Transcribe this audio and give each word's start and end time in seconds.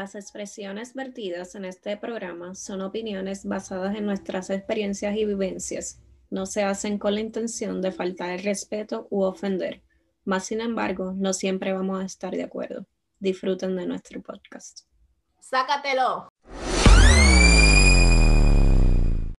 Las 0.00 0.14
expresiones 0.14 0.94
vertidas 0.94 1.54
en 1.56 1.66
este 1.66 1.94
programa 1.98 2.54
son 2.54 2.80
opiniones 2.80 3.44
basadas 3.44 3.94
en 3.94 4.06
nuestras 4.06 4.48
experiencias 4.48 5.14
y 5.14 5.26
vivencias. 5.26 6.00
No 6.30 6.46
se 6.46 6.62
hacen 6.62 6.98
con 6.98 7.12
la 7.12 7.20
intención 7.20 7.82
de 7.82 7.92
faltar 7.92 8.30
el 8.30 8.42
respeto 8.42 9.08
u 9.10 9.24
ofender. 9.24 9.82
Más 10.24 10.46
sin 10.46 10.62
embargo, 10.62 11.12
no 11.14 11.34
siempre 11.34 11.74
vamos 11.74 12.02
a 12.02 12.06
estar 12.06 12.34
de 12.34 12.44
acuerdo. 12.44 12.86
Disfruten 13.18 13.76
de 13.76 13.84
nuestro 13.84 14.22
podcast. 14.22 14.86
¡Sácatelo! 15.38 16.30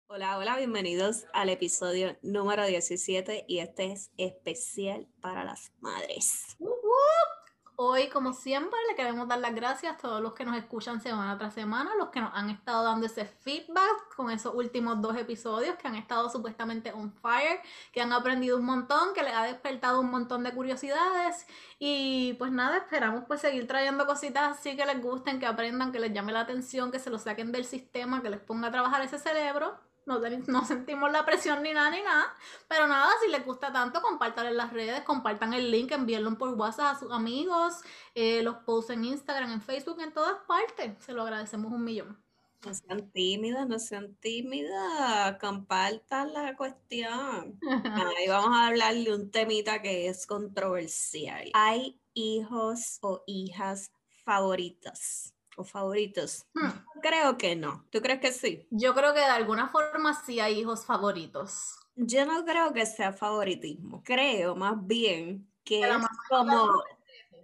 Hola, 0.05 0.37
hola, 0.37 0.57
bienvenidos 0.57 1.25
al 1.33 1.49
episodio 1.49 2.17
número 2.21 2.67
17 2.67 3.45
y 3.47 3.57
este 3.57 3.93
es 3.93 4.11
especial 4.17 5.07
para 5.21 5.43
las 5.43 5.71
madres. 5.79 6.55
Uh, 6.59 6.67
uh. 6.67 7.40
Hoy, 7.83 8.09
como 8.09 8.31
siempre, 8.33 8.77
le 8.87 8.95
queremos 8.95 9.27
dar 9.27 9.39
las 9.39 9.55
gracias 9.55 9.95
a 9.95 9.97
todos 9.97 10.21
los 10.21 10.33
que 10.33 10.45
nos 10.45 10.55
escuchan 10.55 11.01
semana 11.01 11.35
tras 11.39 11.55
semana, 11.55 11.95
los 11.95 12.09
que 12.09 12.21
nos 12.21 12.31
han 12.35 12.51
estado 12.51 12.83
dando 12.83 13.07
ese 13.07 13.25
feedback 13.25 14.15
con 14.15 14.29
esos 14.29 14.53
últimos 14.53 15.01
dos 15.01 15.17
episodios, 15.17 15.75
que 15.77 15.87
han 15.87 15.95
estado 15.95 16.29
supuestamente 16.29 16.93
on 16.93 17.11
fire, 17.11 17.59
que 17.91 17.99
han 17.99 18.13
aprendido 18.13 18.57
un 18.57 18.65
montón, 18.65 19.15
que 19.15 19.23
les 19.23 19.33
ha 19.33 19.45
despertado 19.45 19.99
un 19.99 20.11
montón 20.11 20.43
de 20.43 20.53
curiosidades. 20.53 21.47
Y 21.79 22.33
pues 22.33 22.51
nada, 22.51 22.77
esperamos 22.77 23.23
pues 23.27 23.41
seguir 23.41 23.65
trayendo 23.65 24.05
cositas 24.05 24.59
así 24.59 24.75
que 24.77 24.85
les 24.85 25.01
gusten, 25.01 25.39
que 25.39 25.47
aprendan, 25.47 25.91
que 25.91 25.99
les 25.99 26.13
llame 26.13 26.33
la 26.33 26.41
atención, 26.41 26.91
que 26.91 26.99
se 26.99 27.09
lo 27.09 27.17
saquen 27.17 27.51
del 27.51 27.65
sistema, 27.65 28.21
que 28.21 28.29
les 28.29 28.41
ponga 28.41 28.67
a 28.67 28.71
trabajar 28.71 29.01
ese 29.01 29.17
cerebro 29.17 29.90
no, 30.47 30.65
sentimos 30.65 31.11
la 31.11 31.25
presión 31.25 31.63
ni 31.63 31.73
nada 31.73 31.91
ni 31.91 32.01
nada. 32.01 32.33
Pero 32.67 32.87
nada, 32.87 33.09
si 33.23 33.31
les 33.31 33.45
gusta 33.45 33.71
tanto, 33.71 34.01
compartan 34.01 34.47
en 34.47 34.57
las 34.57 34.73
redes, 34.73 35.01
compartan 35.01 35.53
el 35.53 35.71
link, 35.71 35.91
envíenlo 35.91 36.37
por 36.37 36.53
WhatsApp 36.53 36.95
a 36.95 36.99
sus 36.99 37.11
amigos, 37.11 37.81
eh, 38.15 38.41
los 38.43 38.57
posts 38.57 38.91
en 38.91 39.05
Instagram, 39.05 39.51
en 39.51 39.61
Facebook, 39.61 39.99
en 40.01 40.13
todas 40.13 40.37
partes. 40.47 41.03
Se 41.03 41.13
lo 41.13 41.23
agradecemos 41.23 41.71
un 41.71 41.83
millón. 41.83 42.21
No 42.65 42.75
sean 42.75 43.11
tímidas, 43.11 43.67
no 43.67 43.79
sean 43.79 44.15
tímidas, 44.17 45.37
compartan 45.39 46.31
la 46.31 46.55
cuestión. 46.55 47.59
Ahí 48.17 48.27
vamos 48.27 48.55
a 48.55 48.67
hablar 48.67 48.93
de 48.93 49.13
un 49.13 49.31
temita 49.31 49.81
que 49.81 50.07
es 50.07 50.27
controversial. 50.27 51.49
¿Hay 51.53 51.99
hijos 52.13 52.99
o 53.01 53.23
hijas 53.25 53.91
favoritas? 54.23 55.33
O 55.57 55.63
favoritos? 55.63 56.45
Hmm. 56.53 56.69
Creo 57.01 57.37
que 57.37 57.55
no. 57.55 57.85
¿Tú 57.89 58.01
crees 58.01 58.19
que 58.19 58.31
sí? 58.31 58.67
Yo 58.69 58.93
creo 58.93 59.13
que 59.13 59.19
de 59.19 59.25
alguna 59.25 59.69
forma 59.69 60.19
sí 60.25 60.39
hay 60.39 60.59
hijos 60.59 60.85
favoritos. 60.85 61.77
Yo 61.95 62.25
no 62.25 62.45
creo 62.45 62.73
que 62.73 62.85
sea 62.85 63.13
favoritismo. 63.13 64.01
Creo 64.03 64.55
más 64.55 64.75
bien 64.85 65.47
que 65.63 65.81
es 65.81 65.95
como... 66.29 66.83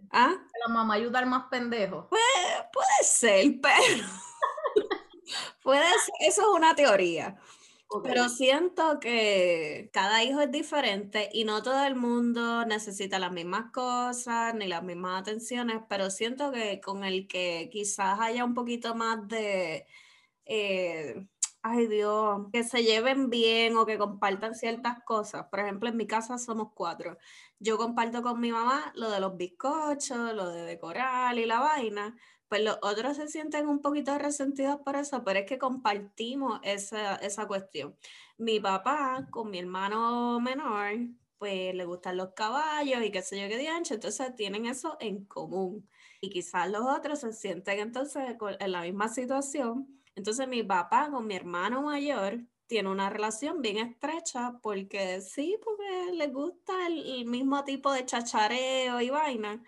¿Ah? 0.09 0.35
la 0.65 0.73
mamá 0.73 0.93
ayuda 0.93 1.19
al 1.19 1.25
más 1.25 1.47
pendejo. 1.49 2.07
Puede, 2.09 2.69
puede 2.71 3.03
ser, 3.03 3.45
pero... 3.61 4.05
puede 5.61 5.89
ser, 5.89 6.13
eso 6.21 6.41
es 6.41 6.47
una 6.55 6.73
teoría. 6.75 7.37
Pero 8.03 8.29
siento 8.29 8.99
que 8.99 9.89
cada 9.93 10.23
hijo 10.23 10.41
es 10.41 10.51
diferente 10.51 11.29
y 11.33 11.45
no 11.45 11.63
todo 11.63 11.85
el 11.85 11.95
mundo 11.95 12.65
necesita 12.65 13.17
las 13.19 13.31
mismas 13.31 13.71
cosas 13.71 14.53
ni 14.55 14.67
las 14.67 14.83
mismas 14.83 15.21
atenciones, 15.21 15.81
pero 15.89 16.09
siento 16.09 16.51
que 16.51 16.79
con 16.81 17.03
el 17.03 17.27
que 17.27 17.69
quizás 17.71 18.19
haya 18.19 18.45
un 18.45 18.53
poquito 18.53 18.93
más 18.95 19.27
de, 19.27 19.87
eh, 20.45 21.27
ay 21.63 21.87
Dios, 21.87 22.47
que 22.53 22.63
se 22.63 22.83
lleven 22.83 23.29
bien 23.29 23.77
o 23.77 23.85
que 23.85 23.97
compartan 23.97 24.55
ciertas 24.55 25.03
cosas. 25.05 25.47
Por 25.49 25.59
ejemplo, 25.61 25.89
en 25.89 25.97
mi 25.97 26.07
casa 26.07 26.37
somos 26.37 26.69
cuatro. 26.75 27.17
Yo 27.59 27.77
comparto 27.77 28.21
con 28.23 28.39
mi 28.39 28.51
mamá 28.51 28.91
lo 28.95 29.09
de 29.11 29.19
los 29.19 29.37
bizcochos, 29.37 30.33
lo 30.35 30.49
de 30.49 30.63
decorar 30.63 31.37
y 31.37 31.45
la 31.45 31.59
vaina 31.59 32.15
pues 32.49 32.61
los 32.63 32.77
otros 32.81 33.17
se 33.17 33.27
sienten 33.27 33.67
un 33.67 33.81
poquito 33.81 34.17
resentidos 34.17 34.79
por 34.81 34.95
eso, 34.95 35.23
pero 35.23 35.39
es 35.39 35.45
que 35.45 35.57
compartimos 35.57 36.59
esa, 36.63 37.15
esa 37.15 37.47
cuestión. 37.47 37.95
Mi 38.37 38.59
papá 38.59 39.27
con 39.31 39.49
mi 39.49 39.59
hermano 39.59 40.39
menor, 40.39 40.93
pues 41.37 41.75
le 41.75 41.85
gustan 41.85 42.17
los 42.17 42.33
caballos 42.33 43.03
y 43.03 43.11
qué 43.11 43.21
sé 43.21 43.39
yo 43.41 43.47
qué 43.47 43.57
diancho, 43.57 43.95
entonces 43.95 44.35
tienen 44.35 44.65
eso 44.65 44.97
en 44.99 45.25
común. 45.25 45.87
Y 46.21 46.29
quizás 46.29 46.69
los 46.69 46.83
otros 46.85 47.19
se 47.19 47.33
sienten 47.33 47.79
entonces 47.79 48.23
en 48.59 48.71
la 48.71 48.81
misma 48.81 49.09
situación. 49.09 49.87
Entonces 50.15 50.47
mi 50.47 50.63
papá 50.63 51.09
con 51.11 51.27
mi 51.27 51.35
hermano 51.35 51.81
mayor 51.83 52.39
tiene 52.65 52.89
una 52.89 53.09
relación 53.09 53.61
bien 53.61 53.77
estrecha 53.77 54.59
porque 54.61 55.21
sí, 55.21 55.57
porque 55.63 56.13
le 56.13 56.27
gusta 56.27 56.87
el, 56.87 56.99
el 56.99 57.25
mismo 57.25 57.63
tipo 57.63 57.91
de 57.91 58.05
chachareo 58.05 58.99
y 59.01 59.09
vaina, 59.09 59.63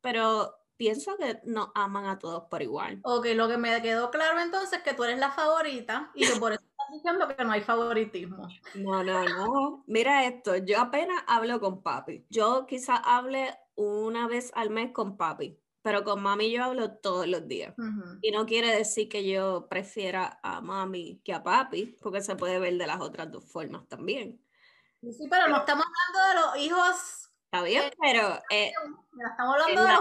pero 0.00 0.61
pienso 0.82 1.16
que 1.16 1.40
nos 1.44 1.68
aman 1.76 2.06
a 2.06 2.18
todos 2.18 2.46
por 2.50 2.60
igual. 2.60 2.98
Ok, 3.04 3.26
lo 3.36 3.46
que 3.46 3.56
me 3.56 3.80
quedó 3.82 4.10
claro 4.10 4.40
entonces 4.40 4.78
es 4.78 4.82
que 4.82 4.94
tú 4.94 5.04
eres 5.04 5.20
la 5.20 5.30
favorita 5.30 6.10
y 6.12 6.26
que 6.26 6.40
por 6.40 6.50
eso 6.50 6.60
estás 6.60 6.88
diciendo 6.92 7.28
que 7.28 7.44
no 7.44 7.52
hay 7.52 7.60
favoritismo. 7.60 8.48
No, 8.74 9.04
no, 9.04 9.22
no. 9.28 9.84
Mira 9.86 10.26
esto, 10.26 10.56
yo 10.56 10.80
apenas 10.80 11.22
hablo 11.28 11.60
con 11.60 11.84
papi. 11.84 12.26
Yo 12.30 12.66
quizás 12.66 13.00
hable 13.04 13.56
una 13.76 14.26
vez 14.26 14.50
al 14.56 14.70
mes 14.70 14.90
con 14.90 15.16
papi, 15.16 15.56
pero 15.82 16.02
con 16.02 16.20
mami 16.20 16.50
yo 16.50 16.64
hablo 16.64 16.94
todos 16.96 17.28
los 17.28 17.46
días. 17.46 17.76
Y 18.20 18.32
no 18.32 18.44
quiere 18.44 18.74
decir 18.74 19.08
que 19.08 19.24
yo 19.24 19.68
prefiera 19.68 20.40
a 20.42 20.60
mami 20.60 21.20
que 21.24 21.32
a 21.32 21.44
papi, 21.44 21.96
porque 22.02 22.22
se 22.22 22.34
puede 22.34 22.58
ver 22.58 22.76
de 22.76 22.88
las 22.88 23.00
otras 23.00 23.30
dos 23.30 23.44
formas 23.44 23.86
también. 23.86 24.44
Sí, 25.00 25.28
pero 25.30 25.46
no 25.46 25.58
estamos 25.58 25.86
hablando 25.86 26.28
de 26.28 26.34
los 26.34 26.66
hijos 26.66 27.22
Está 27.52 27.64
bien, 27.64 27.92
pero 28.00 28.40
eh, 28.48 28.72
estamos 29.28 29.54
hablando 29.56 29.82
de 29.82 29.92
los 29.92 30.00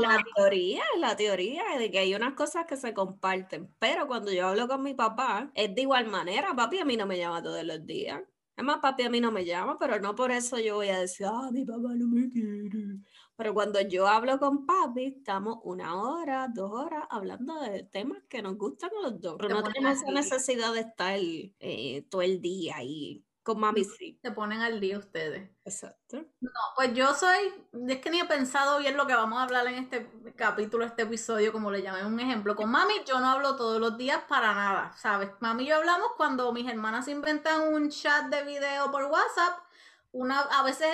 la 0.00 0.22
teoría, 0.34 0.82
la 0.98 1.16
teoría 1.16 1.62
de 1.78 1.90
que 1.90 1.98
hay 1.98 2.14
unas 2.14 2.34
cosas 2.34 2.66
que 2.66 2.76
se 2.76 2.94
comparten, 2.94 3.74
pero 3.78 4.06
cuando 4.06 4.32
yo 4.32 4.48
hablo 4.48 4.68
con 4.68 4.82
mi 4.82 4.94
papá, 4.94 5.50
es 5.54 5.74
de 5.74 5.82
igual 5.82 6.06
manera, 6.06 6.54
papi 6.54 6.78
a 6.78 6.84
mí 6.84 6.96
no 6.96 7.06
me 7.06 7.18
llama 7.18 7.42
todos 7.42 7.64
los 7.64 7.84
días. 7.86 8.22
Es 8.56 8.62
más, 8.62 8.78
papi 8.78 9.02
a 9.02 9.10
mí 9.10 9.20
no 9.20 9.32
me 9.32 9.44
llama, 9.44 9.78
pero 9.80 9.98
no 9.98 10.14
por 10.14 10.30
eso 10.30 10.58
yo 10.60 10.76
voy 10.76 10.88
a 10.88 11.00
decir, 11.00 11.26
ah, 11.28 11.50
mi 11.52 11.64
papá 11.64 11.94
no 11.96 12.06
me 12.06 12.30
quiere. 12.30 13.00
Pero 13.36 13.52
cuando 13.52 13.80
yo 13.80 14.06
hablo 14.06 14.38
con 14.38 14.64
papi, 14.64 15.06
estamos 15.06 15.58
una 15.64 16.00
hora, 16.00 16.48
dos 16.54 16.70
horas 16.70 17.04
hablando 17.10 17.60
de 17.60 17.82
temas 17.82 18.22
que 18.28 18.42
nos 18.42 18.56
gustan 18.56 18.90
a 18.96 19.08
los 19.10 19.20
dos. 19.20 19.36
Pero 19.40 19.56
no 19.56 19.62
tenemos 19.64 20.00
esa 20.00 20.12
necesidad 20.12 20.72
de 20.72 20.80
estar 20.80 21.18
eh, 21.18 22.06
todo 22.08 22.22
el 22.22 22.40
día 22.40 22.76
ahí 22.76 23.24
con 23.44 23.60
mami 23.60 23.84
sí. 23.84 24.18
Se 24.22 24.32
ponen 24.32 24.62
al 24.62 24.80
día 24.80 24.98
ustedes. 24.98 25.50
Exacto. 25.66 26.24
No, 26.40 26.50
pues 26.74 26.94
yo 26.94 27.14
soy, 27.14 27.52
es 27.88 28.00
que 28.00 28.10
ni 28.10 28.18
he 28.20 28.24
pensado 28.24 28.78
bien 28.78 28.96
lo 28.96 29.06
que 29.06 29.14
vamos 29.14 29.38
a 29.38 29.42
hablar 29.42 29.66
en 29.66 29.74
este 29.74 30.10
capítulo, 30.34 30.84
este 30.84 31.02
episodio, 31.02 31.52
como 31.52 31.70
le 31.70 31.82
llamé 31.82 32.06
un 32.06 32.18
ejemplo. 32.18 32.56
Con 32.56 32.70
mami 32.70 32.94
yo 33.06 33.20
no 33.20 33.28
hablo 33.28 33.54
todos 33.54 33.78
los 33.78 33.98
días 33.98 34.22
para 34.26 34.54
nada, 34.54 34.92
¿sabes? 34.96 35.30
Mami 35.40 35.64
y 35.64 35.66
yo 35.68 35.76
hablamos 35.76 36.12
cuando 36.16 36.50
mis 36.52 36.68
hermanas 36.68 37.06
inventan 37.06 37.72
un 37.74 37.90
chat 37.90 38.26
de 38.30 38.42
video 38.44 38.90
por 38.90 39.04
WhatsApp. 39.04 39.58
Una, 40.12 40.40
a 40.40 40.62
veces 40.62 40.88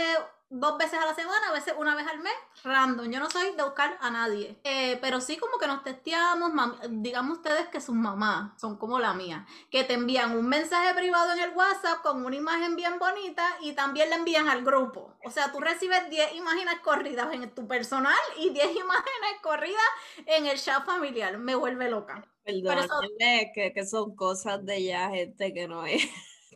dos 0.50 0.76
veces 0.76 0.98
a 0.98 1.06
la 1.06 1.14
semana, 1.14 1.48
a 1.48 1.52
veces 1.52 1.74
una 1.78 1.94
vez 1.94 2.06
al 2.06 2.18
mes, 2.18 2.34
random. 2.64 3.10
Yo 3.10 3.20
no 3.20 3.30
soy 3.30 3.52
de 3.56 3.62
buscar 3.62 3.96
a 4.00 4.10
nadie. 4.10 4.58
Eh, 4.64 4.98
pero 5.00 5.20
sí 5.20 5.36
como 5.36 5.58
que 5.58 5.68
nos 5.68 5.84
testeamos, 5.84 6.50
digamos 6.90 7.38
ustedes 7.38 7.68
que 7.68 7.80
sus 7.80 7.94
mamás 7.94 8.60
son 8.60 8.76
como 8.76 8.98
la 8.98 9.14
mía, 9.14 9.46
que 9.70 9.84
te 9.84 9.94
envían 9.94 10.36
un 10.36 10.48
mensaje 10.48 10.92
privado 10.94 11.32
en 11.32 11.38
el 11.38 11.50
WhatsApp 11.50 12.02
con 12.02 12.24
una 12.24 12.36
imagen 12.36 12.74
bien 12.74 12.98
bonita 12.98 13.46
y 13.60 13.72
también 13.72 14.10
la 14.10 14.16
envían 14.16 14.48
al 14.48 14.64
grupo. 14.64 15.14
O 15.24 15.30
sea, 15.30 15.52
tú 15.52 15.60
recibes 15.60 16.10
10 16.10 16.34
imágenes 16.34 16.80
corridas 16.80 17.32
en 17.32 17.48
tu 17.54 17.66
personal 17.68 18.18
y 18.36 18.50
10 18.50 18.76
imágenes 18.76 19.40
corridas 19.42 19.80
en 20.26 20.46
el 20.46 20.60
chat 20.60 20.84
familiar. 20.84 21.38
Me 21.38 21.54
vuelve 21.54 21.88
loca. 21.88 22.26
Perdón, 22.42 23.06
que, 23.54 23.72
que 23.72 23.86
son 23.86 24.16
cosas 24.16 24.64
de 24.64 24.82
ya 24.82 25.10
gente 25.10 25.54
que 25.54 25.68
no 25.68 25.86
es 25.86 26.08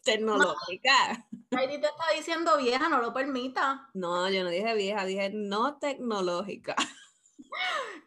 tecnológica. 0.05 1.27
Heidi 1.51 1.81
te 1.81 1.87
está 1.87 2.05
diciendo 2.15 2.57
vieja, 2.57 2.89
no 2.89 2.99
lo 3.01 3.13
permita. 3.13 3.89
No, 3.95 4.29
yo 4.31 4.45
no 4.45 4.51
dije 4.51 4.75
vieja, 4.75 5.05
dije 5.05 5.31
no 5.33 5.79
tecnológica. 5.79 6.77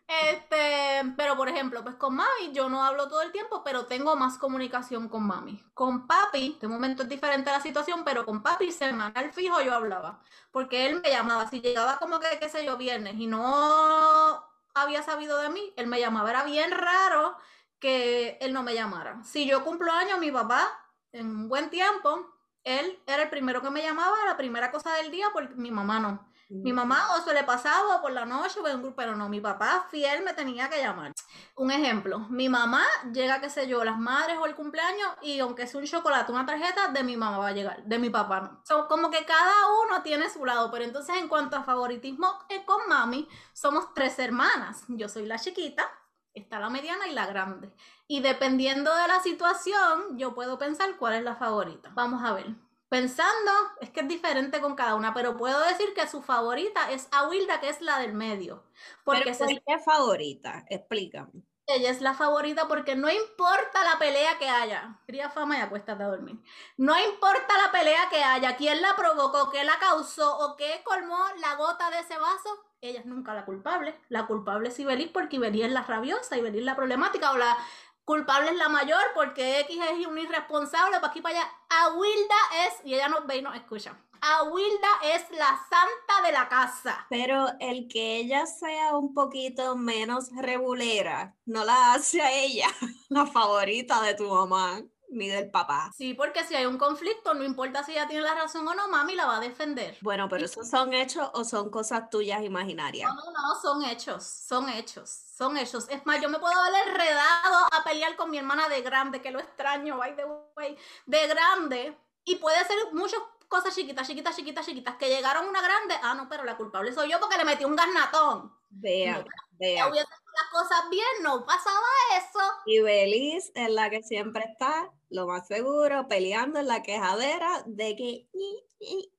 Este, 0.07 1.13
pero 1.17 1.35
por 1.35 1.49
ejemplo, 1.49 1.83
pues 1.83 1.95
con 1.95 2.15
mami 2.15 2.53
yo 2.53 2.69
no 2.69 2.83
hablo 2.83 3.09
todo 3.09 3.21
el 3.21 3.31
tiempo, 3.33 3.61
pero 3.63 3.85
tengo 3.87 4.15
más 4.15 4.37
comunicación 4.37 5.09
con 5.09 5.27
mami. 5.27 5.61
Con 5.73 6.07
papi, 6.07 6.57
de 6.61 6.67
momento 6.67 7.03
es 7.03 7.09
diferente 7.09 7.51
la 7.51 7.59
situación, 7.59 8.03
pero 8.05 8.25
con 8.25 8.41
papi 8.41 8.71
semanal 8.71 9.31
fijo 9.33 9.61
yo 9.61 9.73
hablaba, 9.73 10.21
porque 10.51 10.87
él 10.87 11.01
me 11.01 11.09
llamaba, 11.09 11.49
si 11.49 11.59
llegaba 11.59 11.97
como 11.99 12.19
que, 12.19 12.39
qué 12.39 12.47
sé 12.47 12.65
yo, 12.65 12.77
viernes 12.77 13.15
y 13.17 13.27
no 13.27 14.43
había 14.73 15.03
sabido 15.03 15.39
de 15.39 15.49
mí, 15.49 15.73
él 15.75 15.87
me 15.87 15.99
llamaba, 15.99 16.29
era 16.29 16.43
bien 16.43 16.71
raro 16.71 17.35
que 17.79 18.37
él 18.39 18.53
no 18.53 18.63
me 18.63 18.73
llamara. 18.73 19.21
Si 19.23 19.45
yo 19.45 19.63
cumplo 19.63 19.91
años, 19.91 20.19
mi 20.19 20.31
papá 20.31 20.86
en 21.11 21.27
un 21.27 21.49
buen 21.49 21.69
tiempo, 21.69 22.25
él 22.63 22.99
era 23.07 23.23
el 23.23 23.29
primero 23.29 23.61
que 23.61 23.69
me 23.69 23.81
llamaba, 23.81 24.15
la 24.25 24.37
primera 24.37 24.71
cosa 24.71 24.93
del 24.95 25.11
día, 25.11 25.27
porque 25.33 25.55
mi 25.55 25.71
mamá 25.71 25.99
no. 25.99 26.27
Mi 26.49 26.71
mamá 26.71 27.13
o 27.13 27.21
se 27.21 27.33
le 27.33 27.43
pasaba 27.43 28.01
por 28.01 28.11
la 28.11 28.23
noche, 28.23 28.61
pero 28.95 29.17
no, 29.17 29.27
mi 29.27 29.41
papá 29.41 29.85
fiel 29.91 30.23
me 30.23 30.33
tenía 30.33 30.69
que 30.69 30.81
llamar. 30.81 31.11
Un 31.55 31.71
ejemplo, 31.71 32.19
mi 32.29 32.47
mamá 32.47 32.83
llega, 33.11 33.41
qué 33.41 33.49
sé 33.49 33.67
yo, 33.67 33.83
las 33.83 33.99
madres 33.99 34.37
o 34.37 34.45
el 34.45 34.55
cumpleaños 34.55 35.09
y 35.21 35.39
aunque 35.39 35.67
sea 35.67 35.81
un 35.81 35.85
chocolate, 35.85 36.31
una 36.31 36.45
tarjeta, 36.45 36.87
de 36.87 37.03
mi 37.03 37.17
mamá 37.17 37.37
va 37.39 37.47
a 37.49 37.51
llegar, 37.51 37.83
de 37.83 37.99
mi 37.99 38.09
papá 38.09 38.39
no. 38.39 38.61
Son 38.63 38.87
como 38.87 39.11
que 39.11 39.25
cada 39.25 39.53
uno 39.85 40.01
tiene 40.03 40.29
su 40.29 40.45
lado, 40.45 40.71
pero 40.71 40.85
entonces 40.85 41.17
en 41.17 41.27
cuanto 41.27 41.57
a 41.57 41.63
favoritismo 41.63 42.27
eh, 42.47 42.63
con 42.63 42.87
mami, 42.87 43.27
somos 43.51 43.93
tres 43.93 44.17
hermanas. 44.17 44.83
Yo 44.87 45.09
soy 45.09 45.25
la 45.25 45.37
chiquita, 45.37 45.89
está 46.37 46.59
la 46.59 46.69
mediana 46.69 47.07
y 47.07 47.13
la 47.13 47.27
grande. 47.27 47.71
Y 48.07 48.21
dependiendo 48.21 48.95
de 48.95 49.07
la 49.07 49.21
situación, 49.21 50.17
yo 50.17 50.33
puedo 50.35 50.57
pensar 50.57 50.97
cuál 50.97 51.15
es 51.15 51.23
la 51.23 51.35
favorita. 51.35 51.91
Vamos 51.93 52.23
a 52.23 52.33
ver. 52.33 52.47
Pensando, 52.89 53.51
es 53.81 53.89
que 53.89 53.99
es 54.01 54.07
diferente 54.07 54.61
con 54.61 54.75
cada 54.75 54.95
una, 54.95 55.13
pero 55.13 55.35
puedo 55.35 55.59
decir 55.67 55.93
que 55.93 56.07
su 56.07 56.21
favorita 56.21 56.91
es 56.91 57.09
Awilda, 57.11 57.59
que 57.59 57.69
es 57.69 57.81
la 57.81 57.99
del 57.99 58.13
medio. 58.13 58.63
Porque 59.03 59.33
¿Pero 59.37 59.37
¿Por 59.37 59.63
qué 59.65 59.79
favorita? 59.79 60.65
Explícame. 60.69 61.43
Ella 61.69 61.89
es 61.89 61.99
la 61.99 62.13
favorita 62.13 62.69
porque 62.69 62.95
no 62.95 63.09
importa 63.09 63.83
la 63.83 63.99
pelea 63.99 64.37
que 64.39 64.47
haya. 64.47 65.01
Cría 65.05 65.29
fama 65.29 65.57
y 65.57 65.61
acuéstate 65.61 66.01
a 66.01 66.07
dormir. 66.07 66.41
No 66.77 66.97
importa 66.97 67.57
la 67.57 67.73
pelea 67.73 68.07
que 68.09 68.23
haya, 68.23 68.55
quién 68.55 68.81
la 68.81 68.95
provocó, 68.95 69.49
qué 69.49 69.65
la 69.65 69.77
causó 69.77 70.37
o 70.39 70.55
qué 70.55 70.81
colmó 70.85 71.17
la 71.41 71.55
gota 71.55 71.89
de 71.89 71.99
ese 71.99 72.17
vaso. 72.17 72.49
Ella 72.79 73.01
es 73.01 73.05
nunca 73.05 73.33
la 73.33 73.43
culpable. 73.43 73.99
La 74.07 74.27
culpable 74.27 74.69
es 74.69 74.79
Ibelis 74.79 75.09
porque 75.09 75.35
Ibelis 75.35 75.65
es 75.65 75.71
la 75.73 75.83
rabiosa, 75.83 76.37
Ibelis 76.37 76.59
es 76.59 76.65
la 76.65 76.77
problemática 76.77 77.31
o 77.33 77.37
la 77.37 77.57
culpable 78.05 78.51
es 78.51 78.55
la 78.55 78.69
mayor 78.69 79.03
porque 79.13 79.59
X 79.59 79.77
es 79.91 80.07
un 80.07 80.17
irresponsable, 80.17 81.01
para 81.01 81.07
aquí 81.07 81.21
para 81.21 81.37
allá. 81.37 81.51
Awilda 81.69 82.35
es, 82.65 82.85
y 82.85 82.93
ella 82.95 83.09
nos 83.09 83.27
ve 83.27 83.37
y 83.37 83.41
nos 83.41 83.53
escucha. 83.55 83.93
Awilda 84.21 84.87
es 85.03 85.29
la 85.31 85.59
santa 85.69 86.25
de 86.25 86.31
la 86.31 86.49
casa. 86.49 87.05
Pero 87.09 87.47
el 87.59 87.87
que 87.87 88.17
ella 88.17 88.45
sea 88.45 88.95
un 88.95 89.13
poquito 89.13 89.75
menos 89.75 90.29
regulera 90.35 91.35
no 91.45 91.63
la 91.63 91.93
hace 91.93 92.21
a 92.21 92.31
ella 92.31 92.67
la 93.09 93.25
favorita 93.25 94.01
de 94.01 94.15
tu 94.15 94.27
mamá 94.27 94.81
ni 95.09 95.27
del 95.27 95.49
papá. 95.49 95.91
Sí, 95.95 96.13
porque 96.13 96.43
si 96.43 96.55
hay 96.55 96.65
un 96.65 96.77
conflicto, 96.77 97.33
no 97.33 97.43
importa 97.43 97.83
si 97.83 97.93
ella 97.93 98.07
tiene 98.07 98.23
la 98.23 98.35
razón 98.35 98.67
o 98.67 98.73
no, 98.73 98.87
mami 98.87 99.15
la 99.15 99.25
va 99.25 99.37
a 99.37 99.39
defender. 99.39 99.97
Bueno, 100.01 100.27
pero 100.29 100.45
esos 100.45 100.69
son 100.69 100.93
hechos 100.93 101.29
o 101.33 101.43
son 101.43 101.69
cosas 101.69 102.09
tuyas 102.09 102.43
imaginarias. 102.43 103.09
No, 103.13 103.31
no, 103.31 103.31
no, 103.31 103.61
son 103.61 103.83
hechos, 103.83 104.23
son 104.23 104.69
hechos, 104.69 105.09
son 105.09 105.57
hechos. 105.57 105.87
Es 105.89 106.05
más, 106.05 106.21
yo 106.21 106.29
me 106.29 106.39
puedo 106.39 106.59
haber 106.59 106.89
enredado 106.89 107.67
a 107.71 107.83
pelear 107.83 108.15
con 108.15 108.29
mi 108.29 108.37
hermana 108.37 108.67
de 108.69 108.81
grande, 108.81 109.21
que 109.21 109.31
lo 109.31 109.39
extraño, 109.39 109.97
by 109.97 110.15
the 110.15 110.25
way, 110.55 110.77
de 111.05 111.27
grande, 111.27 111.97
y 112.25 112.35
puede 112.35 112.63
ser 112.65 112.77
muchas 112.93 113.19
cosas 113.47 113.75
chiquitas, 113.75 114.07
chiquitas, 114.07 114.35
chiquitas, 114.35 114.65
chiquitas, 114.65 114.95
que 114.97 115.09
llegaron 115.09 115.47
una 115.47 115.61
grande, 115.61 115.95
ah, 116.03 116.13
no, 116.13 116.27
pero 116.29 116.43
la 116.43 116.57
culpable 116.57 116.93
soy 116.93 117.09
yo 117.09 117.19
porque 117.19 117.37
le 117.37 117.45
metí 117.45 117.65
un 117.65 117.75
garnatón. 117.75 118.53
Vea, 118.69 119.23
vea 119.51 119.89
las 120.37 120.49
cosas 120.51 120.89
bien, 120.89 121.07
no 121.23 121.45
pasaba 121.45 121.85
eso. 122.17 122.39
Y 122.65 122.79
Belis 122.79 123.51
es 123.55 123.69
la 123.69 123.89
que 123.89 124.03
siempre 124.03 124.43
está, 124.43 124.91
lo 125.09 125.27
más 125.27 125.47
seguro, 125.47 126.07
peleando 126.07 126.59
en 126.59 126.67
la 126.67 126.83
quejadera 126.83 127.63
de 127.65 127.95
que 127.95 128.27
mi, 128.33 129.11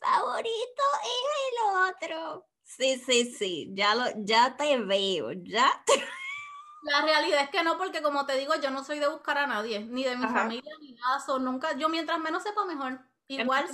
favorito 0.00 0.82
es 1.04 1.38
el 1.48 2.14
otro. 2.14 2.46
Sí, 2.64 2.98
sí, 2.98 3.32
sí, 3.32 3.70
ya, 3.72 3.94
lo, 3.94 4.04
ya 4.16 4.56
te 4.56 4.78
veo, 4.78 5.32
ya 5.32 5.84
La 6.82 7.02
realidad 7.02 7.42
es 7.42 7.50
que 7.50 7.62
no, 7.62 7.76
porque 7.76 8.02
como 8.02 8.24
te 8.24 8.36
digo, 8.36 8.54
yo 8.62 8.70
no 8.70 8.84
soy 8.84 8.98
de 8.98 9.08
buscar 9.08 9.36
a 9.36 9.46
nadie, 9.46 9.80
ni 9.80 10.04
de 10.04 10.16
mi 10.16 10.26
familia, 10.26 10.72
ni 10.80 10.92
nada, 10.92 11.20
so, 11.20 11.38
nunca, 11.38 11.76
yo 11.76 11.88
mientras 11.88 12.18
menos 12.18 12.42
sepa 12.42 12.64
mejor. 12.64 13.00
Igual 13.28 13.66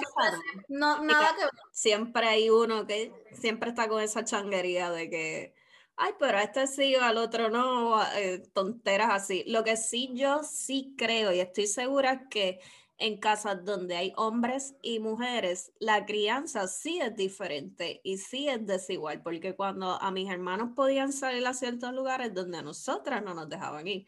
no, 0.68 1.02
nada 1.02 1.34
que 1.36 1.44
ver. 1.44 1.50
Siempre 1.72 2.26
hay 2.28 2.50
uno 2.50 2.86
que 2.86 3.12
siempre 3.32 3.70
está 3.70 3.88
con 3.88 4.02
esa 4.02 4.24
changuería 4.24 4.90
de 4.90 5.08
que 5.08 5.54
ay, 5.96 6.12
pero 6.18 6.38
a 6.38 6.42
este 6.42 6.66
sí, 6.66 6.94
al 6.96 7.16
otro 7.18 7.50
no, 7.50 8.02
eh, 8.16 8.42
tonteras 8.52 9.10
así. 9.12 9.44
Lo 9.46 9.64
que 9.64 9.76
sí 9.76 10.10
yo 10.14 10.42
sí 10.42 10.94
creo 10.98 11.32
y 11.32 11.40
estoy 11.40 11.66
segura 11.66 12.28
que 12.28 12.60
en 12.98 13.18
casas 13.18 13.64
donde 13.64 13.96
hay 13.96 14.12
hombres 14.16 14.76
y 14.82 15.00
mujeres, 15.00 15.72
la 15.80 16.06
crianza 16.06 16.68
sí 16.68 17.00
es 17.00 17.14
diferente 17.16 18.00
y 18.04 18.18
sí 18.18 18.48
es 18.48 18.64
desigual, 18.66 19.20
porque 19.22 19.56
cuando 19.56 20.00
a 20.00 20.10
mis 20.12 20.30
hermanos 20.30 20.70
podían 20.76 21.12
salir 21.12 21.44
a 21.46 21.54
ciertos 21.54 21.92
lugares 21.92 22.32
donde 22.34 22.58
a 22.58 22.62
nosotras 22.62 23.22
no 23.22 23.34
nos 23.34 23.48
dejaban 23.48 23.86
ir, 23.88 24.06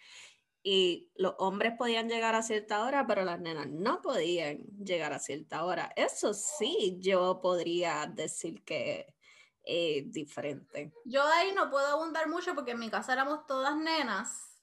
y 0.68 1.12
los 1.14 1.36
hombres 1.38 1.74
podían 1.78 2.08
llegar 2.08 2.34
a 2.34 2.42
cierta 2.42 2.82
hora, 2.84 3.06
pero 3.06 3.24
las 3.24 3.38
nenas 3.38 3.68
no 3.68 4.02
podían 4.02 4.64
llegar 4.84 5.12
a 5.12 5.20
cierta 5.20 5.64
hora. 5.64 5.92
Eso 5.94 6.34
sí, 6.34 6.96
yo 6.98 7.38
podría 7.40 8.10
decir 8.12 8.64
que 8.64 9.14
eh, 9.62 10.02
diferente. 10.06 10.92
Yo 11.04 11.22
ahí 11.22 11.52
no 11.52 11.70
puedo 11.70 11.86
abundar 11.86 12.28
mucho 12.28 12.56
porque 12.56 12.72
en 12.72 12.80
mi 12.80 12.90
casa 12.90 13.12
éramos 13.12 13.46
todas 13.46 13.76
nenas 13.76 14.60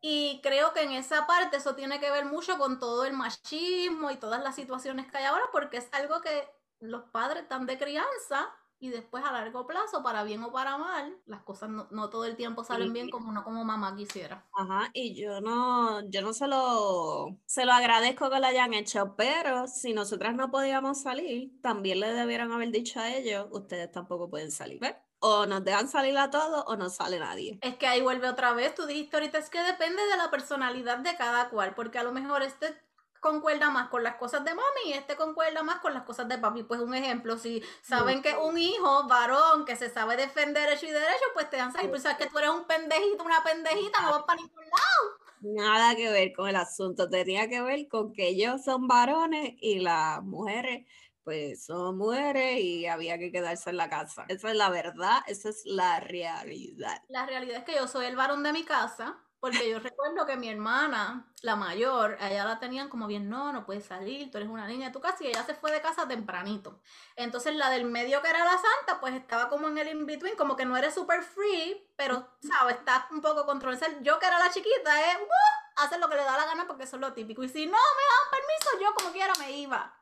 y 0.00 0.40
creo 0.42 0.72
que 0.72 0.82
en 0.82 0.90
esa 0.90 1.24
parte 1.28 1.58
eso 1.58 1.76
tiene 1.76 2.00
que 2.00 2.10
ver 2.10 2.24
mucho 2.24 2.58
con 2.58 2.80
todo 2.80 3.04
el 3.04 3.12
machismo 3.12 4.10
y 4.10 4.16
todas 4.16 4.42
las 4.42 4.56
situaciones 4.56 5.06
que 5.08 5.18
hay 5.18 5.26
ahora 5.26 5.44
porque 5.52 5.76
es 5.76 5.88
algo 5.92 6.20
que 6.20 6.48
los 6.80 7.04
padres 7.10 7.44
están 7.44 7.64
de 7.66 7.78
crianza 7.78 8.52
y 8.78 8.90
después 8.90 9.24
a 9.24 9.32
largo 9.32 9.66
plazo, 9.66 10.02
para 10.02 10.24
bien 10.24 10.42
o 10.42 10.52
para 10.52 10.78
mal, 10.78 11.18
las 11.26 11.42
cosas 11.42 11.70
no, 11.70 12.10
todo 12.10 12.24
el 12.24 12.36
tiempo 12.36 12.64
salen 12.64 12.92
bien 12.92 13.08
como 13.10 13.30
uno 13.30 13.42
como 13.44 13.64
mamá 13.64 13.96
quisiera. 13.96 14.46
Ajá, 14.56 14.88
y 14.92 15.14
yo 15.20 15.40
no, 15.40 16.08
yo 16.10 16.22
no 16.22 16.32
se 16.32 16.46
lo, 16.46 17.36
se 17.44 17.64
lo 17.64 17.72
agradezco 17.72 18.30
que 18.30 18.38
lo 18.38 18.46
hayan 18.46 18.72
hecho, 18.72 19.16
pero 19.16 19.66
si 19.66 19.92
nosotras 19.94 20.36
no 20.36 20.50
podíamos 20.50 21.02
salir, 21.02 21.60
también 21.60 21.98
le 21.98 22.12
debieron 22.12 22.52
haber 22.52 22.70
dicho 22.70 23.00
a 23.00 23.12
ellos, 23.12 23.48
ustedes 23.50 23.90
tampoco 23.90 24.30
pueden 24.30 24.52
salir. 24.52 24.80
o 25.18 25.46
nos 25.46 25.64
dejan 25.64 25.88
salir 25.88 26.16
a 26.18 26.30
todos 26.30 26.64
o 26.68 26.76
no 26.76 26.88
sale 26.88 27.18
nadie. 27.18 27.62
Es 27.62 27.76
que 27.78 27.86
ahí 27.86 28.00
vuelve 28.02 28.28
otra 28.28 28.52
vez, 28.52 28.74
tú 28.74 28.84
dijiste 28.86 29.16
ahorita, 29.16 29.38
es 29.38 29.48
que 29.50 29.58
depende 29.62 30.04
de 30.06 30.16
la 30.18 30.30
personalidad 30.30 30.98
de 30.98 31.16
cada 31.16 31.48
cual, 31.48 31.74
porque 31.74 31.98
a 31.98 32.04
lo 32.04 32.12
mejor 32.12 32.42
este 32.42 32.76
concuerda 33.24 33.70
más 33.70 33.88
con 33.88 34.02
las 34.02 34.16
cosas 34.16 34.44
de 34.44 34.50
mami 34.50 34.82
y 34.84 34.92
este 34.92 35.16
concuerda 35.16 35.62
más 35.62 35.78
con 35.78 35.94
las 35.94 36.02
cosas 36.02 36.28
de 36.28 36.36
papi. 36.36 36.62
Pues 36.64 36.78
un 36.80 36.94
ejemplo, 36.94 37.38
si 37.38 37.62
saben 37.80 38.20
que 38.20 38.36
un 38.36 38.58
hijo 38.58 39.08
varón 39.08 39.64
que 39.64 39.76
se 39.76 39.88
sabe 39.88 40.14
defender 40.14 40.70
hecho 40.70 40.84
y 40.84 40.90
derecho, 40.90 41.24
pues 41.32 41.48
te 41.48 41.56
dan 41.56 41.72
salir. 41.72 41.88
Pues 41.88 42.02
sabes 42.02 42.18
que 42.18 42.26
tú 42.26 42.36
eres 42.36 42.50
un 42.50 42.64
pendejito, 42.64 43.24
una 43.24 43.42
pendejita, 43.42 44.02
no 44.02 44.10
vas 44.10 44.24
para 44.24 44.42
ningún 44.42 44.64
lado. 44.64 45.24
Nada 45.40 45.96
que 45.96 46.10
ver 46.10 46.34
con 46.34 46.48
el 46.48 46.56
asunto, 46.56 47.08
tenía 47.08 47.48
que 47.48 47.62
ver 47.62 47.88
con 47.88 48.12
que 48.12 48.28
ellos 48.28 48.62
son 48.62 48.86
varones 48.86 49.54
y 49.58 49.78
las 49.78 50.22
mujeres 50.22 50.86
pues 51.22 51.64
son 51.64 51.96
mujeres 51.96 52.60
y 52.60 52.86
había 52.86 53.18
que 53.18 53.32
quedarse 53.32 53.70
en 53.70 53.78
la 53.78 53.88
casa. 53.88 54.26
Esa 54.28 54.50
es 54.50 54.56
la 54.56 54.68
verdad, 54.68 55.22
esa 55.26 55.48
es 55.48 55.62
la 55.64 55.98
realidad. 56.00 57.00
La 57.08 57.24
realidad 57.24 57.56
es 57.56 57.64
que 57.64 57.76
yo 57.76 57.88
soy 57.88 58.04
el 58.04 58.16
varón 58.16 58.42
de 58.42 58.52
mi 58.52 58.64
casa 58.64 59.23
porque 59.44 59.68
yo 59.68 59.78
recuerdo 59.78 60.24
que 60.24 60.38
mi 60.38 60.48
hermana, 60.48 61.30
la 61.42 61.54
mayor, 61.54 62.16
allá 62.18 62.46
la 62.46 62.58
tenían 62.58 62.88
como 62.88 63.06
bien, 63.06 63.28
no, 63.28 63.52
no 63.52 63.66
puedes 63.66 63.84
salir, 63.84 64.30
tú 64.30 64.38
eres 64.38 64.48
una 64.48 64.66
niña 64.66 64.86
de 64.86 64.92
tu 64.94 65.02
casa 65.02 65.22
y 65.22 65.26
ella 65.26 65.44
se 65.44 65.54
fue 65.54 65.70
de 65.70 65.82
casa 65.82 66.08
tempranito. 66.08 66.80
Entonces 67.14 67.54
la 67.54 67.68
del 67.68 67.84
medio 67.84 68.22
que 68.22 68.30
era 68.30 68.42
la 68.42 68.52
santa, 68.52 69.00
pues 69.02 69.12
estaba 69.12 69.50
como 69.50 69.68
en 69.68 69.76
el 69.76 69.88
in-between, 69.88 70.34
como 70.36 70.56
que 70.56 70.64
no 70.64 70.78
eres 70.78 70.94
super 70.94 71.22
free, 71.22 71.86
pero, 71.94 72.26
¿sabes? 72.40 72.76
Está 72.76 73.06
un 73.10 73.20
poco 73.20 73.44
controversial. 73.44 74.02
Yo 74.02 74.18
que 74.18 74.24
era 74.24 74.38
la 74.38 74.50
chiquita, 74.50 75.10
es, 75.10 75.18
uh, 75.18 75.82
hacer 75.84 76.00
lo 76.00 76.08
que 76.08 76.16
le 76.16 76.24
da 76.24 76.38
la 76.38 76.46
gana 76.46 76.66
porque 76.66 76.84
eso 76.84 76.96
es 76.96 77.02
lo 77.02 77.12
típico. 77.12 77.44
Y 77.44 77.50
si 77.50 77.66
no 77.66 77.72
me 77.72 77.76
dan 77.76 78.30
permiso, 78.30 78.80
yo 78.80 78.94
como 78.94 79.12
quiera 79.12 79.34
me 79.38 79.50
iba. 79.58 79.94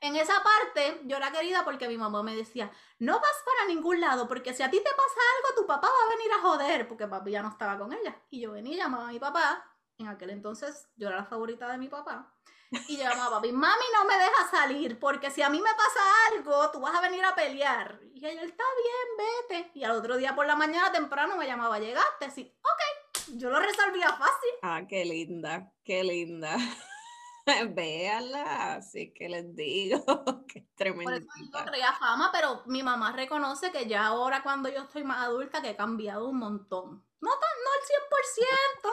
En 0.00 0.14
esa 0.16 0.42
parte 0.42 1.00
yo 1.04 1.16
era 1.16 1.32
querida 1.32 1.64
porque 1.64 1.88
mi 1.88 1.96
mamá 1.96 2.22
me 2.22 2.36
decía, 2.36 2.70
no 2.98 3.14
vas 3.14 3.42
para 3.44 3.68
ningún 3.68 4.00
lado 4.00 4.28
porque 4.28 4.52
si 4.52 4.62
a 4.62 4.70
ti 4.70 4.78
te 4.78 4.90
pasa 4.90 5.20
algo, 5.36 5.60
tu 5.60 5.66
papá 5.66 5.88
va 5.88 6.06
a 6.06 6.16
venir 6.16 6.32
a 6.32 6.40
joder 6.40 6.88
porque 6.88 7.06
papi 7.06 7.30
ya 7.30 7.42
no 7.42 7.48
estaba 7.48 7.78
con 7.78 7.92
ella. 7.92 8.20
Y 8.30 8.40
yo 8.40 8.52
venía 8.52 8.74
y 8.74 8.76
llamaba 8.76 9.08
a 9.08 9.12
mi 9.12 9.18
papá, 9.18 9.64
en 9.98 10.08
aquel 10.08 10.30
entonces 10.30 10.88
yo 10.96 11.08
era 11.08 11.16
la 11.16 11.24
favorita 11.24 11.68
de 11.68 11.78
mi 11.78 11.88
papá. 11.88 12.32
Y 12.88 12.98
llamaba 12.98 13.26
a 13.26 13.30
papi, 13.30 13.52
mami 13.52 13.84
no 13.94 14.04
me 14.04 14.18
deja 14.18 14.50
salir 14.50 14.98
porque 14.98 15.30
si 15.30 15.40
a 15.40 15.48
mí 15.48 15.60
me 15.60 15.70
pasa 15.70 16.00
algo, 16.32 16.70
tú 16.72 16.80
vas 16.80 16.94
a 16.94 17.00
venir 17.00 17.24
a 17.24 17.34
pelear. 17.34 17.98
Y 18.14 18.24
ella, 18.26 18.42
está 18.42 18.64
bien, 18.82 19.30
vete. 19.48 19.70
Y 19.78 19.84
al 19.84 19.92
otro 19.92 20.16
día 20.16 20.34
por 20.34 20.46
la 20.46 20.56
mañana 20.56 20.92
temprano 20.92 21.36
me 21.36 21.46
llamaba, 21.46 21.78
llegaste, 21.78 22.30
sí, 22.30 22.54
ok, 22.62 23.36
yo 23.38 23.48
lo 23.50 23.60
resolvía 23.60 24.08
fácil. 24.08 24.50
Ah, 24.62 24.82
qué 24.86 25.04
linda, 25.04 25.72
qué 25.84 26.04
linda. 26.04 26.56
Véala, 27.74 28.74
así 28.74 29.12
que 29.12 29.28
les 29.28 29.54
digo 29.54 30.04
que 30.48 30.66
tremendo. 30.74 31.26
Por 31.52 31.64
traía 31.64 31.92
fama, 31.92 32.30
pero 32.32 32.62
mi 32.66 32.82
mamá 32.82 33.12
reconoce 33.12 33.70
que 33.70 33.86
ya 33.86 34.06
ahora 34.06 34.42
cuando 34.42 34.68
yo 34.68 34.82
estoy 34.82 35.04
más 35.04 35.24
adulta 35.24 35.62
que 35.62 35.70
he 35.70 35.76
cambiado 35.76 36.28
un 36.28 36.38
montón. 36.38 37.04
No, 37.20 37.30
tan, 37.30 37.50
no 37.64 37.70
al 37.72 38.88
100%, 38.88 38.90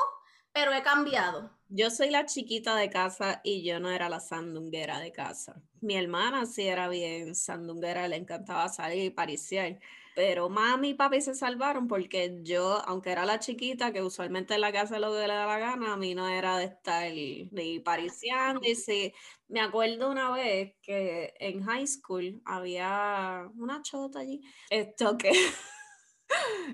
pero 0.53 0.74
he 0.74 0.83
cambiado. 0.83 1.51
Yo 1.67 1.89
soy 1.89 2.12
la 2.12 2.25
chiquita 2.25 2.75
de 2.75 2.89
casa 2.89 3.41
y 3.43 3.65
yo 3.65 3.79
no 3.79 3.89
era 3.89 4.07
la 4.07 4.19
sandunguera 4.19 5.00
de 5.00 5.12
casa. 5.12 5.62
Mi 5.81 5.95
hermana 5.95 6.45
sí 6.45 6.67
era 6.67 6.88
bien 6.88 7.36
sandunguera, 7.36 8.07
le 8.07 8.17
encantaba 8.17 8.69
salir 8.69 9.03
y 9.03 9.10
pariciar 9.10 9.79
pero 10.15 10.50
mami 10.50 10.89
y 10.89 10.93
papi 10.93 11.22
se 11.22 11.36
salvaron 11.36 11.88
porque 11.88 12.39
yo, 12.43 12.82
aunque 12.86 13.12
era 13.12 13.25
la 13.25 13.39
chiquita, 13.39 13.91
que 13.91 14.01
usualmente 14.01 14.55
en 14.55 14.62
la 14.62 14.72
casa 14.72 15.00
lo 15.00 15.12
que 15.12 15.27
le 15.27 15.34
da 15.34 15.46
la 15.46 15.60
gana, 15.60 15.93
a 15.93 15.98
mí 15.98 16.15
no 16.15 16.27
era 16.27 16.58
de 16.58 16.65
estar 16.65 17.12
ni 17.12 17.79
pariciando. 17.79 18.62
Sí, 18.75 19.13
me 19.48 19.62
acuerdo 19.62 20.12
una 20.12 20.32
vez 20.32 20.75
que 20.82 21.34
en 21.39 21.63
high 21.63 21.88
school 21.88 22.41
había 22.46 23.50
una 23.55 23.82
chota 23.82 24.20
allí, 24.20 24.41
esto 24.70 25.17
que... 25.17 25.32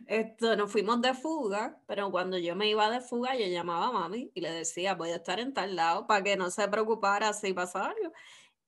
Esto, 0.08 0.56
nos 0.56 0.72
fuimos 0.72 1.02
de 1.02 1.14
fuga, 1.14 1.82
pero 1.86 2.12
cuando 2.12 2.38
yo 2.38 2.56
me 2.56 2.70
iba 2.70 2.90
de 2.90 3.02
fuga, 3.02 3.36
yo 3.36 3.46
llamaba 3.48 3.88
a 3.88 3.92
mami 3.92 4.32
y 4.34 4.42
le 4.42 4.52
decía, 4.52 4.96
voy 4.96 5.10
a 5.10 5.18
estar 5.18 5.40
en 5.40 5.54
tal 5.54 5.76
lado 5.76 6.08
para 6.08 6.24
que 6.24 6.38
no 6.38 6.50
se 6.50 6.68
preocupara 6.68 7.34
si 7.34 7.54
pasa 7.54 7.88
algo. 7.88 8.14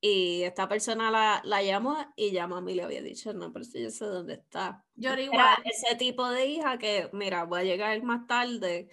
Y 0.04 0.42
esta 0.42 0.68
persona 0.68 1.12
la, 1.12 1.42
la 1.44 1.62
llamó 1.62 1.96
y 2.16 2.32
ya 2.32 2.48
mami 2.48 2.74
le 2.74 2.82
había 2.84 3.04
dicho, 3.04 3.34
no, 3.34 3.54
pero 3.54 3.64
si 3.64 3.84
yo 3.84 3.92
sé 3.92 4.06
dónde 4.06 4.34
está. 4.34 4.84
Yo 4.96 5.12
era 5.12 5.22
igual. 5.22 5.58
ese 5.64 5.96
tipo 5.96 6.28
de 6.28 6.48
hija 6.48 6.80
que, 6.80 7.10
mira, 7.14 7.44
voy 7.44 7.60
a 7.62 7.64
llegar 7.64 8.02
más 8.02 8.26
tarde, 8.26 8.90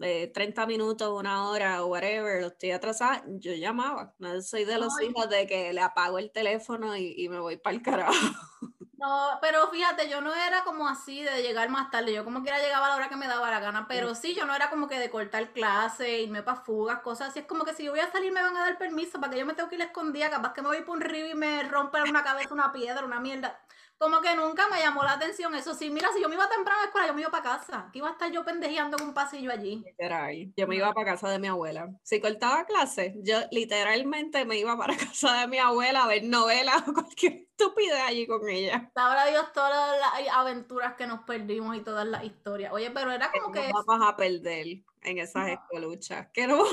eh, 0.00 0.32
30 0.34 0.66
minutos, 0.66 1.16
una 1.16 1.48
hora 1.48 1.84
o 1.84 1.86
whatever, 1.86 2.42
estoy 2.42 2.72
atrasada, 2.72 3.24
yo 3.28 3.54
llamaba. 3.54 4.14
No 4.18 4.42
soy 4.42 4.64
de 4.64 4.78
los 4.78 4.92
Ay. 5.00 5.08
hijos 5.08 5.28
de 5.28 5.46
que 5.46 5.72
le 5.72 5.80
apago 5.80 6.18
el 6.18 6.32
teléfono 6.32 6.96
y, 6.96 7.14
y 7.16 7.28
me 7.28 7.38
voy 7.38 7.56
para 7.58 7.76
el 7.76 7.82
carajo. 7.82 8.12
No, 9.02 9.36
pero 9.40 9.66
fíjate, 9.68 10.08
yo 10.08 10.20
no 10.20 10.32
era 10.32 10.62
como 10.62 10.88
así 10.88 11.24
de 11.24 11.42
llegar 11.42 11.68
más 11.70 11.90
tarde, 11.90 12.12
yo 12.12 12.22
como 12.22 12.42
quiera 12.42 12.60
llegaba 12.60 12.86
a 12.86 12.90
la 12.90 12.96
hora 12.96 13.08
que 13.08 13.16
me 13.16 13.26
daba 13.26 13.50
la 13.50 13.58
gana, 13.58 13.88
pero 13.88 14.14
sí, 14.14 14.32
yo 14.32 14.46
no 14.46 14.54
era 14.54 14.70
como 14.70 14.86
que 14.86 14.96
de 15.00 15.10
cortar 15.10 15.50
clase, 15.52 16.20
irme 16.20 16.44
para 16.44 16.60
fugas, 16.60 17.00
cosas 17.00 17.30
así, 17.30 17.40
es 17.40 17.46
como 17.46 17.64
que 17.64 17.74
si 17.74 17.82
yo 17.82 17.90
voy 17.90 17.98
a 17.98 18.12
salir 18.12 18.30
me 18.30 18.40
van 18.40 18.56
a 18.56 18.60
dar 18.60 18.78
permiso 18.78 19.18
para 19.20 19.32
que 19.32 19.40
yo 19.40 19.46
me 19.46 19.54
tengo 19.54 19.68
que 19.68 19.74
ir 19.74 19.80
escondida, 19.82 20.30
capaz 20.30 20.52
que 20.52 20.62
me 20.62 20.68
voy 20.68 20.82
por 20.82 20.98
un 20.98 21.00
río 21.02 21.26
y 21.28 21.34
me 21.34 21.64
rompe 21.64 22.00
una 22.02 22.22
cabeza 22.22 22.54
una 22.54 22.70
piedra, 22.70 23.04
una 23.04 23.18
mierda. 23.18 23.58
Como 24.02 24.20
que 24.20 24.34
nunca 24.34 24.66
me 24.68 24.80
llamó 24.80 25.04
la 25.04 25.12
atención, 25.12 25.54
eso 25.54 25.74
sí, 25.74 25.88
mira, 25.88 26.08
si 26.12 26.20
yo 26.20 26.28
me 26.28 26.34
iba 26.34 26.48
temprano 26.48 26.80
a 26.80 26.82
la 26.82 26.86
escuela, 26.86 27.06
yo 27.06 27.14
me 27.14 27.20
iba 27.20 27.30
para 27.30 27.44
casa, 27.44 27.88
que 27.92 27.98
iba 28.00 28.08
a 28.08 28.12
estar 28.12 28.32
yo 28.32 28.44
pendejeando 28.44 28.96
en 28.98 29.04
un 29.04 29.14
pasillo 29.14 29.52
allí. 29.52 29.80
Literal. 29.86 30.52
Yo 30.56 30.66
me 30.66 30.74
No. 30.74 30.82
iba 30.86 30.92
para 30.92 31.12
casa 31.12 31.28
de 31.30 31.38
mi 31.38 31.46
abuela. 31.46 31.88
Si 32.02 32.20
cortaba 32.20 32.64
clase, 32.64 33.14
yo 33.22 33.38
literalmente 33.52 34.44
me 34.44 34.58
iba 34.58 34.76
para 34.76 34.96
casa 35.14 35.42
de 35.42 35.46
mi 35.46 35.58
abuela 35.58 36.02
a 36.02 36.06
ver 36.08 36.24
novelas 36.24 36.82
o 36.88 36.94
cualquier 36.94 37.46
estupidez 37.56 38.02
allí 38.04 38.26
con 38.26 38.48
ella. 38.48 38.90
Sabrá 38.92 39.26
Dios 39.26 39.52
todas 39.52 40.00
las 40.00 40.28
aventuras 40.34 40.94
que 40.94 41.06
nos 41.06 41.20
perdimos 41.20 41.76
y 41.76 41.80
todas 41.82 42.04
las 42.04 42.24
historias. 42.24 42.72
Oye, 42.72 42.90
pero 42.90 43.12
era 43.12 43.30
como 43.30 43.52
que 43.52 43.70
vamos 43.72 44.08
a 44.08 44.16
perder 44.16 44.66
en 45.02 45.18
esas 45.18 45.46
No. 45.46 45.52
escoluchas. 45.52 46.28
Que 46.32 46.46
no. 46.46 46.64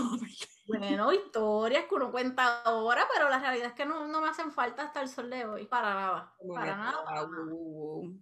Bueno, 0.67 1.11
historias 1.11 1.85
que 1.85 1.95
uno 1.95 2.11
cuenta 2.11 2.61
ahora, 2.61 3.07
pero 3.11 3.27
la 3.27 3.39
realidad 3.39 3.69
es 3.69 3.73
que 3.73 3.87
no, 3.87 4.07
no 4.07 4.21
me 4.21 4.29
hacen 4.29 4.51
falta 4.51 4.83
hasta 4.83 5.01
el 5.01 5.09
sol 5.09 5.27
de 5.29 5.43
hoy. 5.45 5.65
Para 5.65 5.95
nada. 5.95 6.33
Para 6.47 6.77
nada. 6.77 7.03
para 7.03 7.21
nada. 7.21 7.27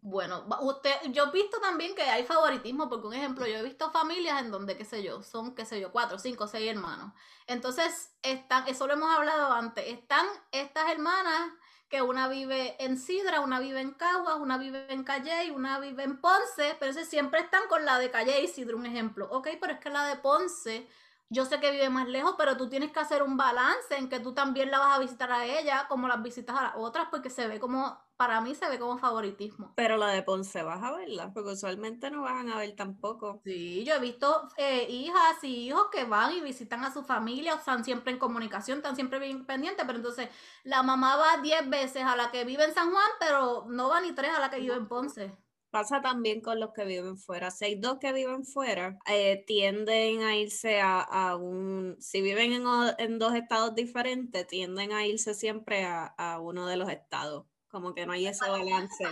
Bueno, 0.01 0.45
usted, 0.61 0.91
yo 1.11 1.25
he 1.25 1.31
visto 1.31 1.59
también 1.59 1.93
que 1.93 2.03
hay 2.03 2.23
favoritismo, 2.23 2.87
porque 2.87 3.07
un 3.07 3.13
ejemplo, 3.13 3.45
yo 3.45 3.57
he 3.57 3.63
visto 3.63 3.91
familias 3.91 4.41
en 4.41 4.51
donde, 4.51 4.77
qué 4.77 4.85
sé 4.85 5.03
yo, 5.03 5.23
son, 5.23 5.55
qué 5.55 5.65
sé 5.65 5.81
yo, 5.81 5.91
cuatro, 5.91 6.19
cinco, 6.19 6.47
seis 6.47 6.71
hermanos. 6.71 7.11
Entonces, 7.47 8.15
están, 8.21 8.65
eso 8.67 8.87
lo 8.87 8.93
hemos 8.93 9.13
hablado 9.13 9.51
antes, 9.51 9.85
están 9.85 10.25
estas 10.53 10.89
hermanas 10.89 11.51
que 11.89 12.01
una 12.01 12.27
vive 12.27 12.75
en 12.83 12.97
Sidra, 12.97 13.39
una 13.41 13.59
vive 13.59 13.81
en 13.81 13.91
Caguas, 13.91 14.37
una 14.39 14.57
vive 14.57 14.91
en 14.91 15.03
Calle, 15.03 15.51
una 15.51 15.79
vive 15.79 16.03
en 16.03 16.19
Ponce, 16.19 16.75
pero 16.79 16.93
siempre 16.93 17.39
están 17.39 17.67
con 17.69 17.85
la 17.85 17.97
de 17.99 18.11
Calle 18.11 18.41
y 18.41 18.47
Sidra, 18.47 18.75
un 18.75 18.85
ejemplo. 18.85 19.27
Ok, 19.31 19.49
pero 19.61 19.73
es 19.73 19.79
que 19.79 19.89
la 19.89 20.05
de 20.05 20.17
Ponce, 20.17 20.87
yo 21.29 21.45
sé 21.45 21.59
que 21.59 21.71
vive 21.71 21.89
más 21.89 22.07
lejos, 22.07 22.35
pero 22.37 22.55
tú 22.55 22.69
tienes 22.69 22.91
que 22.91 22.99
hacer 22.99 23.21
un 23.21 23.35
balance 23.35 23.95
en 23.97 24.07
que 24.07 24.19
tú 24.19 24.33
también 24.33 24.71
la 24.71 24.79
vas 24.79 24.95
a 24.95 24.99
visitar 24.99 25.31
a 25.31 25.45
ella 25.45 25.85
como 25.89 26.07
las 26.07 26.23
visitas 26.23 26.57
a 26.57 26.63
las 26.63 26.73
otras, 26.77 27.07
porque 27.11 27.29
se 27.29 27.47
ve 27.47 27.59
como, 27.59 27.99
para 28.15 28.39
mí 28.39 28.55
se 28.55 28.69
ve 28.69 28.79
como 28.79 28.97
favoritismo. 28.97 29.73
Pero 29.75 29.97
la 29.97 30.07
de 30.07 30.23
Ponce 30.23 30.63
vas 30.63 30.81
a 30.81 30.91
verla, 30.93 31.33
porque 31.33 31.51
usualmente 31.51 32.09
no 32.09 32.21
van 32.21 32.49
a 32.49 32.57
ver 32.57 32.75
tampoco. 32.75 33.41
Sí, 33.43 33.83
yo 33.83 33.95
he 33.95 33.99
visto 33.99 34.47
eh, 34.55 34.87
hijas 34.89 35.43
y 35.43 35.67
hijos 35.67 35.87
que 35.91 36.05
van 36.05 36.33
y 36.33 36.41
visitan 36.41 36.85
a 36.85 36.93
su 36.93 37.03
familia, 37.03 37.55
o 37.55 37.57
están 37.57 37.83
siempre 37.83 38.13
en 38.13 38.19
comunicación, 38.19 38.77
están 38.77 38.95
siempre 38.95 39.19
bien 39.19 39.45
pendientes, 39.45 39.85
pero 39.85 39.97
entonces 39.97 40.29
la 40.63 40.81
mamá 40.81 41.17
va 41.17 41.41
10 41.41 41.69
veces 41.69 42.03
a 42.03 42.15
la 42.15 42.31
que 42.31 42.45
vive 42.45 42.63
en 42.63 42.73
San 42.73 42.91
Juan, 42.91 43.09
pero 43.19 43.65
no 43.67 43.89
va 43.89 43.99
ni 43.99 44.13
tres 44.13 44.31
a 44.33 44.39
la 44.39 44.49
que 44.49 44.59
vive 44.59 44.75
en 44.75 44.87
Ponce. 44.87 45.37
Pasa 45.69 46.01
también 46.01 46.41
con 46.41 46.59
los 46.59 46.71
que 46.73 46.85
viven 46.85 47.17
fuera. 47.17 47.51
Si 47.51 47.65
hay 47.65 47.75
dos 47.75 47.97
que 47.99 48.13
viven 48.13 48.45
fuera, 48.45 48.97
eh, 49.05 49.43
tienden 49.45 50.23
a 50.23 50.35
irse 50.35 50.79
a, 50.81 51.35
un, 51.35 51.97
si 51.99 52.21
viven 52.21 52.53
en, 52.97 53.19
dos 53.19 53.35
estados 53.35 53.75
diferentes, 53.75 54.47
tienden 54.47 54.93
a 54.93 55.05
irse 55.05 55.33
siempre 55.33 55.83
a, 55.83 56.05
a 56.17 56.39
uno 56.39 56.65
de 56.67 56.77
los 56.77 56.89
estados. 56.89 57.45
Como 57.69 57.93
que 57.93 58.05
no 58.05 58.13
hay 58.13 58.27
ese 58.27 58.49
balance. 58.49 59.03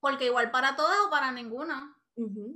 Porque 0.00 0.26
igual 0.26 0.50
para 0.50 0.76
todas 0.76 0.96
o 1.06 1.10
para 1.10 1.32
ninguna. 1.32 1.97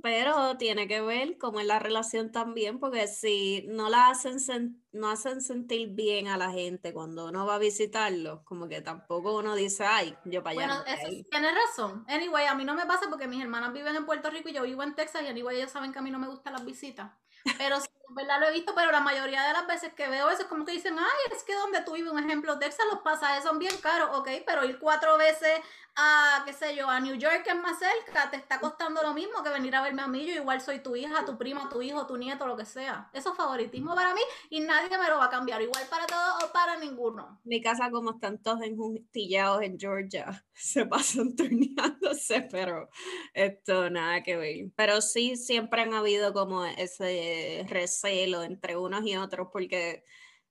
Pero 0.01 0.57
tiene 0.57 0.87
que 0.87 1.01
ver 1.01 1.37
cómo 1.37 1.59
es 1.61 1.65
la 1.65 1.79
relación 1.79 2.31
también, 2.31 2.79
porque 2.79 3.07
si 3.07 3.65
no 3.69 3.89
la 3.89 4.09
hacen, 4.09 4.83
no 4.91 5.09
hacen 5.09 5.41
sentir 5.41 5.89
bien 5.89 6.27
a 6.27 6.37
la 6.37 6.51
gente 6.51 6.93
cuando 6.93 7.27
uno 7.27 7.45
va 7.45 7.55
a 7.55 7.59
visitarlos, 7.59 8.41
como 8.43 8.67
que 8.67 8.81
tampoco 8.81 9.37
uno 9.37 9.55
dice, 9.55 9.85
ay, 9.85 10.15
yo 10.25 10.43
para 10.43 10.65
allá. 10.65 10.67
Bueno, 10.67 10.85
eso 10.85 11.09
ir". 11.09 11.23
sí, 11.23 11.27
tienes 11.29 11.51
razón. 11.55 12.05
Anyway, 12.07 12.45
a 12.45 12.55
mí 12.55 12.65
no 12.65 12.75
me 12.75 12.85
pasa 12.85 13.09
porque 13.09 13.27
mis 13.27 13.41
hermanas 13.41 13.73
viven 13.73 13.95
en 13.95 14.05
Puerto 14.05 14.29
Rico 14.29 14.49
y 14.49 14.53
yo 14.53 14.63
vivo 14.63 14.83
en 14.83 14.95
Texas 14.95 15.23
y 15.23 15.27
anyway 15.27 15.57
ellos 15.57 15.71
saben 15.71 15.91
que 15.91 15.99
a 15.99 16.01
mí 16.01 16.11
no 16.11 16.19
me 16.19 16.27
gustan 16.27 16.53
las 16.53 16.65
visitas. 16.65 17.11
Pero 17.57 17.79
sí, 17.79 17.87
en 18.09 18.15
verdad 18.15 18.39
lo 18.39 18.47
he 18.47 18.51
visto, 18.51 18.73
pero 18.75 18.91
la 18.91 18.99
mayoría 18.99 19.43
de 19.43 19.53
las 19.53 19.65
veces 19.65 19.93
que 19.93 20.09
veo 20.09 20.29
eso 20.29 20.43
es 20.43 20.47
como 20.47 20.65
que 20.65 20.73
dicen, 20.73 20.97
ay, 20.99 21.35
es 21.35 21.43
que 21.43 21.55
donde 21.55 21.81
tú 21.81 21.93
vives, 21.93 22.11
un 22.11 22.19
ejemplo, 22.19 22.59
Texas, 22.59 22.85
los 22.91 23.01
pasajes 23.01 23.43
son 23.43 23.59
bien 23.59 23.75
caros, 23.77 24.09
ok, 24.17 24.29
pero 24.45 24.65
ir 24.65 24.77
cuatro 24.79 25.17
veces 25.17 25.61
a, 25.95 26.43
qué 26.45 26.53
sé 26.53 26.75
yo, 26.75 26.89
a 26.89 26.99
New 26.99 27.15
York, 27.15 27.43
que 27.43 27.51
es 27.51 27.55
más 27.55 27.77
cerca, 27.79 28.29
te 28.31 28.37
está 28.37 28.59
costando 28.59 29.01
lo 29.03 29.13
mismo 29.13 29.43
que 29.43 29.49
venir 29.49 29.75
a 29.75 29.81
verme 29.81 30.01
a 30.01 30.07
mí, 30.07 30.25
yo 30.25 30.33
igual 30.33 30.59
soy 30.61 30.79
tu 30.79 30.95
hija, 30.95 31.25
tu 31.25 31.37
prima, 31.37 31.69
tu 31.69 31.81
hijo, 31.81 32.07
tu 32.07 32.17
nieto, 32.17 32.47
lo 32.47 32.57
que 32.57 32.65
sea. 32.65 33.09
Eso 33.13 33.31
es 33.31 33.37
favoritismo 33.37 33.93
para 33.93 34.13
mí 34.13 34.21
y 34.49 34.59
nadie 34.61 34.89
me 34.97 35.07
lo 35.07 35.17
va 35.17 35.25
a 35.25 35.29
cambiar, 35.29 35.61
igual 35.61 35.83
para 35.89 36.05
todos 36.07 36.43
o 36.43 36.51
para 36.51 36.77
ninguno. 36.77 37.39
Mi 37.43 37.61
casa, 37.61 37.91
como 37.91 38.11
están 38.11 38.41
todos 38.41 38.61
enjuntillados 38.63 39.61
en 39.61 39.79
Georgia, 39.79 40.43
se 40.53 40.85
pasan 40.85 41.35
turneándose, 41.35 42.47
pero 42.49 42.89
esto 43.33 43.89
nada 43.89 44.23
que 44.23 44.35
ver. 44.35 44.71
Pero 44.75 45.01
sí, 45.01 45.35
siempre 45.35 45.81
han 45.81 45.93
habido 45.93 46.33
como 46.33 46.65
ese 46.65 47.65
recelo 48.01 48.43
entre 48.43 48.77
unos 48.77 49.05
y 49.05 49.15
otros, 49.15 49.49
porque 49.51 50.03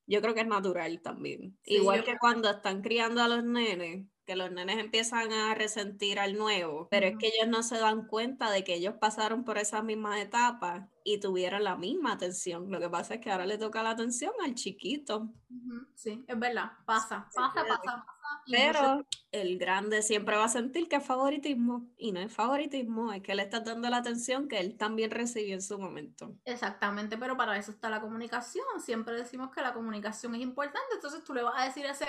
yo 0.06 0.20
creo 0.20 0.34
que 0.34 0.40
es 0.40 0.46
natural 0.46 1.00
también. 1.02 1.58
Sí, 1.62 1.74
Igual 1.74 2.04
que 2.04 2.18
cuando 2.18 2.50
están 2.50 2.82
criando 2.82 3.22
a 3.22 3.28
los 3.28 3.44
nenes, 3.44 4.06
que 4.24 4.36
los 4.36 4.50
nenes 4.52 4.78
empiezan 4.78 5.32
a 5.32 5.54
resentir 5.54 6.20
al 6.20 6.36
nuevo, 6.36 6.88
pero 6.90 7.06
es 7.06 7.16
que 7.18 7.28
ellos 7.28 7.48
no 7.48 7.62
se 7.62 7.78
dan 7.78 8.06
cuenta 8.06 8.50
de 8.50 8.62
que 8.62 8.74
ellos 8.74 8.94
pasaron 9.00 9.44
por 9.44 9.58
esas 9.58 9.82
mismas 9.82 10.20
etapas 10.20 10.88
y 11.04 11.18
tuvieron 11.18 11.64
la 11.64 11.76
misma 11.76 12.12
atención. 12.12 12.70
Lo 12.70 12.78
que 12.78 12.88
pasa 12.88 13.14
es 13.14 13.20
que 13.20 13.30
ahora 13.30 13.46
le 13.46 13.58
toca 13.58 13.82
la 13.82 13.90
atención 13.90 14.32
al 14.44 14.54
chiquito. 14.54 15.32
Sí, 15.96 16.24
es 16.26 16.38
verdad, 16.38 16.72
pasa, 16.86 17.28
pasa, 17.34 17.64
pasa, 17.66 17.80
pasa. 17.82 18.06
Pero 18.50 19.06
el 19.30 19.58
grande 19.58 20.02
siempre 20.02 20.36
va 20.36 20.44
a 20.44 20.48
sentir 20.48 20.88
que 20.88 20.96
es 20.96 21.04
favoritismo 21.04 21.86
y 21.96 22.12
no 22.12 22.20
es 22.20 22.32
favoritismo, 22.32 23.12
es 23.12 23.22
que 23.22 23.34
le 23.34 23.42
estás 23.42 23.64
dando 23.64 23.88
la 23.88 23.98
atención 23.98 24.48
que 24.48 24.58
él 24.58 24.76
también 24.76 25.10
recibió 25.10 25.54
en 25.54 25.62
su 25.62 25.78
momento. 25.78 26.34
Exactamente, 26.44 27.16
pero 27.16 27.36
para 27.36 27.56
eso 27.56 27.70
está 27.70 27.88
la 27.88 28.00
comunicación. 28.00 28.64
Siempre 28.80 29.14
decimos 29.14 29.50
que 29.50 29.62
la 29.62 29.72
comunicación 29.72 30.34
es 30.34 30.42
importante. 30.42 30.94
Entonces 30.94 31.24
tú 31.24 31.34
le 31.34 31.42
vas 31.42 31.54
a 31.56 31.64
decir 31.64 31.86
a 31.86 31.92
ese 31.92 32.06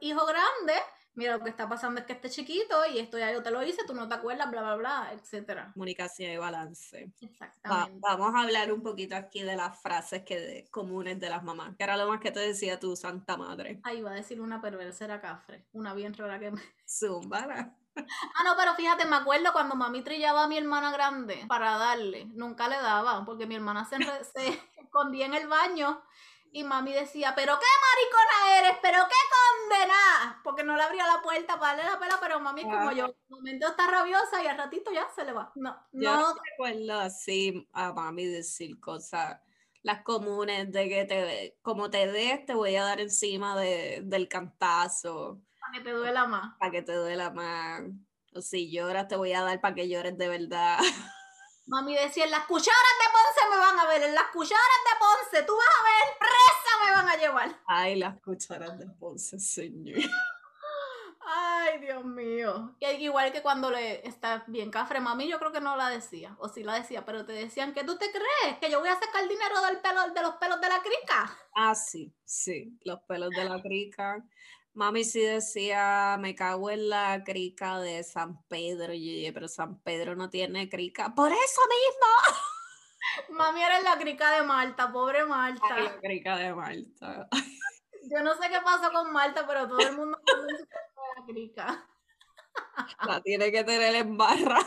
hijo 0.00 0.26
grande, 0.26 0.74
mira, 1.16 1.36
lo 1.36 1.42
que 1.42 1.50
está 1.50 1.68
pasando 1.68 2.00
es 2.00 2.06
que 2.06 2.12
este 2.12 2.30
chiquito 2.30 2.86
y 2.86 2.98
esto 3.00 3.18
ya 3.18 3.32
yo 3.32 3.42
te 3.42 3.50
lo 3.50 3.62
hice, 3.62 3.82
tú 3.86 3.94
no 3.94 4.06
te 4.08 4.14
acuerdas, 4.14 4.50
bla, 4.50 4.62
bla, 4.62 4.76
bla, 4.76 5.10
etcétera. 5.12 5.70
Comunicación 5.72 6.30
y 6.30 6.36
balance. 6.36 7.06
Va- 7.06 7.26
Exactamente. 7.26 7.98
vamos 8.00 8.34
a 8.34 8.42
hablar 8.42 8.72
un 8.72 8.82
poquito 8.82 9.16
aquí 9.16 9.42
de 9.42 9.56
las 9.56 9.80
frases 9.80 10.22
que 10.24 10.38
de- 10.38 10.68
comunes 10.70 11.18
de 11.18 11.28
las 11.28 11.42
mamás, 11.42 11.74
que 11.76 11.84
era 11.84 11.96
lo 11.96 12.06
más 12.08 12.20
que 12.20 12.30
te 12.30 12.40
decía 12.40 12.78
tu 12.78 12.94
santa 12.94 13.36
madre. 13.36 13.80
Ahí 13.82 14.00
va 14.02 14.12
a 14.12 14.14
decir 14.14 14.40
una 14.40 14.60
perversera 14.60 15.20
cafre, 15.20 15.66
una 15.72 15.92
bien 15.94 16.14
rara 16.14 16.38
que 16.38 16.50
me... 16.52 16.60
Zúmbala. 16.88 17.74
Ah, 17.98 18.44
no, 18.44 18.54
pero 18.58 18.74
fíjate, 18.74 19.06
me 19.06 19.16
acuerdo 19.16 19.52
cuando 19.54 19.74
mami 19.74 20.02
trillaba 20.02 20.44
a 20.44 20.48
mi 20.48 20.58
hermana 20.58 20.92
grande 20.92 21.44
para 21.48 21.78
darle, 21.78 22.26
nunca 22.34 22.68
le 22.68 22.76
daba, 22.76 23.24
porque 23.24 23.46
mi 23.46 23.54
hermana 23.54 23.86
se, 23.86 23.96
se 23.96 24.60
escondía 24.76 25.24
en 25.24 25.32
el 25.34 25.48
baño 25.48 26.02
y 26.56 26.64
mami 26.64 26.94
decía, 26.94 27.34
pero 27.36 27.58
qué 27.58 27.66
maricona 27.84 28.58
eres, 28.58 28.78
pero 28.80 28.98
qué 29.06 29.68
condenada, 29.68 30.40
porque 30.42 30.64
no 30.64 30.74
le 30.74 30.82
abría 30.82 31.06
la 31.06 31.20
puerta 31.20 31.60
para 31.60 31.76
darle 31.76 31.92
la 31.92 31.98
pela, 31.98 32.18
pero 32.18 32.40
mami 32.40 32.62
es 32.62 32.66
como 32.66 32.92
yo, 32.92 33.04
en 33.04 33.10
un 33.28 33.36
momento 33.36 33.68
está 33.68 33.86
rabiosa 33.90 34.42
y 34.42 34.46
al 34.46 34.56
ratito 34.56 34.90
ya 34.90 35.06
se 35.14 35.26
le 35.26 35.34
va. 35.34 35.52
No, 35.54 35.76
Yo 35.92 36.14
no, 36.14 36.20
no 36.20 36.34
recuerdo 36.50 36.98
así 36.98 37.68
a 37.74 37.92
mami 37.92 38.24
decir 38.24 38.80
cosas, 38.80 39.38
las 39.82 40.02
comunes 40.02 40.72
de 40.72 40.88
que 40.88 41.04
te, 41.04 41.58
como 41.60 41.90
te 41.90 42.10
des, 42.10 42.46
te 42.46 42.54
voy 42.54 42.74
a 42.76 42.84
dar 42.84 43.00
encima 43.00 43.54
de, 43.60 44.00
del 44.04 44.26
cantazo. 44.26 45.42
para 45.60 45.72
que 45.74 45.80
te 45.84 45.90
duela 45.90 46.26
más. 46.26 46.56
para 46.58 46.72
que 46.72 46.80
te 46.80 46.94
duela 46.94 47.30
más. 47.32 47.82
O 48.34 48.40
si 48.40 48.70
lloras, 48.70 49.08
te 49.08 49.16
voy 49.16 49.34
a 49.34 49.42
dar 49.42 49.60
para 49.60 49.74
que 49.74 49.90
llores 49.90 50.16
de 50.16 50.28
verdad. 50.28 50.78
Mami 51.66 51.96
decía, 51.96 52.24
en 52.24 52.30
las 52.30 52.44
cucharas 52.44 52.74
de 53.00 53.12
Ponce 53.12 53.50
me 53.50 53.56
van 53.56 53.80
a 53.80 53.86
ver, 53.88 54.02
en 54.02 54.14
las 54.14 54.28
cucharas 54.28 54.80
de 54.84 54.98
Ponce, 55.00 55.46
tú 55.46 55.52
vas 55.56 55.66
a 55.66 55.82
ver, 55.82 56.18
presa 56.18 56.84
me 56.84 56.90
van 56.92 57.08
a 57.08 57.16
llevar. 57.16 57.60
Ay, 57.66 57.96
las 57.96 58.20
cucharas 58.20 58.78
de 58.78 58.86
Ponce, 58.86 59.40
señor. 59.40 59.98
Ay, 61.28 61.80
Dios 61.80 62.04
mío. 62.04 62.76
Y 62.78 62.86
igual 63.04 63.32
que 63.32 63.42
cuando 63.42 63.68
le 63.68 64.06
está 64.06 64.44
bien 64.46 64.70
cafre, 64.70 65.00
mami, 65.00 65.26
yo 65.26 65.40
creo 65.40 65.50
que 65.50 65.60
no 65.60 65.76
la 65.76 65.90
decía, 65.90 66.36
o 66.38 66.48
sí 66.48 66.62
la 66.62 66.74
decía, 66.74 67.04
pero 67.04 67.26
te 67.26 67.32
decían 67.32 67.74
que 67.74 67.82
tú 67.82 67.98
te 67.98 68.12
crees 68.12 68.58
que 68.60 68.70
yo 68.70 68.78
voy 68.78 68.88
a 68.88 68.94
sacar 68.94 69.28
dinero 69.28 69.60
del 69.62 69.80
pelo, 69.80 70.08
de 70.14 70.22
los 70.22 70.36
pelos 70.36 70.60
de 70.60 70.68
la 70.68 70.80
crica. 70.80 71.36
Ah, 71.52 71.74
sí, 71.74 72.14
sí, 72.24 72.78
los 72.84 73.00
pelos 73.08 73.30
de 73.30 73.44
la 73.44 73.60
crica. 73.60 74.24
Mami 74.76 75.04
sí 75.04 75.22
decía, 75.22 76.18
me 76.20 76.34
cago 76.34 76.68
en 76.68 76.90
la 76.90 77.24
crica 77.24 77.80
de 77.80 78.04
San 78.04 78.42
Pedro. 78.46 78.92
Y 78.92 79.06
yo 79.06 79.12
dije, 79.16 79.32
pero 79.32 79.48
San 79.48 79.80
Pedro 79.80 80.14
no 80.16 80.28
tiene 80.28 80.68
crica. 80.68 81.14
Por 81.14 81.32
eso 81.32 81.60
mismo. 81.66 83.30
Mami 83.38 83.62
era 83.62 83.78
en 83.78 83.84
la 83.84 83.96
crica 83.96 84.32
de 84.32 84.42
Malta, 84.42 84.92
pobre 84.92 85.24
Malta. 85.24 85.64
Ay, 85.70 85.84
la 85.84 85.96
crica 85.98 86.36
de 86.36 86.54
Malta. 86.54 87.26
Yo 88.02 88.22
no 88.22 88.34
sé 88.34 88.50
qué 88.50 88.58
pasó 88.62 88.92
con 88.92 89.10
Marta, 89.14 89.46
pero 89.46 89.66
todo 89.66 89.78
el 89.78 89.96
mundo 89.96 90.18
la 91.16 91.24
crica. 91.26 91.88
La 93.06 93.22
tiene 93.22 93.50
que 93.50 93.64
tener 93.64 93.94
en 93.94 94.14
barra. 94.18 94.60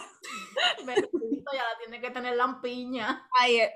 Bendito, 0.85 1.51
ya 1.53 1.63
la 1.63 1.77
tiene 1.77 2.01
que 2.01 2.09
tener 2.09 2.35
lampiña. 2.35 3.27
Ay, 3.39 3.59
eh, 3.59 3.73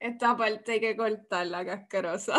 esta 0.00 0.34
parte 0.34 0.72
hay 0.72 0.80
que 0.80 0.96
cortarla, 0.96 1.66
casquerosa. 1.66 2.38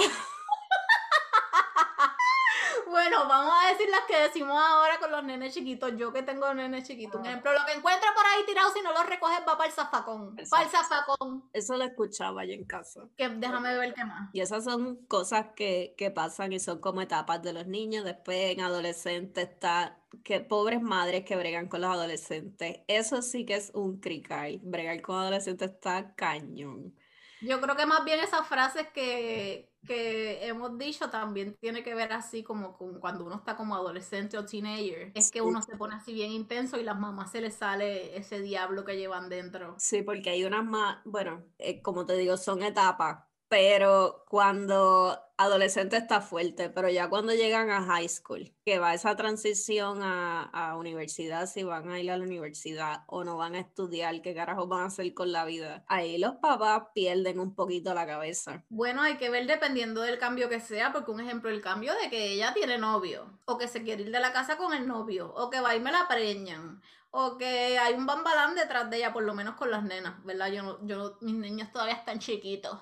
Bueno, 2.89 3.27
vamos 3.27 3.53
a 3.63 3.72
decir 3.72 3.88
las 3.89 4.01
que 4.08 4.17
decimos 4.19 4.58
ahora 4.58 5.00
con 5.00 5.12
los 5.12 5.24
nenes 5.24 5.53
chiquitos. 5.53 5.96
Yo 5.98 6.12
que 6.12 6.24
tengo 6.24 6.53
nenes 6.53 6.88
chiquitos. 6.88 7.19
Un 7.19 7.25
ejemplo, 7.25 7.53
lo 7.53 7.65
que 7.65 7.74
encuentra 7.74 8.10
por 8.15 8.25
ahí 8.25 8.46
tirado, 8.46 8.72
si 8.74 8.81
no 8.81 8.91
lo 8.93 9.03
recoges, 9.03 9.39
va 9.48 9.58
para 9.58 9.65
el 9.65 9.72
zafacón. 9.72 10.36
Para 10.50 10.63
el 10.63 10.69
zafacón. 10.69 11.50
Eso 11.53 11.77
lo 11.77 11.84
escuchaba 11.84 12.46
yo 12.46 12.53
en 12.53 12.65
casa. 12.65 13.01
Que 13.17 13.29
déjame 13.29 13.77
ver 13.77 13.93
qué 13.93 14.03
más. 14.05 14.29
Y 14.34 14.41
esas 14.41 14.63
son 14.63 15.05
cosas 15.05 15.48
que, 15.55 15.93
que 15.98 16.12
pasan 16.12 16.53
y 16.53 16.60
son 16.60 16.79
como 16.79 17.01
etapas 17.01 17.41
de 17.41 17.53
los 17.53 17.67
niños. 17.67 18.05
Después 18.05 18.51
en 18.51 18.62
adolescentes 18.62 19.50
está 19.50 19.98
que 20.24 20.39
pobres 20.39 20.81
madres 20.81 21.24
que 21.25 21.36
bregan 21.36 21.67
con 21.67 21.81
los 21.81 21.91
adolescentes. 21.91 22.79
Eso 22.88 23.22
sí 23.22 23.46
que 23.46 23.55
es 23.55 23.72
un 23.74 24.00
crical. 24.00 24.60
Bregar 24.63 25.01
con 25.01 25.17
adolescentes 25.17 25.72
está 25.72 26.15
cañón. 26.15 26.96
Yo 27.41 27.62
creo 27.62 27.75
que 27.75 27.86
más 27.86 28.03
bien 28.03 28.19
esas 28.19 28.46
frases 28.48 28.88
que, 28.93 29.68
que 29.86 30.45
hemos 30.48 30.77
dicho 30.77 31.09
también 31.09 31.55
tiene 31.59 31.83
que 31.83 31.95
ver 31.95 32.13
así 32.13 32.43
como 32.43 32.77
con 32.77 33.00
cuando 33.00 33.25
uno 33.25 33.36
está 33.36 33.55
como 33.55 33.75
adolescente 33.75 34.38
o 34.38 34.45
teenager. 34.45 35.12
Es 35.15 35.31
que 35.31 35.41
uno 35.41 35.62
se 35.62 35.75
pone 35.77 35.95
así 35.95 36.13
bien 36.13 36.31
intenso 36.31 36.77
y 36.77 36.83
las 36.83 37.00
mamás 37.00 37.31
se 37.31 37.41
les 37.41 37.55
sale 37.55 38.17
ese 38.17 38.41
diablo 38.41 38.86
que 38.86 38.98
llevan 38.98 39.29
dentro. 39.29 39.75
Sí, 39.77 40.01
porque 40.01 40.31
hay 40.31 40.43
unas 40.43 40.65
más, 40.65 41.00
bueno, 41.05 41.43
eh, 41.57 41.81
como 41.81 42.05
te 42.05 42.15
digo, 42.17 42.38
son 42.38 42.63
etapas 42.63 43.28
pero 43.49 44.25
cuando 44.29 45.19
adolescente 45.37 45.97
está 45.97 46.21
fuerte, 46.21 46.69
pero 46.69 46.87
ya 46.89 47.09
cuando 47.09 47.33
llegan 47.33 47.71
a 47.71 47.81
high 47.83 48.07
school, 48.07 48.53
que 48.63 48.77
va 48.77 48.93
esa 48.93 49.15
transición 49.15 50.01
a, 50.03 50.75
universidad, 50.77 51.47
si 51.47 51.63
van 51.63 51.89
a 51.89 51.99
ir 51.99 52.11
a 52.11 52.17
la 52.17 52.23
universidad 52.23 53.03
o 53.07 53.23
no 53.23 53.37
van 53.37 53.55
a 53.55 53.59
estudiar, 53.59 54.21
qué 54.21 54.35
carajos 54.35 54.69
van 54.69 54.81
a 54.81 54.85
hacer 54.85 55.13
con 55.13 55.31
la 55.31 55.45
vida, 55.45 55.83
ahí 55.87 56.17
los 56.17 56.35
papás 56.35 56.89
pierden 56.93 57.39
un 57.39 57.55
poquito 57.55 57.93
la 57.93 58.05
cabeza. 58.05 58.63
Bueno, 58.69 59.01
hay 59.01 59.17
que 59.17 59.29
ver 59.29 59.47
dependiendo 59.47 60.01
del 60.01 60.19
cambio 60.19 60.47
que 60.47 60.59
sea, 60.59 60.93
porque 60.93 61.11
un 61.11 61.21
ejemplo, 61.21 61.49
el 61.49 61.61
cambio 61.61 61.93
de 61.95 62.09
que 62.09 62.33
ella 62.33 62.53
tiene 62.53 62.77
novio, 62.77 63.39
o 63.45 63.57
que 63.57 63.67
se 63.67 63.81
quiere 63.81 64.03
ir 64.03 64.11
de 64.11 64.19
la 64.19 64.31
casa 64.31 64.57
con 64.57 64.73
el 64.73 64.87
novio, 64.87 65.33
o 65.35 65.49
que 65.49 65.59
va 65.59 65.75
y 65.75 65.79
me 65.79 65.91
la 65.91 66.07
preñan, 66.07 66.81
o 67.11 67.37
que 67.37 67.79
hay 67.79 67.93
un 67.95 68.05
bambalán 68.05 68.55
detrás 68.55 68.89
de 68.89 68.97
ella, 68.97 69.13
por 69.13 69.23
lo 69.23 69.33
menos 69.33 69.55
con 69.55 69.71
las 69.71 69.83
nenas, 69.83 70.23
¿verdad? 70.23 70.51
Yo, 70.51 70.79
yo, 70.83 71.17
mis 71.21 71.35
niños 71.35 71.71
todavía 71.71 71.95
están 71.95 72.19
chiquitos. 72.19 72.77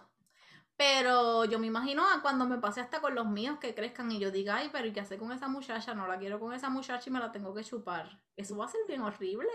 Pero 0.78 1.44
yo 1.46 1.58
me 1.58 1.68
imagino 1.68 2.04
a 2.08 2.22
cuando 2.22 2.46
me 2.46 2.60
pase 2.60 2.82
hasta 2.82 3.02
con 3.02 3.16
los 3.16 3.26
míos 3.26 3.58
que 3.60 3.74
crezcan 3.74 4.12
y 4.12 4.20
yo 4.20 4.30
diga, 4.30 4.58
ay, 4.58 4.70
pero 4.72 4.88
¿y 4.88 4.94
qué 4.94 5.00
hace 5.00 5.18
con 5.18 5.32
esa 5.32 5.48
muchacha? 5.48 5.96
No 5.96 6.08
la 6.08 6.20
quiero 6.20 6.40
con 6.40 6.54
esa 6.54 6.70
muchacha 6.70 7.10
y 7.10 7.14
me 7.14 7.20
la 7.20 7.32
tengo 7.32 7.54
que 7.54 7.64
chupar. 7.64 8.22
Eso 8.36 8.56
va 8.56 8.66
a 8.66 8.70
ser 8.70 8.82
bien 8.88 9.02
horrible. 9.02 9.50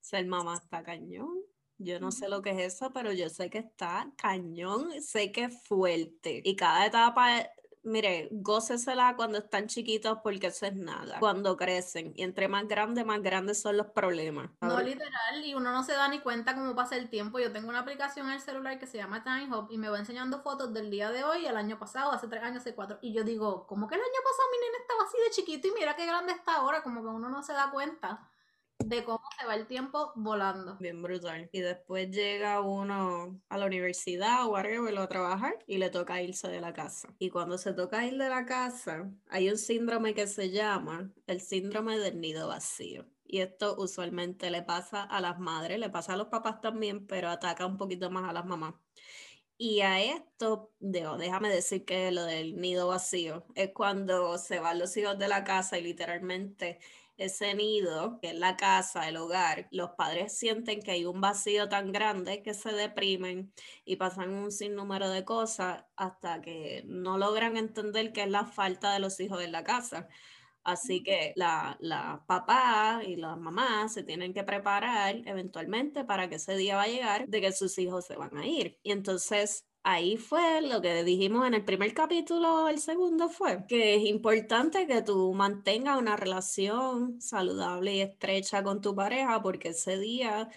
Ser 0.00 0.26
mamá 0.26 0.54
está 0.54 0.82
cañón. 0.82 1.34
Yo 1.78 1.98
no 1.98 2.10
sé 2.10 2.28
lo 2.28 2.42
que 2.42 2.50
es 2.50 2.74
eso, 2.74 2.92
pero 2.92 3.12
yo 3.12 3.28
sé 3.30 3.50
que 3.50 3.58
está 3.58 4.10
cañón, 4.16 5.02
sé 5.02 5.32
que 5.32 5.44
es 5.44 5.66
fuerte. 5.66 6.42
Y 6.44 6.56
cada 6.56 6.86
etapa 6.86 7.48
mire, 7.86 8.28
gócesela 8.32 9.14
cuando 9.16 9.38
están 9.38 9.68
chiquitos 9.68 10.18
porque 10.22 10.48
eso 10.48 10.66
es 10.66 10.74
nada. 10.74 11.18
Cuando 11.20 11.56
crecen 11.56 12.12
y 12.16 12.22
entre 12.22 12.48
más 12.48 12.66
grandes, 12.66 13.06
más 13.06 13.22
grandes 13.22 13.60
son 13.60 13.76
los 13.76 13.86
problemas. 13.86 14.50
No, 14.60 14.80
literal, 14.80 15.44
y 15.44 15.54
uno 15.54 15.72
no 15.72 15.82
se 15.84 15.92
da 15.92 16.08
ni 16.08 16.18
cuenta 16.18 16.54
cómo 16.54 16.74
pasa 16.74 16.96
el 16.96 17.08
tiempo. 17.08 17.38
Yo 17.38 17.52
tengo 17.52 17.68
una 17.68 17.78
aplicación 17.78 18.26
en 18.26 18.34
el 18.34 18.40
celular 18.40 18.78
que 18.78 18.86
se 18.86 18.98
llama 18.98 19.22
Time 19.22 19.48
Hop 19.54 19.68
y 19.70 19.78
me 19.78 19.88
va 19.88 19.98
enseñando 19.98 20.42
fotos 20.42 20.74
del 20.74 20.90
día 20.90 21.10
de 21.10 21.24
hoy, 21.24 21.46
el 21.46 21.56
año 21.56 21.78
pasado, 21.78 22.12
hace 22.12 22.28
tres 22.28 22.42
años, 22.42 22.58
hace 22.58 22.74
cuatro. 22.74 22.98
Y 23.00 23.12
yo 23.12 23.22
digo, 23.22 23.66
¿cómo 23.66 23.86
que 23.86 23.94
el 23.94 24.00
año 24.00 24.20
pasado 24.24 24.48
mi 24.50 24.58
nene 24.58 24.78
estaba 24.80 25.04
así 25.04 25.16
de 25.24 25.30
chiquito 25.30 25.68
y 25.68 25.78
mira 25.78 25.96
qué 25.96 26.06
grande 26.06 26.32
está 26.32 26.56
ahora? 26.56 26.82
Como 26.82 27.02
que 27.02 27.08
uno 27.08 27.28
no 27.28 27.42
se 27.42 27.52
da 27.52 27.70
cuenta 27.70 28.28
de 28.78 29.04
cómo 29.04 29.22
se 29.38 29.46
va 29.46 29.54
el 29.54 29.66
tiempo 29.66 30.12
volando. 30.14 30.76
Bien 30.78 31.02
brutal. 31.02 31.48
Y 31.52 31.60
después 31.60 32.10
llega 32.10 32.60
uno 32.60 33.40
a 33.48 33.58
la 33.58 33.66
universidad 33.66 34.46
o 34.46 34.56
arriba 34.56 35.02
a 35.02 35.08
trabajar 35.08 35.58
y 35.66 35.78
le 35.78 35.90
toca 35.90 36.22
irse 36.22 36.48
de 36.48 36.60
la 36.60 36.72
casa. 36.72 37.14
Y 37.18 37.30
cuando 37.30 37.58
se 37.58 37.72
toca 37.72 38.06
ir 38.06 38.16
de 38.16 38.28
la 38.28 38.46
casa, 38.46 39.10
hay 39.28 39.50
un 39.50 39.58
síndrome 39.58 40.14
que 40.14 40.26
se 40.26 40.50
llama 40.50 41.12
el 41.26 41.40
síndrome 41.40 41.98
del 41.98 42.20
nido 42.20 42.48
vacío. 42.48 43.06
Y 43.24 43.40
esto 43.40 43.74
usualmente 43.78 44.50
le 44.50 44.62
pasa 44.62 45.02
a 45.02 45.20
las 45.20 45.38
madres, 45.40 45.80
le 45.80 45.90
pasa 45.90 46.12
a 46.12 46.16
los 46.16 46.28
papás 46.28 46.60
también, 46.60 47.06
pero 47.06 47.28
ataca 47.28 47.66
un 47.66 47.76
poquito 47.76 48.10
más 48.10 48.28
a 48.28 48.32
las 48.32 48.46
mamás. 48.46 48.74
Y 49.58 49.80
a 49.80 50.00
esto, 50.02 50.70
déjame 50.80 51.48
decir 51.48 51.84
que 51.86 52.10
lo 52.12 52.24
del 52.24 52.56
nido 52.60 52.88
vacío 52.88 53.46
es 53.54 53.70
cuando 53.72 54.36
se 54.38 54.60
van 54.60 54.78
los 54.78 54.94
hijos 54.98 55.18
de 55.18 55.28
la 55.28 55.44
casa 55.44 55.78
y 55.78 55.82
literalmente 55.82 56.78
ese 57.16 57.54
nido, 57.54 58.18
que 58.20 58.30
es 58.30 58.34
la 58.34 58.56
casa, 58.56 59.08
el 59.08 59.16
hogar, 59.16 59.68
los 59.70 59.90
padres 59.90 60.36
sienten 60.36 60.82
que 60.82 60.92
hay 60.92 61.04
un 61.04 61.20
vacío 61.20 61.68
tan 61.68 61.92
grande 61.92 62.42
que 62.42 62.54
se 62.54 62.72
deprimen 62.72 63.52
y 63.84 63.96
pasan 63.96 64.34
un 64.34 64.52
sinnúmero 64.52 65.10
de 65.10 65.24
cosas 65.24 65.84
hasta 65.96 66.40
que 66.42 66.82
no 66.86 67.18
logran 67.18 67.56
entender 67.56 68.12
que 68.12 68.22
es 68.22 68.30
la 68.30 68.44
falta 68.44 68.92
de 68.92 69.00
los 69.00 69.18
hijos 69.20 69.42
en 69.42 69.52
la 69.52 69.64
casa. 69.64 70.08
Así 70.64 71.02
que 71.04 71.32
la, 71.36 71.76
la 71.80 72.24
papá 72.26 73.00
y 73.06 73.16
las 73.16 73.38
mamás 73.38 73.94
se 73.94 74.02
tienen 74.02 74.34
que 74.34 74.42
preparar 74.42 75.22
eventualmente 75.24 76.04
para 76.04 76.28
que 76.28 76.36
ese 76.36 76.56
día 76.56 76.76
va 76.76 76.82
a 76.82 76.88
llegar 76.88 77.28
de 77.28 77.40
que 77.40 77.52
sus 77.52 77.78
hijos 77.78 78.04
se 78.06 78.16
van 78.16 78.36
a 78.36 78.46
ir. 78.46 78.78
Y 78.82 78.90
entonces 78.90 79.64
ahí 79.86 80.16
fue 80.16 80.60
lo 80.62 80.82
que 80.82 81.04
dijimos 81.04 81.46
en 81.46 81.54
el 81.54 81.64
primer 81.64 81.94
capítulo, 81.94 82.68
el 82.68 82.80
segundo 82.80 83.28
fue 83.28 83.66
que 83.68 83.94
es 83.94 84.02
importante 84.04 84.86
que 84.88 85.00
tú 85.02 85.32
mantengas 85.32 85.96
una 85.98 86.16
relación 86.16 87.20
saludable 87.20 87.94
y 87.94 88.00
estrecha 88.00 88.64
con 88.64 88.80
tu 88.80 88.96
pareja 88.96 89.40
porque 89.42 89.68
ese 89.68 89.96
día 89.98 90.48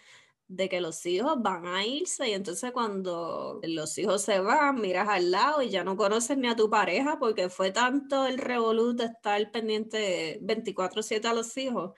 de 0.47 0.69
que 0.69 0.81
los 0.81 1.05
hijos 1.05 1.35
van 1.43 1.67
a 1.67 1.85
irse 1.85 2.29
y 2.29 2.33
entonces 2.33 2.71
cuando 2.71 3.59
los 3.63 3.97
hijos 3.99 4.23
se 4.23 4.39
van, 4.41 4.81
miras 4.81 5.09
al 5.09 5.31
lado 5.31 5.61
y 5.61 5.69
ya 5.69 5.83
no 5.83 5.95
conoces 5.97 6.37
ni 6.37 6.47
a 6.47 6.55
tu 6.55 6.69
pareja 6.69 7.19
porque 7.19 7.49
fue 7.49 7.71
tanto 7.71 8.25
el 8.27 8.39
revolut 8.39 8.97
de 8.97 9.05
estar 9.05 9.51
pendiente 9.51 10.39
24/7 10.41 11.27
a 11.27 11.33
los 11.35 11.55
hijos 11.57 11.93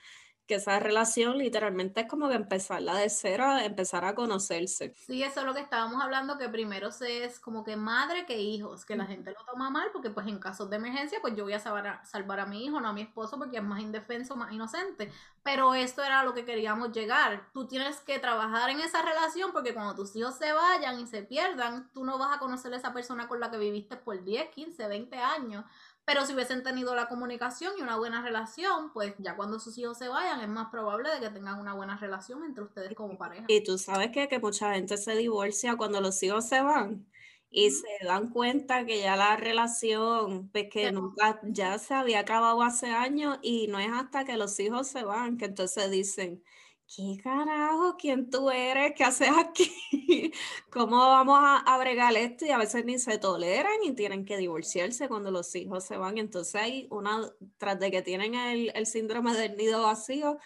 que 0.52 0.56
esa 0.56 0.80
relación 0.80 1.38
literalmente 1.38 2.02
es 2.02 2.08
como 2.08 2.28
que 2.28 2.36
empezarla 2.36 2.96
de 2.96 3.10
cero, 3.10 3.58
empezar 3.58 4.04
a 4.04 4.16
conocerse. 4.16 4.94
Sí, 4.98 5.24
eso 5.24 5.40
es 5.40 5.46
lo 5.46 5.54
que 5.54 5.62
estábamos 5.62 6.04
hablando, 6.04 6.38
que 6.38 6.50
primero 6.50 6.92
se 6.92 7.24
es 7.24 7.40
como 7.40 7.64
que 7.64 7.78
madre 7.78 8.26
que 8.26 8.38
hijos, 8.38 8.84
que 8.84 8.98
la 8.98 9.06
gente 9.06 9.32
lo 9.32 9.46
toma 9.46 9.70
mal, 9.70 9.92
porque 9.94 10.10
pues 10.10 10.28
en 10.28 10.40
casos 10.40 10.70
de 10.70 10.76
emergencia, 10.76 11.20
pues 11.22 11.38
yo 11.38 11.46
voy 11.46 11.54
a 11.54 11.60
salvar 11.60 11.88
a, 11.88 12.06
salvar 12.06 12.42
a 12.42 12.46
mi 12.46 12.66
hijo, 12.66 12.82
no 12.82 12.90
a 12.90 12.92
mi 12.92 13.04
esposo, 13.04 13.38
porque 13.38 13.60
es 13.60 13.64
más 13.64 13.80
indefenso, 13.80 14.36
más 14.36 14.52
inocente. 14.52 15.10
Pero 15.42 15.74
esto 15.74 16.04
era 16.04 16.22
lo 16.26 16.34
que 16.34 16.44
queríamos 16.44 16.92
llegar. 16.92 17.48
Tú 17.54 17.66
tienes 17.66 18.02
que 18.02 18.20
trabajar 18.20 18.70
en 18.72 18.82
esa 18.82 19.02
relación, 19.02 19.54
porque 19.54 19.74
cuando 19.74 19.96
tus 19.96 20.14
hijos 20.18 20.36
se 20.36 20.52
vayan 20.52 21.00
y 21.00 21.08
se 21.08 21.24
pierdan, 21.24 21.90
tú 21.94 22.04
no 22.04 22.18
vas 22.18 22.36
a 22.36 22.40
conocer 22.40 22.74
a 22.74 22.76
esa 22.76 22.92
persona 22.92 23.30
con 23.30 23.40
la 23.40 23.50
que 23.50 23.58
viviste 23.58 23.96
por 23.96 24.22
10, 24.22 24.50
15, 24.50 24.86
20 24.90 25.16
años. 25.16 25.64
Pero 26.06 26.26
si 26.26 26.34
hubiesen 26.34 26.64
tenido 26.64 26.96
la 26.96 27.08
comunicación 27.08 27.74
y 27.78 27.82
una 27.82 27.98
buena 27.98 28.22
relación, 28.22 28.92
pues 28.92 29.14
ya 29.20 29.36
cuando 29.36 29.60
sus 29.60 29.78
hijos 29.78 29.98
se 29.98 30.08
vayan 30.10 30.42
es 30.42 30.48
más 30.50 30.70
probable 30.70 31.10
de 31.10 31.20
que 31.20 31.30
tengan 31.30 31.60
una 31.60 31.74
buena 31.74 31.98
relación 31.98 32.44
entre 32.44 32.64
ustedes 32.64 32.96
como 32.96 33.18
pareja. 33.18 33.46
Y 33.48 33.64
tú 33.64 33.78
sabes 33.78 34.12
que, 34.12 34.28
que 34.28 34.40
mucha 34.40 34.74
gente 34.74 34.98
se 34.98 35.16
divorcia 35.16 35.78
cuando 35.78 36.02
los 36.02 36.22
hijos 36.24 36.48
se 36.48 36.62
van 36.62 37.08
y 37.52 37.70
se 37.70 37.88
dan 38.06 38.30
cuenta 38.30 38.86
que 38.86 39.00
ya 39.00 39.18
la 39.18 39.36
relación, 39.36 40.50
pues 40.52 40.68
que 40.72 40.92
nunca, 40.92 41.40
ya 41.44 41.78
se 41.78 41.94
había 41.94 42.22
acabado 42.22 42.64
hace 42.64 42.88
años 42.88 43.40
y 43.42 43.68
no 43.68 43.78
es 43.78 43.92
hasta 43.92 44.24
que 44.24 44.38
los 44.38 44.58
hijos 44.60 44.88
se 44.88 45.04
van 45.04 45.38
que 45.38 45.46
entonces 45.46 45.92
dicen, 45.92 46.44
¿qué 46.94 47.18
carajo? 47.24 47.96
¿Quién 47.98 48.30
tú 48.30 48.50
eres? 48.50 48.94
¿Qué 48.96 49.04
haces 49.04 49.30
aquí? 49.38 49.72
¿Cómo 50.70 50.98
vamos 50.98 51.40
a, 51.42 51.58
a, 51.60 51.78
bregar 51.78 52.16
esto? 52.16 52.46
Y 52.46 52.50
a 52.50 52.58
veces 52.58 52.84
ni 52.86 53.00
se 53.00 53.18
toleran 53.18 53.84
y 53.84 53.94
tienen 53.94 54.26
que 54.26 54.38
divorciarse 54.38 55.08
cuando 55.08 55.32
los 55.32 55.56
hijos 55.56 55.86
se 55.86 55.98
van. 55.98 56.18
Entonces 56.18 56.56
hay 56.56 56.88
una, 56.90 57.22
tras 57.58 57.80
de 57.80 57.92
que 57.92 58.02
tienen 58.02 58.36
el, 58.36 58.72
el 58.76 58.86
síndrome 58.86 59.34
del 59.34 59.56
nido 59.56 59.84
vacío, 59.84 60.38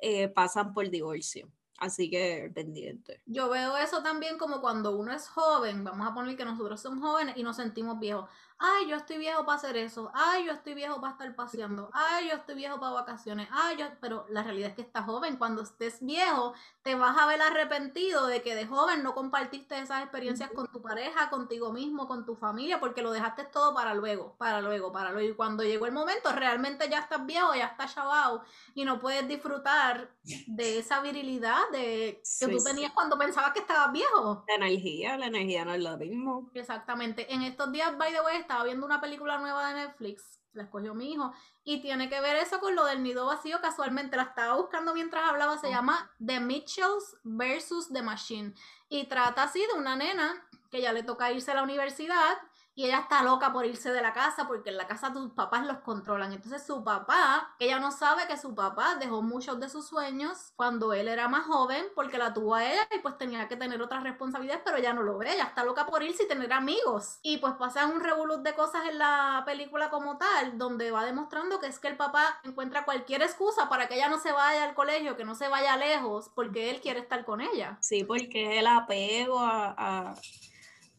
eh, 0.00 0.28
pasan 0.28 0.74
por 0.74 0.90
divorcio. 0.90 1.48
Así 1.78 2.08
que 2.08 2.50
pendiente. 2.54 3.20
Yo 3.26 3.48
veo 3.48 3.76
eso 3.76 4.02
también 4.02 4.38
como 4.38 4.60
cuando 4.60 4.96
uno 4.96 5.12
es 5.12 5.28
joven, 5.28 5.84
vamos 5.84 6.06
a 6.08 6.14
poner 6.14 6.36
que 6.36 6.44
nosotros 6.44 6.80
somos 6.80 7.00
jóvenes 7.00 7.36
y 7.36 7.42
nos 7.42 7.56
sentimos 7.56 7.98
viejos 7.98 8.28
ay, 8.58 8.88
yo 8.88 8.96
estoy 8.96 9.18
viejo 9.18 9.44
para 9.44 9.56
hacer 9.56 9.76
eso, 9.76 10.10
ay, 10.14 10.46
yo 10.46 10.52
estoy 10.52 10.74
viejo 10.74 11.00
para 11.00 11.12
estar 11.12 11.34
paseando, 11.34 11.90
ay, 11.92 12.28
yo 12.28 12.36
estoy 12.36 12.54
viejo 12.54 12.78
para 12.80 12.92
vacaciones, 12.92 13.48
ay, 13.50 13.76
yo, 13.78 13.86
pero 14.00 14.26
la 14.28 14.42
realidad 14.42 14.70
es 14.70 14.76
que 14.76 14.82
estás 14.82 15.04
joven, 15.04 15.36
cuando 15.36 15.62
estés 15.62 16.04
viejo, 16.04 16.54
te 16.82 16.94
vas 16.94 17.16
a 17.18 17.26
ver 17.26 17.42
arrepentido 17.42 18.26
de 18.26 18.42
que 18.42 18.54
de 18.54 18.66
joven 18.66 19.02
no 19.02 19.14
compartiste 19.14 19.78
esas 19.78 20.02
experiencias 20.02 20.50
con 20.50 20.70
tu 20.70 20.80
pareja, 20.80 21.30
contigo 21.30 21.72
mismo, 21.72 22.06
con 22.06 22.24
tu 22.24 22.36
familia, 22.36 22.80
porque 22.80 23.02
lo 23.02 23.12
dejaste 23.12 23.44
todo 23.44 23.74
para 23.74 23.94
luego, 23.94 24.34
para 24.38 24.60
luego, 24.60 24.92
para 24.92 25.10
luego, 25.12 25.30
y 25.30 25.34
cuando 25.34 25.62
llegó 25.62 25.86
el 25.86 25.92
momento, 25.92 26.32
realmente 26.32 26.88
ya 26.88 27.00
estás 27.00 27.24
viejo, 27.26 27.54
ya 27.54 27.66
estás 27.66 27.94
chavado, 27.94 28.42
y 28.74 28.84
no 28.84 29.00
puedes 29.00 29.26
disfrutar 29.26 30.10
de 30.46 30.78
esa 30.78 31.00
virilidad 31.00 31.68
de 31.72 32.22
que 32.40 32.48
tú 32.48 32.62
tenías 32.62 32.92
cuando 32.92 33.18
pensabas 33.18 33.52
que 33.52 33.60
estabas 33.60 33.92
viejo. 33.92 34.44
La 34.48 34.54
energía, 34.54 35.16
la 35.16 35.26
energía 35.26 35.64
no 35.64 35.74
es 35.74 35.82
lo 35.82 35.96
mismo. 35.96 36.50
Exactamente. 36.54 37.32
En 37.32 37.42
estos 37.42 37.70
días, 37.72 37.96
by 37.96 38.12
the 38.12 38.20
way, 38.20 38.44
estaba 38.54 38.66
viendo 38.66 38.86
una 38.86 39.00
película 39.00 39.38
nueva 39.38 39.66
de 39.66 39.74
Netflix, 39.74 40.38
la 40.52 40.62
escogió 40.62 40.94
mi 40.94 41.12
hijo, 41.12 41.32
y 41.64 41.82
tiene 41.82 42.08
que 42.08 42.20
ver 42.20 42.36
eso 42.36 42.60
con 42.60 42.76
lo 42.76 42.84
del 42.84 43.02
nido 43.02 43.26
vacío, 43.26 43.60
casualmente 43.60 44.16
la 44.16 44.22
estaba 44.22 44.54
buscando 44.54 44.94
mientras 44.94 45.28
hablaba, 45.28 45.58
se 45.58 45.70
llama 45.70 46.12
The 46.24 46.38
Mitchells 46.38 47.16
versus 47.24 47.92
The 47.92 48.02
Machine, 48.02 48.54
y 48.88 49.08
trata 49.08 49.42
así 49.42 49.58
de 49.58 49.76
una 49.76 49.96
nena 49.96 50.46
que 50.70 50.80
ya 50.80 50.92
le 50.92 51.02
toca 51.02 51.32
irse 51.32 51.50
a 51.50 51.54
la 51.54 51.64
universidad 51.64 52.38
y 52.74 52.86
ella 52.86 52.98
está 52.98 53.22
loca 53.22 53.52
por 53.52 53.66
irse 53.66 53.92
de 53.92 54.02
la 54.02 54.12
casa 54.12 54.46
porque 54.46 54.70
en 54.70 54.76
la 54.76 54.86
casa 54.86 55.12
tus 55.12 55.30
papás 55.32 55.64
los 55.66 55.78
controlan. 55.78 56.32
Entonces 56.32 56.66
su 56.66 56.82
papá, 56.82 57.54
ella 57.58 57.78
no 57.78 57.92
sabe 57.92 58.26
que 58.26 58.36
su 58.36 58.54
papá 58.54 58.96
dejó 58.96 59.22
muchos 59.22 59.60
de 59.60 59.68
sus 59.68 59.86
sueños 59.86 60.52
cuando 60.56 60.92
él 60.92 61.08
era 61.08 61.28
más 61.28 61.46
joven 61.46 61.84
porque 61.94 62.18
la 62.18 62.34
tuvo 62.34 62.54
a 62.54 62.64
ella 62.64 62.86
y 62.94 62.98
pues 62.98 63.16
tenía 63.16 63.48
que 63.48 63.56
tener 63.56 63.80
otras 63.80 64.02
responsabilidades, 64.02 64.62
pero 64.64 64.76
ella 64.76 64.92
no 64.92 65.02
lo 65.02 65.18
ve, 65.18 65.32
ella 65.32 65.44
está 65.44 65.64
loca 65.64 65.86
por 65.86 66.02
irse 66.02 66.24
y 66.24 66.28
tener 66.28 66.52
amigos. 66.52 67.18
Y 67.22 67.38
pues 67.38 67.54
pasan 67.54 67.92
un 67.92 68.00
revolut 68.00 68.42
de 68.42 68.54
cosas 68.54 68.86
en 68.88 68.98
la 68.98 69.42
película 69.46 69.90
como 69.90 70.18
tal, 70.18 70.58
donde 70.58 70.90
va 70.90 71.04
demostrando 71.04 71.60
que 71.60 71.66
es 71.66 71.78
que 71.78 71.88
el 71.88 71.96
papá 71.96 72.40
encuentra 72.42 72.84
cualquier 72.84 73.22
excusa 73.22 73.68
para 73.68 73.88
que 73.88 73.94
ella 73.94 74.08
no 74.08 74.18
se 74.18 74.32
vaya 74.32 74.64
al 74.64 74.74
colegio, 74.74 75.16
que 75.16 75.24
no 75.24 75.34
se 75.34 75.48
vaya 75.48 75.76
lejos, 75.76 76.30
porque 76.34 76.70
él 76.70 76.80
quiere 76.80 77.00
estar 77.00 77.24
con 77.24 77.40
ella. 77.40 77.78
Sí, 77.80 78.04
porque 78.04 78.58
el 78.58 78.66
apego 78.66 79.38
a 79.40 80.14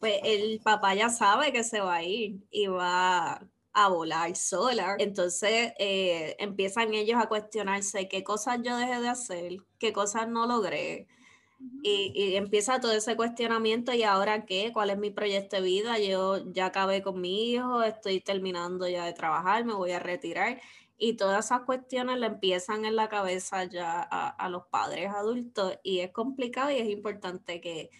pues 0.00 0.20
el 0.24 0.60
papá 0.60 0.94
ya 0.94 1.08
sabe 1.08 1.52
que 1.52 1.64
se 1.64 1.80
va 1.80 1.96
a 1.96 2.02
ir 2.02 2.40
y 2.50 2.66
va 2.66 3.46
a 3.76 3.88
volar 3.88 4.34
sola. 4.36 4.96
Entonces 4.98 5.72
eh, 5.78 6.36
empiezan 6.38 6.94
ellos 6.94 7.20
a 7.20 7.28
cuestionarse 7.28 8.08
qué 8.08 8.24
cosas 8.24 8.60
yo 8.62 8.76
dejé 8.76 9.00
de 9.00 9.08
hacer, 9.08 9.58
qué 9.78 9.92
cosas 9.92 10.28
no 10.28 10.46
logré. 10.46 11.08
Y, 11.82 12.12
y, 12.14 12.36
empieza 12.36 12.80
todo 12.80 12.92
ese 12.92 13.16
cuestionamiento 13.16 13.92
y 13.94 14.02
ahora 14.02 14.44
qué, 14.44 14.72
cuál 14.72 14.90
es 14.90 14.98
mi 14.98 15.10
proyecto 15.10 15.56
de 15.56 15.62
vida, 15.62 15.98
yo 15.98 16.52
ya 16.52 16.66
acabé 16.66 17.02
con 17.02 17.20
mi 17.20 17.50
hijo, 17.52 17.82
estoy 17.82 18.20
terminando 18.20 18.86
ya 18.88 19.06
de 19.06 19.14
trabajar, 19.14 19.64
me 19.64 19.74
voy 19.74 19.92
a 19.92 19.98
retirar. 19.98 20.60
Y 20.98 21.14
todas 21.14 21.46
esas 21.46 21.62
cuestiones 21.62 22.18
le 22.18 22.26
empiezan 22.26 22.84
en 22.84 22.96
la 22.96 23.08
cabeza 23.08 23.64
ya 23.64 24.00
a, 24.02 24.28
a 24.28 24.48
los 24.50 24.66
padres 24.66 25.10
adultos. 25.10 25.78
Y 25.82 26.00
es 26.00 26.10
complicado 26.12 26.70
y 26.70 26.76
es 26.78 26.88
importante 26.88 27.60
que 27.60 27.90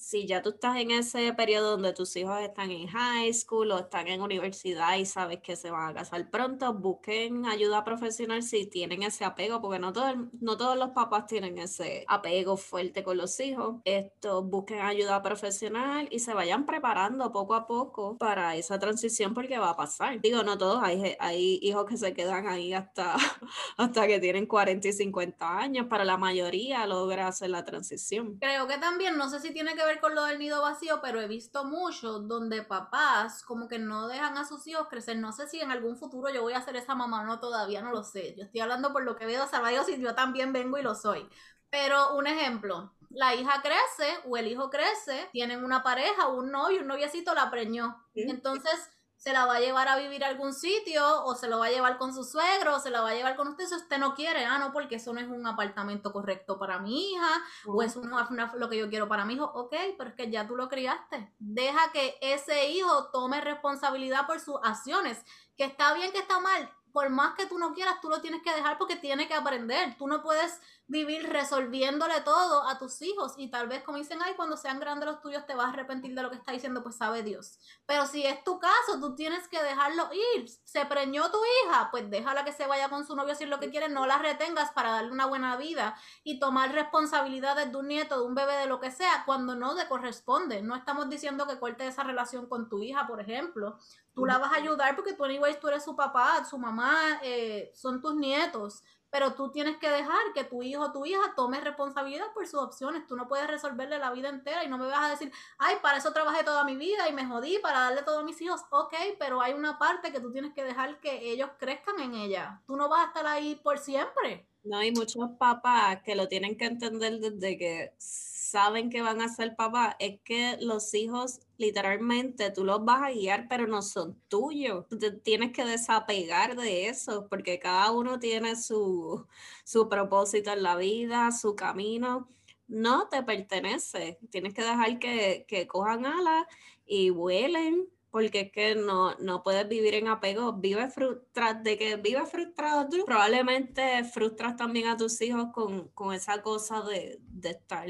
si 0.00 0.26
ya 0.26 0.40
tú 0.40 0.50
estás 0.50 0.78
en 0.78 0.90
ese 0.90 1.32
periodo 1.34 1.72
donde 1.72 1.92
tus 1.92 2.16
hijos 2.16 2.40
están 2.40 2.70
en 2.70 2.88
high 2.88 3.32
school 3.34 3.70
o 3.70 3.78
están 3.78 4.08
en 4.08 4.22
universidad 4.22 4.96
y 4.96 5.04
sabes 5.04 5.40
que 5.40 5.56
se 5.56 5.70
van 5.70 5.90
a 5.90 5.94
casar 5.94 6.30
pronto, 6.30 6.72
busquen 6.72 7.44
ayuda 7.44 7.84
profesional 7.84 8.42
si 8.42 8.66
tienen 8.66 9.02
ese 9.02 9.26
apego, 9.26 9.60
porque 9.60 9.78
no, 9.78 9.92
todo 9.92 10.30
no 10.40 10.56
todos 10.56 10.78
los 10.78 10.90
papás 10.90 11.26
tienen 11.26 11.58
ese 11.58 12.04
apego 12.08 12.56
fuerte 12.56 13.04
con 13.04 13.18
los 13.18 13.38
hijos. 13.40 13.76
Esto, 13.84 14.42
busquen 14.42 14.80
ayuda 14.80 15.22
profesional 15.22 16.08
y 16.10 16.20
se 16.20 16.32
vayan 16.32 16.64
preparando 16.64 17.30
poco 17.30 17.54
a 17.54 17.66
poco 17.66 18.16
para 18.16 18.56
esa 18.56 18.78
transición 18.78 19.34
porque 19.34 19.58
va 19.58 19.70
a 19.70 19.76
pasar. 19.76 20.18
Digo, 20.22 20.42
no 20.42 20.56
todos, 20.56 20.82
hay, 20.82 21.14
hay 21.20 21.58
hijos 21.62 21.84
que 21.84 21.98
se 21.98 22.14
quedan 22.14 22.48
ahí 22.48 22.72
hasta, 22.72 23.16
hasta 23.76 24.06
que 24.06 24.18
tienen 24.18 24.46
40 24.46 24.88
y 24.88 24.92
50 24.94 25.58
años, 25.58 25.86
para 25.88 26.06
la 26.06 26.16
mayoría 26.16 26.86
logra 26.86 27.28
hacer 27.28 27.50
la 27.50 27.66
transición. 27.66 28.38
Creo 28.38 28.66
que 28.66 28.78
también, 28.78 29.18
no 29.18 29.28
sé 29.28 29.40
si 29.40 29.52
tiene 29.52 29.74
que 29.74 29.84
ver 29.84 29.89
con 29.98 30.14
lo 30.14 30.24
del 30.24 30.38
nido 30.38 30.62
vacío, 30.62 31.00
pero 31.02 31.20
he 31.20 31.26
visto 31.26 31.64
mucho 31.64 32.20
donde 32.20 32.62
papás 32.62 33.42
como 33.42 33.66
que 33.66 33.78
no 33.80 34.06
dejan 34.06 34.38
a 34.38 34.46
sus 34.46 34.66
hijos 34.68 34.86
crecer. 34.88 35.16
No 35.18 35.32
sé 35.32 35.48
si 35.48 35.60
en 35.60 35.72
algún 35.72 35.96
futuro 35.96 36.30
yo 36.30 36.42
voy 36.42 36.52
a 36.52 36.62
ser 36.62 36.76
esa 36.76 36.94
mamá, 36.94 37.24
no, 37.24 37.40
todavía 37.40 37.82
no 37.82 37.90
lo 37.90 38.04
sé. 38.04 38.36
Yo 38.36 38.44
estoy 38.44 38.60
hablando 38.60 38.92
por 38.92 39.02
lo 39.02 39.16
que 39.16 39.26
veo, 39.26 39.46
Dios 39.70 39.88
y 39.88 40.00
yo 40.00 40.14
también 40.14 40.52
vengo 40.52 40.78
y 40.78 40.82
lo 40.82 40.94
soy. 40.94 41.28
Pero 41.70 42.14
un 42.14 42.26
ejemplo, 42.26 42.94
la 43.08 43.34
hija 43.34 43.62
crece 43.62 44.18
o 44.28 44.36
el 44.36 44.46
hijo 44.46 44.70
crece, 44.70 45.28
tienen 45.32 45.64
una 45.64 45.82
pareja, 45.82 46.28
un 46.28 46.50
novio, 46.50 46.82
un 46.82 46.86
noviecito 46.86 47.34
la 47.34 47.50
preñó. 47.50 48.04
Entonces 48.14 48.90
se 49.20 49.34
la 49.34 49.44
va 49.44 49.56
a 49.56 49.60
llevar 49.60 49.86
a 49.86 49.98
vivir 49.98 50.24
a 50.24 50.28
algún 50.28 50.54
sitio, 50.54 51.24
o 51.24 51.34
se 51.34 51.46
lo 51.46 51.58
va 51.58 51.66
a 51.66 51.70
llevar 51.70 51.98
con 51.98 52.14
su 52.14 52.24
suegro, 52.24 52.76
o 52.76 52.80
se 52.80 52.88
la 52.88 53.02
va 53.02 53.10
a 53.10 53.14
llevar 53.14 53.36
con 53.36 53.48
usted, 53.48 53.66
si 53.66 53.74
usted 53.74 53.98
no 53.98 54.14
quiere, 54.14 54.46
ah, 54.46 54.58
no, 54.58 54.72
porque 54.72 54.94
eso 54.94 55.12
no 55.12 55.20
es 55.20 55.28
un 55.28 55.46
apartamento 55.46 56.10
correcto 56.10 56.58
para 56.58 56.78
mi 56.78 57.12
hija, 57.12 57.28
o 57.66 57.82
es 57.82 57.96
lo 57.96 58.70
que 58.70 58.78
yo 58.78 58.88
quiero 58.88 59.08
para 59.08 59.26
mi 59.26 59.34
hijo, 59.34 59.44
ok, 59.44 59.74
pero 59.98 60.08
es 60.10 60.16
que 60.16 60.30
ya 60.30 60.48
tú 60.48 60.56
lo 60.56 60.70
criaste. 60.70 61.34
Deja 61.38 61.92
que 61.92 62.16
ese 62.22 62.70
hijo 62.70 63.10
tome 63.12 63.42
responsabilidad 63.42 64.26
por 64.26 64.40
sus 64.40 64.56
acciones, 64.62 65.22
que 65.54 65.64
está 65.64 65.92
bien, 65.92 66.12
que 66.12 66.20
está 66.20 66.40
mal, 66.40 66.72
por 66.92 67.08
más 67.10 67.34
que 67.34 67.46
tú 67.46 67.58
no 67.58 67.72
quieras, 67.74 68.00
tú 68.00 68.08
lo 68.08 68.20
tienes 68.20 68.42
que 68.42 68.54
dejar 68.54 68.78
porque 68.78 68.96
tiene 68.96 69.28
que 69.28 69.34
aprender. 69.34 69.96
Tú 69.98 70.06
no 70.06 70.22
puedes 70.22 70.60
vivir 70.86 71.28
resolviéndole 71.28 72.20
todo 72.22 72.66
a 72.66 72.76
tus 72.78 73.00
hijos 73.02 73.34
y 73.36 73.48
tal 73.48 73.68
vez 73.68 73.84
como 73.84 73.98
dicen, 73.98 74.18
ay, 74.22 74.34
cuando 74.34 74.56
sean 74.56 74.80
grandes 74.80 75.08
los 75.08 75.20
tuyos 75.20 75.46
te 75.46 75.54
vas 75.54 75.66
a 75.66 75.68
arrepentir 75.70 76.16
de 76.16 76.22
lo 76.22 76.30
que 76.30 76.36
está 76.36 76.50
diciendo, 76.50 76.82
pues 76.82 76.96
sabe 76.96 77.22
Dios. 77.22 77.58
Pero 77.86 78.06
si 78.06 78.26
es 78.26 78.42
tu 78.42 78.58
caso, 78.58 78.98
tú 79.00 79.14
tienes 79.14 79.46
que 79.46 79.62
dejarlo 79.62 80.08
ir. 80.34 80.48
Se 80.64 80.84
preñó 80.86 81.30
tu 81.30 81.38
hija, 81.44 81.88
pues 81.92 82.10
déjala 82.10 82.44
que 82.44 82.52
se 82.52 82.66
vaya 82.66 82.88
con 82.88 83.06
su 83.06 83.14
novio 83.14 83.36
si 83.36 83.44
es 83.44 83.50
lo 83.50 83.60
que 83.60 83.70
quiere, 83.70 83.88
no 83.88 84.06
la 84.06 84.18
retengas 84.18 84.72
para 84.72 84.90
darle 84.90 85.12
una 85.12 85.26
buena 85.26 85.56
vida 85.56 85.96
y 86.24 86.40
tomar 86.40 86.72
responsabilidades 86.72 87.70
de 87.70 87.78
un 87.78 87.86
nieto, 87.86 88.18
de 88.18 88.26
un 88.26 88.34
bebé, 88.34 88.56
de 88.56 88.66
lo 88.66 88.80
que 88.80 88.90
sea, 88.90 89.22
cuando 89.26 89.54
no 89.54 89.76
te 89.76 89.86
corresponde. 89.86 90.60
No 90.60 90.74
estamos 90.74 91.08
diciendo 91.08 91.46
que 91.46 91.60
corte 91.60 91.86
esa 91.86 92.02
relación 92.02 92.46
con 92.46 92.68
tu 92.68 92.82
hija, 92.82 93.06
por 93.06 93.20
ejemplo. 93.20 93.78
Tú 94.20 94.26
la 94.26 94.38
vas 94.38 94.52
a 94.52 94.56
ayudar 94.56 94.94
porque 94.94 95.14
tú, 95.14 95.24
anyways, 95.24 95.58
tú 95.58 95.68
eres 95.68 95.82
su 95.82 95.96
papá, 95.96 96.44
su 96.44 96.58
mamá, 96.58 97.20
eh, 97.22 97.70
son 97.74 98.00
tus 98.00 98.14
nietos 98.14 98.82
pero 99.10 99.34
tú 99.34 99.50
tienes 99.50 99.76
que 99.78 99.90
dejar 99.90 100.20
que 100.34 100.44
tu 100.44 100.62
hijo 100.62 100.84
o 100.84 100.92
tu 100.92 101.04
hija 101.04 101.34
tome 101.34 101.60
responsabilidad 101.60 102.32
por 102.32 102.46
sus 102.46 102.60
opciones. 102.60 103.06
Tú 103.06 103.16
no 103.16 103.26
puedes 103.26 103.46
resolverle 103.48 103.98
la 103.98 104.12
vida 104.12 104.28
entera 104.28 104.64
y 104.64 104.68
no 104.68 104.78
me 104.78 104.86
vas 104.86 105.04
a 105.04 105.10
decir, 105.10 105.32
ay, 105.58 105.76
para 105.82 105.98
eso 105.98 106.12
trabajé 106.12 106.44
toda 106.44 106.64
mi 106.64 106.76
vida 106.76 107.08
y 107.08 107.12
me 107.12 107.26
jodí 107.26 107.58
para 107.58 107.80
darle 107.80 108.02
todo 108.02 108.20
a 108.20 108.24
mis 108.24 108.40
hijos. 108.40 108.60
Ok, 108.70 108.94
pero 109.18 109.40
hay 109.40 109.52
una 109.52 109.78
parte 109.78 110.12
que 110.12 110.20
tú 110.20 110.32
tienes 110.32 110.54
que 110.54 110.64
dejar 110.64 111.00
que 111.00 111.30
ellos 111.30 111.50
crezcan 111.58 111.98
en 112.00 112.14
ella. 112.14 112.62
Tú 112.66 112.76
no 112.76 112.88
vas 112.88 113.04
a 113.04 113.08
estar 113.08 113.26
ahí 113.26 113.56
por 113.56 113.78
siempre. 113.78 114.46
No, 114.62 114.78
hay 114.78 114.92
muchos 114.92 115.30
papás 115.38 116.02
que 116.04 116.14
lo 116.14 116.28
tienen 116.28 116.56
que 116.56 116.66
entender 116.66 117.18
desde 117.18 117.58
que 117.58 117.94
saben 117.98 118.90
que 118.90 119.02
van 119.02 119.22
a 119.22 119.28
ser 119.28 119.56
papás, 119.56 119.96
es 119.98 120.20
que 120.22 120.56
los 120.60 120.92
hijos 120.94 121.40
literalmente 121.60 122.50
tú 122.50 122.64
los 122.64 122.84
vas 122.84 123.02
a 123.02 123.10
guiar, 123.10 123.46
pero 123.46 123.66
no 123.66 123.82
son 123.82 124.18
tuyos. 124.28 124.86
Tú 124.88 124.98
tienes 125.22 125.52
que 125.52 125.64
desapegar 125.64 126.56
de 126.56 126.88
eso, 126.88 127.28
porque 127.28 127.58
cada 127.58 127.92
uno 127.92 128.18
tiene 128.18 128.56
su, 128.56 129.26
su 129.64 129.88
propósito 129.88 130.52
en 130.52 130.62
la 130.62 130.76
vida, 130.76 131.30
su 131.32 131.54
camino. 131.54 132.28
No 132.66 133.08
te 133.08 133.22
pertenece. 133.22 134.18
Tienes 134.30 134.54
que 134.54 134.62
dejar 134.62 134.98
que, 134.98 135.44
que 135.46 135.66
cojan 135.66 136.06
alas 136.06 136.46
y 136.86 137.10
vuelen 137.10 137.88
porque 138.10 138.40
es 138.40 138.52
que 138.52 138.74
no, 138.74 139.14
no 139.18 139.44
puedes 139.44 139.68
vivir 139.68 139.94
en 139.94 140.08
apego, 140.08 140.54
vives 140.54 140.92
frustrado, 140.92 141.62
de 141.62 141.78
que 141.78 141.94
vives 141.94 142.28
frustrado 142.28 142.88
tú, 142.88 143.04
probablemente 143.04 144.02
frustras 144.02 144.56
también 144.56 144.88
a 144.88 144.96
tus 144.96 145.20
hijos 145.20 145.50
con, 145.52 145.88
con 145.90 146.12
esa 146.12 146.42
cosa 146.42 146.82
de, 146.82 147.20
de 147.20 147.50
estar 147.50 147.88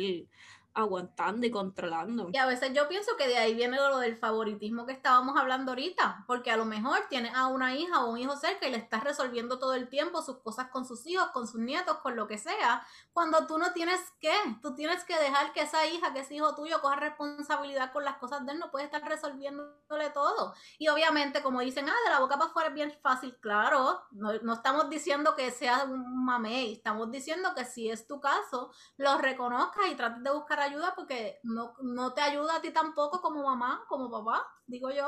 aguantando 0.80 1.46
y 1.46 1.50
controlando. 1.50 2.28
Y 2.32 2.36
a 2.36 2.46
veces 2.46 2.72
yo 2.72 2.88
pienso 2.88 3.16
que 3.16 3.28
de 3.28 3.38
ahí 3.38 3.54
viene 3.54 3.76
lo 3.76 3.98
del 3.98 4.16
favoritismo 4.16 4.86
que 4.86 4.92
estábamos 4.92 5.36
hablando 5.36 5.72
ahorita, 5.72 6.24
porque 6.26 6.50
a 6.50 6.56
lo 6.56 6.64
mejor 6.64 6.98
tienes 7.08 7.34
a 7.34 7.46
una 7.46 7.74
hija 7.74 8.04
o 8.04 8.10
un 8.10 8.18
hijo 8.18 8.36
cerca 8.36 8.66
y 8.66 8.70
le 8.70 8.78
estás 8.78 9.04
resolviendo 9.04 9.58
todo 9.58 9.74
el 9.74 9.88
tiempo 9.88 10.22
sus 10.22 10.38
cosas 10.38 10.68
con 10.68 10.84
sus 10.84 11.06
hijos, 11.06 11.28
con 11.32 11.46
sus 11.46 11.60
nietos, 11.60 11.98
con 11.98 12.16
lo 12.16 12.26
que 12.26 12.38
sea, 12.38 12.84
cuando 13.12 13.46
tú 13.46 13.58
no 13.58 13.72
tienes 13.72 14.00
que, 14.20 14.32
tú 14.62 14.74
tienes 14.74 15.04
que 15.04 15.18
dejar 15.18 15.52
que 15.52 15.62
esa 15.62 15.86
hija, 15.86 16.12
que 16.12 16.20
ese 16.20 16.34
hijo 16.34 16.54
tuyo 16.54 16.80
coja 16.80 16.96
responsabilidad 16.96 17.92
con 17.92 18.04
las 18.04 18.16
cosas 18.16 18.44
de 18.46 18.52
él, 18.52 18.58
no 18.58 18.70
puede 18.70 18.86
estar 18.86 19.02
resolviéndole 19.06 20.10
todo. 20.12 20.54
Y 20.78 20.88
obviamente, 20.88 21.42
como 21.42 21.60
dicen, 21.60 21.88
ah, 21.88 21.94
de 22.04 22.10
la 22.10 22.20
boca 22.20 22.36
para 22.36 22.50
afuera 22.50 22.68
es 22.68 22.74
bien 22.74 22.92
fácil, 23.02 23.36
claro, 23.40 24.02
no, 24.12 24.32
no 24.42 24.54
estamos 24.54 24.88
diciendo 24.88 25.34
que 25.36 25.50
sea 25.50 25.84
un 25.84 26.24
mamey, 26.24 26.74
estamos 26.74 27.10
diciendo 27.10 27.50
que 27.54 27.64
si 27.64 27.90
es 27.90 28.06
tu 28.06 28.20
caso, 28.20 28.72
lo 28.96 29.18
reconozcas 29.18 29.86
y 29.90 29.94
trates 29.94 30.22
de 30.22 30.30
buscar 30.30 30.60
ayuda 30.60 30.69
porque 30.94 31.38
no, 31.42 31.74
no 31.82 32.12
te 32.14 32.20
ayuda 32.20 32.56
a 32.56 32.60
ti 32.60 32.70
tampoco 32.70 33.20
como 33.20 33.42
mamá, 33.42 33.84
como 33.88 34.10
papá, 34.10 34.46
digo 34.66 34.90
yo, 34.90 35.06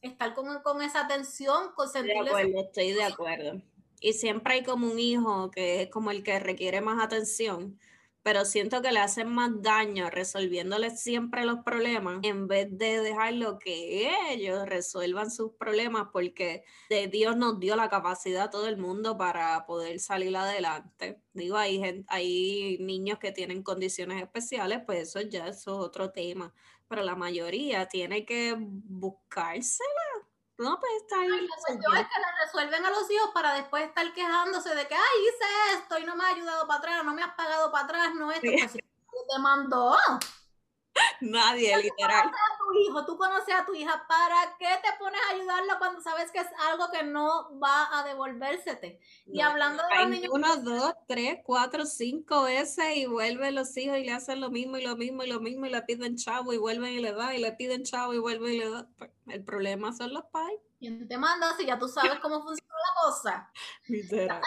estar 0.00 0.34
con, 0.34 0.62
con 0.62 0.82
esa 0.82 1.02
atención, 1.02 1.72
con 1.74 1.90
De 1.92 2.18
acuerdo, 2.18 2.60
estoy 2.60 2.92
de 2.92 3.04
acuerdo. 3.04 3.62
Y 4.00 4.14
siempre 4.14 4.54
hay 4.54 4.64
como 4.64 4.90
un 4.90 4.98
hijo 4.98 5.50
que 5.50 5.82
es 5.82 5.90
como 5.90 6.10
el 6.10 6.22
que 6.22 6.40
requiere 6.40 6.80
más 6.80 7.02
atención 7.02 7.78
pero 8.22 8.44
siento 8.44 8.82
que 8.82 8.92
le 8.92 9.00
hacen 9.00 9.28
más 9.28 9.50
daño 9.62 10.08
resolviéndole 10.10 10.90
siempre 10.90 11.44
los 11.44 11.60
problemas 11.64 12.20
en 12.22 12.46
vez 12.46 12.68
de 12.70 13.00
dejarlo 13.00 13.58
que 13.58 14.10
ellos 14.30 14.66
resuelvan 14.66 15.30
sus 15.30 15.52
problemas 15.54 16.08
porque 16.12 16.64
de 16.88 17.08
Dios 17.08 17.36
nos 17.36 17.58
dio 17.58 17.74
la 17.74 17.88
capacidad 17.88 18.44
a 18.44 18.50
todo 18.50 18.68
el 18.68 18.76
mundo 18.76 19.16
para 19.16 19.66
poder 19.66 19.98
salir 19.98 20.36
adelante. 20.36 21.20
Digo, 21.32 21.56
hay, 21.56 22.04
hay 22.08 22.78
niños 22.80 23.18
que 23.18 23.32
tienen 23.32 23.62
condiciones 23.62 24.22
especiales, 24.22 24.82
pues 24.86 25.08
eso 25.08 25.20
ya 25.20 25.48
es 25.48 25.66
otro 25.66 26.10
tema, 26.10 26.54
pero 26.88 27.02
la 27.02 27.16
mayoría 27.16 27.88
tiene 27.88 28.24
que 28.24 28.54
buscársela 28.58 30.11
no, 30.62 30.78
pues 30.78 30.92
está 31.02 31.20
ahí. 31.20 31.28
es 31.28 31.76
que 31.76 31.82
le 31.90 32.44
resuelven 32.44 32.86
a 32.86 32.90
los 32.90 33.10
hijos 33.10 33.30
para 33.34 33.54
después 33.54 33.84
estar 33.84 34.12
quejándose 34.12 34.74
de 34.74 34.86
que, 34.86 34.94
ay, 34.94 35.20
hice 35.22 35.78
esto 35.78 35.98
y 35.98 36.04
no 36.04 36.16
me 36.16 36.24
ha 36.24 36.28
ayudado 36.28 36.66
para 36.66 36.78
atrás, 36.78 37.04
no 37.04 37.14
me 37.14 37.22
has 37.22 37.34
pagado 37.34 37.70
para 37.72 37.84
atrás, 37.84 38.14
no 38.14 38.30
esto. 38.30 38.48
Pues, 38.48 38.72
te 38.72 39.38
mandó? 39.40 39.94
Nadie, 41.20 41.76
literal. 41.78 42.30
tu 42.58 42.78
hijo, 42.78 43.04
tú 43.06 43.16
conoces 43.16 43.54
a 43.54 43.64
tu 43.64 43.74
hija, 43.74 44.04
¿para 44.06 44.56
qué 44.58 44.68
te 44.82 44.98
pones 44.98 45.20
a 45.28 45.34
ayudarla 45.34 45.78
cuando 45.78 46.00
sabes 46.00 46.30
que 46.30 46.38
es 46.38 46.48
algo 46.70 46.90
que 46.90 47.02
no 47.02 47.58
va 47.58 47.98
a 47.98 48.04
devolvérsete? 48.04 49.00
y 49.26 49.40
hablando 49.40 49.82
de 49.82 49.98
los 49.98 50.08
niños... 50.08 50.30
Uno, 50.32 50.56
dos, 50.56 50.94
tres, 51.08 51.38
cuatro, 51.44 51.86
cinco 51.86 52.42
veces 52.42 52.96
y 52.96 53.06
vuelven 53.06 53.54
los 53.54 53.76
hijos 53.76 53.98
y 53.98 54.04
le 54.04 54.12
hacen 54.12 54.40
lo 54.40 54.50
mismo 54.50 54.76
y 54.76 54.84
lo 54.84 54.96
mismo 54.96 55.22
y 55.22 55.28
lo 55.28 55.40
mismo 55.40 55.66
y 55.66 55.70
le 55.70 55.82
piden 55.82 56.16
chavo 56.16 56.52
y 56.52 56.58
vuelven 56.58 56.92
y 56.92 57.00
le 57.00 57.12
dan 57.12 57.34
y 57.34 57.38
le 57.38 57.52
piden 57.52 57.84
chavo 57.84 58.14
y 58.14 58.18
vuelven 58.18 58.52
y 58.52 58.58
le 58.58 58.70
dan. 58.70 58.88
El 59.26 59.44
problema 59.44 59.92
son 59.92 60.12
los 60.12 60.24
pais. 60.24 60.58
¿Quién 60.78 61.06
te 61.06 61.16
manda 61.16 61.56
si 61.56 61.64
ya 61.64 61.78
tú 61.78 61.86
sabes 61.86 62.18
cómo 62.18 62.42
funciona 62.42 62.74
la 62.74 63.02
cosa? 63.02 63.52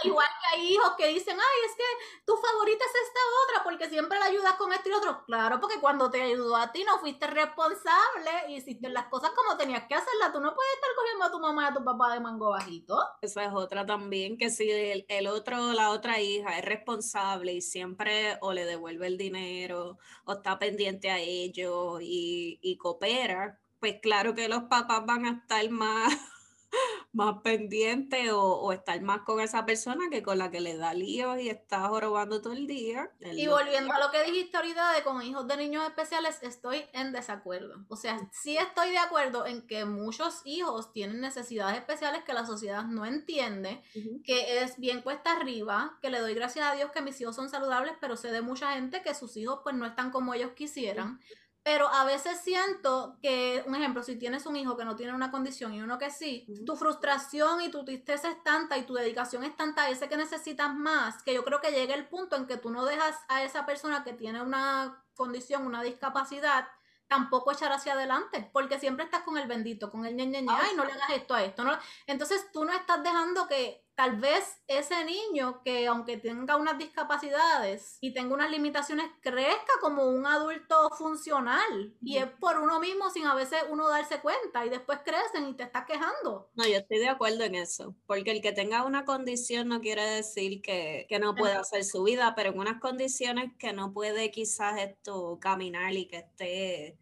Igual 0.04 0.28
que 0.28 0.56
hay 0.56 0.74
hijos 0.74 0.94
que 0.98 1.08
dicen, 1.08 1.38
ay, 1.40 1.70
es 1.70 1.76
que 1.78 2.24
tu 2.26 2.36
favorita 2.36 2.84
es 2.84 3.08
esta 3.08 3.20
otra 3.46 3.64
porque 3.64 3.90
siempre 3.90 4.20
la 4.20 4.26
ayudas 4.26 4.56
con 4.56 4.74
esto 4.74 4.90
y 4.90 4.92
otro. 4.92 5.24
Claro, 5.26 5.62
porque 5.62 5.80
cuando 5.80 6.12
te 6.12 6.22
ayudó 6.22 6.58
a 6.58 6.74
ti 6.74 6.84
no 6.84 7.00
fuiste 7.00 7.26
responsable 7.28 8.32
y 8.50 8.56
hiciste 8.56 8.90
las 8.90 9.06
cosas 9.06 9.32
como 9.32 9.56
tenías 9.56 9.86
que 9.88 9.96
hacerlas. 9.96 10.34
Tú 10.34 10.42
no 10.42 10.54
puedes 10.54 10.74
estar 10.74 10.90
cogiendo 10.98 11.26
a 11.26 11.32
tu 11.32 11.40
mamá 11.40 11.64
y 11.64 11.72
a 11.72 11.74
tu 11.74 11.86
papá 11.86 12.14
de 12.14 12.20
mango 12.20 12.50
bajito. 12.50 13.00
Esa 13.22 13.46
es 13.46 13.54
otra 13.54 13.86
también, 13.86 14.38
que 14.38 14.50
si 14.50 14.70
el, 14.70 15.06
el 15.08 15.28
otro, 15.28 15.72
la 15.72 15.92
otra 15.92 16.20
hija 16.20 16.58
es 16.60 16.66
responsable 16.66 17.54
y 17.54 17.62
siempre 17.62 18.38
o 18.42 18.52
le 18.52 18.66
devuelve 18.66 19.08
el 19.08 19.18
dinero 19.18 20.00
o 20.26 20.34
está 20.34 20.60
pendiente 20.60 21.10
a 21.12 21.20
ellos 21.20 22.00
y, 22.02 22.60
y 22.62 22.78
coopera, 22.78 23.58
pues 23.86 24.02
claro 24.02 24.34
que 24.34 24.50
los 24.50 24.64
papás 24.64 25.06
van 25.06 25.28
a 25.28 25.32
estar 25.34 25.70
más, 25.70 26.12
más 27.14 27.36
pendientes 27.44 28.32
o, 28.34 28.72
estar 28.72 29.00
más 29.02 29.22
con 29.22 29.40
esa 29.40 29.64
persona 29.64 30.06
que 30.10 30.24
con 30.24 30.40
la 30.40 30.50
que 30.50 30.60
le 30.60 30.76
da 30.76 30.96
líos 30.96 31.40
y 31.40 31.50
está 31.50 31.88
jorobando 31.88 32.42
todo 32.42 32.54
el 32.54 32.66
día. 32.66 33.12
y 33.20 33.46
volviendo 33.46 33.94
a 33.94 34.00
lo 34.00 34.10
que 34.10 34.24
dijiste 34.24 34.58
ahorita 34.58 34.94
de 34.94 35.04
con 35.04 35.22
hijos 35.22 35.48
de 35.48 35.58
niños 35.58 35.88
especiales, 35.88 36.42
estoy 36.42 36.84
en 36.94 37.12
desacuerdo. 37.12 37.86
O 37.88 37.96
sea, 37.96 38.28
sí 38.32 38.58
estoy 38.58 38.90
de 38.90 38.98
acuerdo 38.98 39.46
en 39.46 39.68
que 39.68 39.86
muchos 39.86 40.42
hijos 40.46 40.92
tienen 40.92 41.22
necesidades 41.22 41.78
especiales 41.78 42.24
que 42.24 42.34
la 42.34 42.48
sociedad 42.48 42.86
no 42.86 43.06
entiende, 43.06 43.84
que 44.24 44.64
es 44.64 44.80
bien 44.80 45.04
cuesta 45.04 45.34
arriba, 45.34 46.00
que 46.02 46.10
le 46.10 46.22
doy 46.22 46.34
gracias 46.34 46.66
a 46.66 46.76
Dios 46.76 46.90
que 46.90 47.04
mis 47.04 47.22
hijos 47.22 47.36
son 47.36 47.52
saludables, 47.52 47.94
pero 48.02 48.18
sé 48.18 48.32
de 48.32 48.42
mucha 48.42 48.74
gente 48.74 49.04
que 49.04 49.14
sus 49.14 49.38
hijos 49.38 49.60
pues 49.62 49.76
no 49.76 49.86
están 49.86 50.10
como 50.10 50.34
ellos 50.34 50.54
quisieran. 50.56 51.20
Pero 51.66 51.88
a 51.88 52.06
veces 52.06 52.42
siento 52.42 53.18
que, 53.24 53.64
un 53.66 53.74
ejemplo, 53.74 54.04
si 54.04 54.18
tienes 54.18 54.46
un 54.46 54.56
hijo 54.56 54.78
que 54.78 54.86
no 54.86 54.96
tiene 54.96 55.16
una 55.16 55.32
condición 55.32 55.74
y 55.74 55.82
uno 55.82 55.98
que 55.98 56.12
sí, 56.12 56.46
tu 56.64 56.76
frustración 56.76 57.60
y 57.60 57.72
tu 57.72 57.84
tristeza 57.84 58.30
es 58.30 58.44
tanta 58.44 58.78
y 58.78 58.84
tu 58.84 58.94
dedicación 58.94 59.44
es 59.44 59.56
tanta 59.56 59.82
a 59.82 59.90
ese 59.90 60.08
que 60.08 60.16
necesitas 60.16 60.76
más, 60.76 61.24
que 61.24 61.34
yo 61.34 61.44
creo 61.44 61.62
que 61.62 61.72
llega 61.72 61.96
el 61.96 62.08
punto 62.08 62.36
en 62.36 62.46
que 62.46 62.58
tú 62.58 62.70
no 62.70 62.86
dejas 62.86 63.16
a 63.30 63.42
esa 63.42 63.66
persona 63.66 64.04
que 64.04 64.14
tiene 64.14 64.44
una 64.44 65.04
condición, 65.16 65.66
una 65.66 65.82
discapacidad, 65.82 66.68
tampoco 67.08 67.52
echar 67.52 67.72
hacia 67.72 67.94
adelante, 67.94 68.48
porque 68.54 68.80
siempre 68.80 69.06
estás 69.06 69.24
con 69.24 69.36
el 69.40 69.48
bendito, 69.48 69.90
con 69.90 70.06
el 70.06 70.16
ñe, 70.16 70.28
ñe, 70.28 70.44
ñe, 70.44 70.54
ay, 70.56 70.76
no 70.76 70.86
le 70.86 70.92
hagas 70.92 71.10
esto 71.10 71.34
a 71.34 71.44
esto. 71.44 71.64
¿no? 71.64 71.76
Entonces 72.06 72.46
tú 72.54 72.64
no 72.64 72.74
estás 72.74 73.02
dejando 73.02 73.48
que 73.48 73.85
tal 73.96 74.18
vez 74.18 74.62
ese 74.68 75.06
niño 75.06 75.62
que 75.64 75.88
aunque 75.88 76.18
tenga 76.18 76.58
unas 76.58 76.78
discapacidades 76.78 77.98
y 78.02 78.14
tenga 78.14 78.34
unas 78.34 78.52
limitaciones, 78.52 79.10
crezca 79.22 79.74
como 79.82 80.06
un 80.08 80.26
adulto 80.26 80.90
funcional. 80.98 81.94
Y 82.02 82.18
es 82.18 82.28
por 82.40 82.58
uno 82.58 82.80
mismo 82.80 83.10
sin 83.10 83.26
a 83.26 83.36
veces 83.36 83.64
uno 83.70 83.88
darse 83.88 84.20
cuenta 84.20 84.66
y 84.66 84.70
después 84.70 85.00
crecen 85.04 85.48
y 85.48 85.54
te 85.54 85.64
estás 85.64 85.86
quejando. 85.86 86.50
No, 86.56 86.68
yo 86.68 86.78
estoy 86.78 87.00
de 87.00 87.08
acuerdo 87.08 87.44
en 87.46 87.56
eso, 87.56 87.96
porque 88.06 88.32
el 88.32 88.42
que 88.42 88.52
tenga 88.52 88.84
una 88.84 89.06
condición 89.06 89.70
no 89.70 89.80
quiere 89.80 90.04
decir 90.04 90.62
que, 90.62 91.06
que 91.08 91.20
no 91.20 91.34
puede 91.36 91.54
hacer 91.54 91.86
su 91.86 92.04
vida, 92.04 92.34
pero 92.36 92.52
en 92.52 92.60
unas 92.60 92.82
condiciones 92.82 93.52
que 93.58 93.72
no 93.72 93.94
puede 93.94 94.30
quizás 94.30 94.80
esto 94.80 95.40
caminar 95.40 95.94
y 95.94 96.08
que 96.08 96.18
esté 96.18 96.98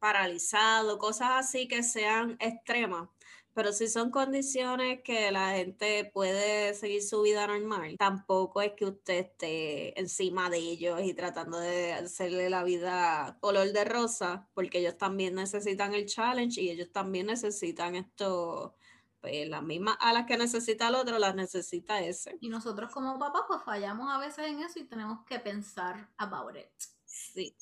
paralizado, 0.00 0.98
cosas 0.98 1.30
así 1.34 1.68
que 1.68 1.84
sean 1.84 2.36
extremas 2.40 3.08
pero 3.54 3.72
si 3.72 3.88
son 3.88 4.10
condiciones 4.10 5.02
que 5.02 5.30
la 5.30 5.52
gente 5.52 6.10
puede 6.12 6.74
seguir 6.74 7.02
su 7.02 7.22
vida 7.22 7.46
normal, 7.46 7.96
tampoco 7.98 8.62
es 8.62 8.72
que 8.72 8.86
usted 8.86 9.18
esté 9.18 9.98
encima 10.00 10.48
de 10.48 10.58
ellos 10.58 11.00
y 11.02 11.14
tratando 11.14 11.58
de 11.58 11.92
hacerle 11.92 12.48
la 12.48 12.64
vida 12.64 13.36
color 13.40 13.72
de 13.72 13.84
rosa, 13.84 14.48
porque 14.54 14.78
ellos 14.78 14.96
también 14.96 15.34
necesitan 15.34 15.94
el 15.94 16.06
challenge 16.06 16.60
y 16.60 16.70
ellos 16.70 16.90
también 16.92 17.26
necesitan 17.26 17.94
esto 17.96 18.74
pues 19.20 19.48
las 19.48 19.62
mismas 19.62 19.96
alas 20.00 20.26
que 20.26 20.36
necesita 20.36 20.88
el 20.88 20.96
otro, 20.96 21.18
las 21.18 21.36
necesita 21.36 22.00
ese. 22.00 22.36
Y 22.40 22.48
nosotros 22.48 22.90
como 22.92 23.18
papás 23.20 23.42
pues 23.46 23.62
fallamos 23.62 24.12
a 24.12 24.18
veces 24.18 24.46
en 24.48 24.60
eso 24.60 24.80
y 24.80 24.84
tenemos 24.84 25.24
que 25.24 25.38
pensar 25.38 26.10
about 26.16 26.56
it. 26.56 26.66
Sí, 27.04 27.56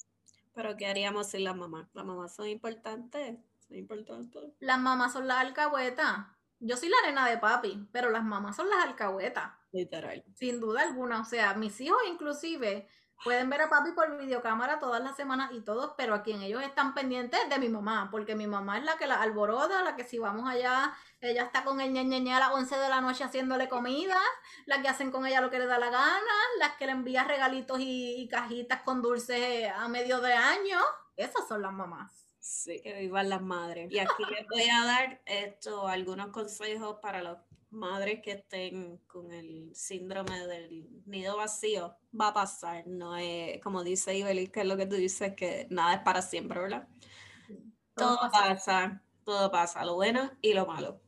pero 0.54 0.76
¿qué 0.76 0.86
haríamos 0.86 1.28
sin 1.28 1.44
las 1.44 1.54
mamás? 1.54 1.86
Las 1.92 2.06
mamás 2.06 2.34
son 2.34 2.48
importantes 2.48 3.36
importante. 3.78 4.38
Las 4.60 4.78
mamás 4.78 5.12
son 5.12 5.26
las 5.28 5.38
alcahuetas. 5.38 6.26
Yo 6.58 6.76
soy 6.76 6.88
la 6.88 6.96
nena 7.06 7.28
de 7.28 7.38
papi, 7.38 7.88
pero 7.92 8.10
las 8.10 8.24
mamás 8.24 8.56
son 8.56 8.68
las 8.68 8.84
alcahuetas. 8.84 9.52
Literal. 9.72 10.24
Sin 10.34 10.60
duda 10.60 10.82
alguna. 10.82 11.20
O 11.20 11.24
sea, 11.24 11.54
mis 11.54 11.80
hijos 11.80 11.98
inclusive 12.08 12.88
pueden 13.22 13.50
ver 13.50 13.62
a 13.62 13.70
papi 13.70 13.92
por 13.92 14.16
videocámara 14.18 14.78
todas 14.78 15.02
las 15.02 15.16
semanas 15.16 15.50
y 15.52 15.60
todos, 15.60 15.92
pero 15.96 16.14
a 16.14 16.22
quien 16.22 16.42
ellos 16.42 16.62
están 16.62 16.94
pendientes 16.94 17.40
de 17.48 17.58
mi 17.58 17.68
mamá, 17.68 18.08
porque 18.10 18.34
mi 18.34 18.46
mamá 18.46 18.78
es 18.78 18.84
la 18.84 18.96
que 18.96 19.06
la 19.06 19.20
alboroda, 19.20 19.82
la 19.82 19.94
que 19.94 20.04
si 20.04 20.18
vamos 20.18 20.48
allá, 20.48 20.94
ella 21.20 21.44
está 21.44 21.64
con 21.64 21.80
el 21.80 21.92
ñeñeñe 21.92 22.32
a 22.32 22.40
las 22.40 22.52
11 22.52 22.76
de 22.76 22.88
la 22.88 23.00
noche 23.00 23.24
haciéndole 23.24 23.68
comida, 23.68 24.18
la 24.66 24.80
que 24.80 24.88
hacen 24.88 25.10
con 25.10 25.26
ella 25.26 25.40
lo 25.40 25.50
que 25.50 25.58
le 25.58 25.66
da 25.66 25.78
la 25.78 25.90
gana, 25.90 26.34
las 26.58 26.76
que 26.76 26.86
le 26.86 26.92
envía 26.92 27.24
regalitos 27.24 27.78
y 27.80 28.26
cajitas 28.30 28.82
con 28.82 29.02
dulces 29.02 29.70
a 29.70 29.86
medio 29.88 30.20
de 30.20 30.32
año. 30.32 30.78
Esas 31.16 31.46
son 31.46 31.62
las 31.62 31.72
mamás. 31.72 32.29
Sí, 32.40 32.80
que 32.82 32.94
vivan 32.94 33.28
las 33.28 33.42
madres. 33.42 33.92
Y 33.92 33.98
aquí 33.98 34.24
les 34.30 34.46
voy 34.48 34.68
a 34.70 34.84
dar 34.84 35.22
esto, 35.26 35.86
algunos 35.86 36.28
consejos 36.28 36.96
para 37.00 37.22
las 37.22 37.38
madres 37.70 38.20
que 38.22 38.32
estén 38.32 38.98
con 39.06 39.30
el 39.32 39.74
síndrome 39.74 40.46
del 40.46 40.88
nido 41.06 41.36
vacío. 41.36 41.94
Va 42.18 42.28
a 42.28 42.34
pasar, 42.34 42.86
no 42.86 43.16
es 43.16 43.60
como 43.62 43.84
dice 43.84 44.16
Ibelis, 44.16 44.50
que 44.50 44.60
es 44.60 44.66
lo 44.66 44.76
que 44.76 44.86
tú 44.86 44.96
dices, 44.96 45.34
que 45.34 45.66
nada 45.70 45.94
es 45.94 46.00
para 46.00 46.22
siempre, 46.22 46.58
¿verdad? 46.58 46.88
Todo, 47.94 48.18
pasa, 48.32 49.02
todo 49.24 49.50
pasa, 49.50 49.84
lo 49.84 49.94
bueno 49.96 50.30
y 50.40 50.54
lo 50.54 50.66
malo 50.66 51.00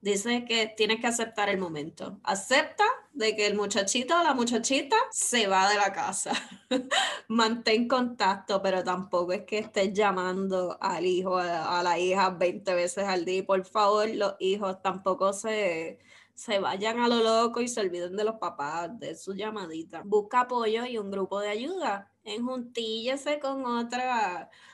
dice 0.00 0.44
que 0.44 0.66
tienes 0.76 1.00
que 1.00 1.06
aceptar 1.06 1.48
el 1.48 1.58
momento. 1.58 2.18
Acepta 2.24 2.84
de 3.12 3.36
que 3.36 3.46
el 3.46 3.54
muchachito 3.54 4.18
o 4.18 4.22
la 4.22 4.34
muchachita 4.34 4.96
se 5.10 5.46
va 5.46 5.68
de 5.68 5.76
la 5.76 5.92
casa. 5.92 6.32
Mantén 7.28 7.88
contacto, 7.88 8.62
pero 8.62 8.82
tampoco 8.84 9.32
es 9.32 9.42
que 9.42 9.58
estés 9.58 9.92
llamando 9.92 10.78
al 10.80 11.06
hijo, 11.06 11.36
a, 11.38 11.82
la 11.82 11.98
hija 11.98 12.30
20 12.30 12.74
veces 12.74 13.04
al 13.04 13.24
día. 13.24 13.44
por 13.44 13.64
favor, 13.64 14.08
los 14.10 14.34
hijos 14.38 14.80
tampoco 14.82 15.32
se, 15.32 15.98
se 16.40 16.58
vayan 16.58 17.00
a 17.00 17.08
lo 17.08 17.16
loco 17.16 17.60
y 17.60 17.68
se 17.68 17.82
olviden 17.82 18.16
de 18.16 18.24
los 18.24 18.36
papás, 18.36 18.98
de 18.98 19.14
su 19.14 19.34
llamadita. 19.34 20.00
Busca 20.06 20.40
apoyo 20.40 20.86
y 20.86 20.96
un 20.96 21.10
grupo 21.10 21.38
de 21.38 21.50
ayuda 21.50 22.10
enjuntíllese 22.24 23.40
con 23.40 23.66
otros 23.66 24.02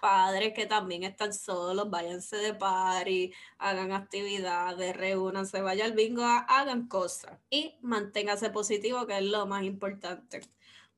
padres 0.01 0.53
que 0.55 0.67
también 0.67 1.03
están 1.03 1.33
solos, 1.33 1.91
váyanse 1.91 2.37
de 2.37 2.55
party, 2.55 3.33
hagan 3.59 3.91
actividades, 3.91 4.97
reúnanse, 4.97 5.61
vaya 5.61 5.87
al 5.87 5.93
bingo, 5.93 6.23
hagan 6.23 6.87
cosas 6.87 7.37
y 7.51 7.77
manténgase 7.83 8.51
positivo, 8.51 9.05
que 9.07 9.19
es 9.19 9.25
lo 9.25 9.47
más 9.47 9.65
importante. 9.65 10.43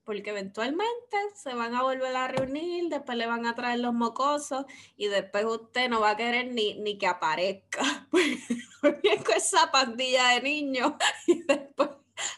Porque 0.09 0.31
eventualmente 0.31 1.19
se 1.35 1.53
van 1.53 1.75
a 1.75 1.83
volver 1.83 2.17
a 2.17 2.29
reunir, 2.29 2.89
después 2.89 3.19
le 3.19 3.27
van 3.27 3.45
a 3.45 3.55
traer 3.55 3.81
los 3.81 3.93
mocosos 3.93 4.65
y 4.97 5.09
después 5.09 5.45
usted 5.45 5.91
no 5.91 6.01
va 6.01 6.13
a 6.13 6.17
querer 6.17 6.47
ni, 6.47 6.81
ni 6.81 6.97
que 6.97 7.07
aparezca. 7.07 7.83
Porque 8.81 9.19
con 9.27 9.37
esa 9.37 9.71
pandilla 9.71 10.29
de 10.29 10.41
niños 10.41 10.95
y 11.27 11.43
después 11.43 11.91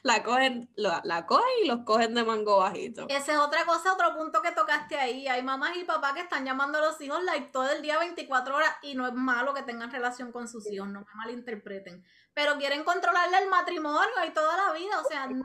la 0.02 0.24
cogen, 0.24 0.68
la, 0.74 1.26
cogen 1.26 1.46
y 1.62 1.68
los 1.68 1.85
cogen 1.85 2.12
de 2.12 2.24
mango 2.24 2.59
bajito. 2.59 3.06
Esa 3.09 3.35
es 3.35 3.38
otra 3.38 3.64
cosa, 3.64 3.92
otro 3.92 4.16
punto 4.16 4.42
que 4.42 4.50
tocaste 4.50 4.96
ahí. 4.96 5.28
Hay 5.28 5.44
mamás 5.44 5.76
y 5.76 5.85
papás 5.85 6.14
que 6.14 6.22
están 6.22 6.44
llamando 6.44 6.78
a 6.78 6.80
los 6.80 7.00
hijos 7.00 7.22
like 7.22 7.52
todo 7.52 7.70
el 7.70 7.83
día 7.83 8.00
24 8.00 8.56
horas 8.56 8.74
y 8.83 8.96
no 8.96 9.06
es 9.06 9.14
malo 9.14 9.54
que 9.54 9.62
tengan 9.62 9.92
relación 9.92 10.33
con 10.33 10.48
sus 10.48 10.68
hijos, 10.72 10.88
no 10.88 11.02
me 11.02 11.14
malinterpreten 11.14 12.04
pero 12.35 12.57
quieren 12.59 12.85
controlarle 12.85 13.38
el 13.38 13.49
matrimonio 13.49 14.25
y 14.27 14.31
toda 14.31 14.57
la 14.57 14.73
vida, 14.73 15.01
o 15.01 15.05
sea, 15.09 15.27
no. 15.27 15.45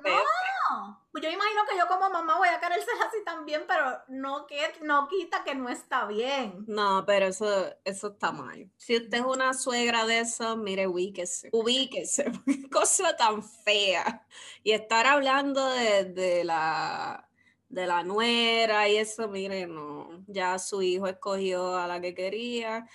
Pues 1.11 1.23
yo 1.23 1.29
imagino 1.29 1.61
que 1.69 1.77
yo 1.77 1.87
como 1.87 2.09
mamá 2.09 2.37
voy 2.37 2.49
a 2.49 2.59
querer 2.59 2.79
ser 2.79 2.95
así 3.07 3.23
también, 3.23 3.63
pero 3.67 4.01
no, 4.07 4.45
que, 4.45 4.73
no 4.81 5.07
quita 5.07 5.43
que 5.43 5.55
no 5.55 5.69
está 5.69 6.05
bien. 6.05 6.65
No, 6.67 7.03
pero 7.05 7.27
eso, 7.27 7.73
eso 7.83 8.07
está 8.07 8.31
mal. 8.31 8.69
Si 8.77 8.97
usted 8.97 9.19
es 9.19 9.23
una 9.23 9.53
suegra 9.53 10.05
de 10.05 10.19
eso, 10.19 10.57
mire, 10.57 10.87
ubíquese, 10.87 11.49
ubíquese, 11.51 12.25
qué 12.45 12.69
cosa 12.69 13.15
tan 13.15 13.43
fea. 13.43 14.25
Y 14.63 14.71
estar 14.71 15.05
hablando 15.07 15.69
de, 15.69 16.05
de 16.05 16.43
la 16.43 17.29
de 17.67 17.87
la 17.87 18.03
nuera 18.03 18.87
y 18.87 18.97
eso, 18.97 19.27
mire, 19.27 19.67
no, 19.67 20.23
ya 20.27 20.57
su 20.59 20.81
hijo 20.81 21.07
escogió 21.07 21.75
a 21.75 21.87
la 21.87 21.99
que 21.99 22.13
quería 22.13 22.87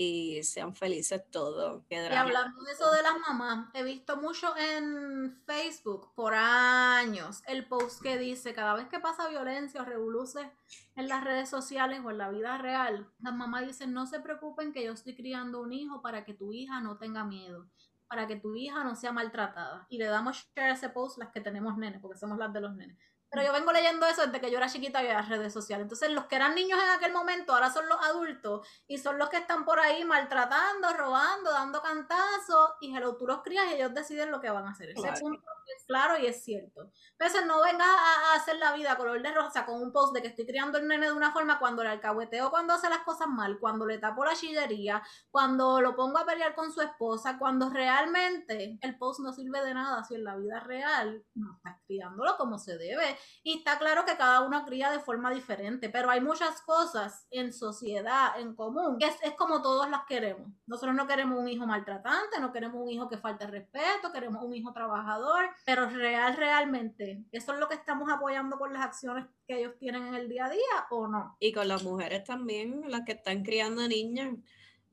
y 0.00 0.44
sean 0.44 0.76
felices 0.76 1.28
todos. 1.28 1.82
Y 1.90 1.96
hablando 1.96 2.62
de 2.62 2.70
eso 2.70 2.88
de 2.92 3.02
las 3.02 3.18
mamás, 3.18 3.68
he 3.74 3.82
visto 3.82 4.16
mucho 4.16 4.56
en 4.56 5.42
Facebook 5.44 6.14
por 6.14 6.34
años 6.34 7.42
el 7.48 7.66
post 7.66 8.00
que 8.00 8.16
dice, 8.16 8.54
cada 8.54 8.74
vez 8.74 8.86
que 8.86 9.00
pasa 9.00 9.28
violencia 9.28 9.82
o 9.82 9.84
revoluce 9.84 10.52
en 10.94 11.08
las 11.08 11.24
redes 11.24 11.48
sociales 11.48 12.00
o 12.04 12.12
en 12.12 12.18
la 12.18 12.30
vida 12.30 12.58
real, 12.58 13.10
las 13.18 13.34
mamás 13.34 13.66
dicen, 13.66 13.92
no 13.92 14.06
se 14.06 14.20
preocupen 14.20 14.72
que 14.72 14.84
yo 14.84 14.92
estoy 14.92 15.16
criando 15.16 15.60
un 15.60 15.72
hijo 15.72 16.00
para 16.00 16.24
que 16.24 16.32
tu 16.32 16.52
hija 16.52 16.80
no 16.80 16.96
tenga 16.96 17.24
miedo 17.24 17.66
para 18.06 18.26
que 18.26 18.36
tu 18.36 18.56
hija 18.56 18.84
no 18.84 18.96
sea 18.96 19.12
maltratada. 19.12 19.86
Y 19.90 19.98
le 19.98 20.06
damos 20.06 20.48
share 20.54 20.70
a 20.70 20.72
ese 20.72 20.88
post 20.88 21.18
las 21.18 21.28
que 21.28 21.42
tenemos 21.42 21.76
nenes, 21.76 22.00
porque 22.00 22.16
somos 22.16 22.38
las 22.38 22.50
de 22.54 22.62
los 22.62 22.74
nenes. 22.74 22.96
Pero 23.30 23.42
yo 23.42 23.52
vengo 23.52 23.72
leyendo 23.72 24.06
eso 24.06 24.24
desde 24.24 24.40
que 24.40 24.50
yo 24.50 24.58
era 24.58 24.68
chiquita 24.68 25.02
y 25.02 25.08
las 25.08 25.28
redes 25.28 25.52
sociales. 25.52 25.84
Entonces, 25.84 26.10
los 26.10 26.26
que 26.26 26.36
eran 26.36 26.54
niños 26.54 26.78
en 26.82 26.90
aquel 26.90 27.12
momento 27.12 27.52
ahora 27.52 27.70
son 27.70 27.88
los 27.88 28.00
adultos 28.02 28.66
y 28.86 28.98
son 28.98 29.18
los 29.18 29.28
que 29.28 29.36
están 29.36 29.64
por 29.64 29.78
ahí 29.80 30.04
maltratando, 30.04 30.92
robando, 30.94 31.50
dando 31.50 31.82
cantazos. 31.82 32.72
Y 32.80 32.96
hello, 32.96 33.16
tú 33.16 33.26
los 33.26 33.42
crías 33.42 33.66
y 33.70 33.74
ellos 33.74 33.92
deciden 33.92 34.30
lo 34.30 34.40
que 34.40 34.50
van 34.50 34.66
a 34.66 34.70
hacer. 34.70 34.90
Ese 34.90 35.12
punto 35.20 35.42
claro 35.86 36.18
y 36.18 36.26
es 36.26 36.44
cierto. 36.44 36.90
Veces 37.18 37.46
no 37.46 37.62
vengas 37.62 37.88
a, 37.88 38.34
hacer 38.34 38.56
la 38.56 38.72
vida 38.72 38.96
color 38.96 39.22
de 39.22 39.32
rosa 39.32 39.64
con 39.64 39.80
un 39.80 39.92
post 39.92 40.14
de 40.14 40.22
que 40.22 40.28
estoy 40.28 40.46
criando 40.46 40.78
el 40.78 40.86
nene 40.86 41.06
de 41.06 41.12
una 41.12 41.32
forma 41.32 41.58
cuando 41.58 41.82
le 41.82 41.90
alcahueteo 41.90 42.50
cuando 42.50 42.74
hace 42.74 42.88
las 42.88 43.00
cosas 43.00 43.28
mal, 43.28 43.58
cuando 43.58 43.86
le 43.86 43.98
tapo 43.98 44.24
la 44.24 44.34
chillería, 44.34 45.02
cuando 45.30 45.80
lo 45.80 45.96
pongo 45.96 46.18
a 46.18 46.26
pelear 46.26 46.54
con 46.54 46.72
su 46.72 46.80
esposa, 46.80 47.38
cuando 47.38 47.70
realmente 47.70 48.78
el 48.80 48.98
post 48.98 49.20
no 49.20 49.32
sirve 49.32 49.64
de 49.64 49.74
nada 49.74 50.04
si 50.04 50.14
en 50.14 50.24
la 50.24 50.36
vida 50.36 50.60
real 50.60 51.24
no 51.34 51.56
estás 51.56 51.76
criándolo 51.86 52.36
como 52.36 52.58
se 52.58 52.76
debe 52.76 53.18
y 53.42 53.58
está 53.58 53.78
claro 53.78 54.04
que 54.04 54.16
cada 54.16 54.42
uno 54.42 54.64
cría 54.64 54.90
de 54.90 55.00
forma 55.00 55.30
diferente, 55.30 55.88
pero 55.88 56.10
hay 56.10 56.20
muchas 56.20 56.60
cosas 56.62 57.26
en 57.30 57.52
sociedad, 57.52 58.38
en 58.38 58.54
común, 58.54 58.98
que 58.98 59.06
es, 59.06 59.16
es 59.22 59.34
como 59.34 59.62
todos 59.62 59.88
las 59.88 60.04
queremos. 60.06 60.52
Nosotros 60.66 60.94
no 60.94 61.06
queremos 61.06 61.38
un 61.38 61.48
hijo 61.48 61.66
maltratante, 61.66 62.40
no 62.40 62.52
queremos 62.52 62.82
un 62.82 62.90
hijo 62.90 63.08
que 63.08 63.18
falte 63.18 63.46
respeto, 63.46 64.12
queremos 64.12 64.42
un 64.42 64.54
hijo 64.54 64.72
trabajador, 64.72 65.48
pero 65.64 65.88
real, 65.88 66.36
realmente, 66.36 67.22
¿eso 67.32 67.52
es 67.52 67.58
lo 67.58 67.68
que 67.68 67.74
estamos 67.74 68.10
apoyando 68.10 68.58
con 68.58 68.72
las 68.72 68.82
acciones 68.82 69.26
que 69.46 69.58
ellos 69.58 69.74
tienen 69.78 70.06
en 70.06 70.14
el 70.14 70.28
día 70.28 70.46
a 70.46 70.50
día 70.50 70.86
o 70.90 71.06
no? 71.06 71.36
Y 71.40 71.52
con 71.52 71.68
las 71.68 71.82
mujeres 71.84 72.24
también, 72.24 72.84
las 72.88 73.02
que 73.04 73.12
están 73.12 73.42
criando 73.42 73.86
niñas. 73.86 74.34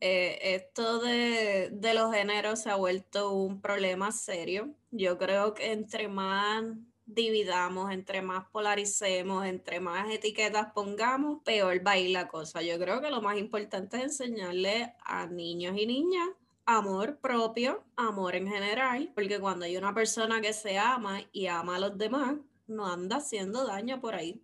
Eh, 0.01 0.55
esto 0.55 0.99
de, 0.99 1.69
de, 1.71 1.93
los 1.93 2.13
géneros 2.13 2.59
se 2.59 2.69
ha 2.69 2.75
vuelto 2.75 3.31
un 3.31 3.61
problema 3.61 4.11
serio. 4.11 4.75
Yo 4.91 5.17
creo 5.17 5.53
que 5.53 5.71
entre 5.71 6.09
más 6.09 6.65
dividamos, 7.05 7.91
entre 7.91 8.21
más 8.21 8.45
polaricemos, 8.49 9.45
entre 9.45 9.79
más 9.79 10.09
etiquetas 10.09 10.73
pongamos, 10.73 11.41
peor 11.43 11.85
va 11.85 11.91
a 11.91 11.97
ir 11.97 12.09
la 12.11 12.27
cosa. 12.27 12.61
Yo 12.61 12.77
creo 12.79 13.01
que 13.01 13.11
lo 13.11 13.21
más 13.21 13.37
importante 13.37 13.97
es 13.97 14.03
enseñarle 14.03 14.93
a 15.03 15.27
niños 15.27 15.77
y 15.77 15.85
niñas 15.85 16.27
amor 16.65 17.19
propio, 17.19 17.83
amor 17.95 18.35
en 18.35 18.47
general, 18.47 19.11
porque 19.13 19.39
cuando 19.39 19.65
hay 19.65 19.77
una 19.77 19.93
persona 19.93 20.41
que 20.41 20.53
se 20.53 20.77
ama 20.77 21.21
y 21.31 21.47
ama 21.47 21.75
a 21.75 21.79
los 21.79 21.97
demás, 21.97 22.35
no 22.67 22.87
anda 22.87 23.17
haciendo 23.17 23.65
daño 23.65 24.01
por 24.01 24.15
ahí. 24.15 24.41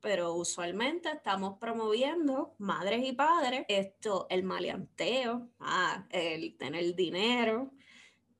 Pero 0.00 0.34
usualmente 0.34 1.08
estamos 1.10 1.58
promoviendo, 1.58 2.54
madres 2.58 3.04
y 3.04 3.12
padres, 3.12 3.64
esto, 3.68 4.26
el 4.30 4.42
maleanteo, 4.44 5.48
ah, 5.58 6.06
el 6.10 6.56
tener 6.56 6.94
dinero, 6.94 7.72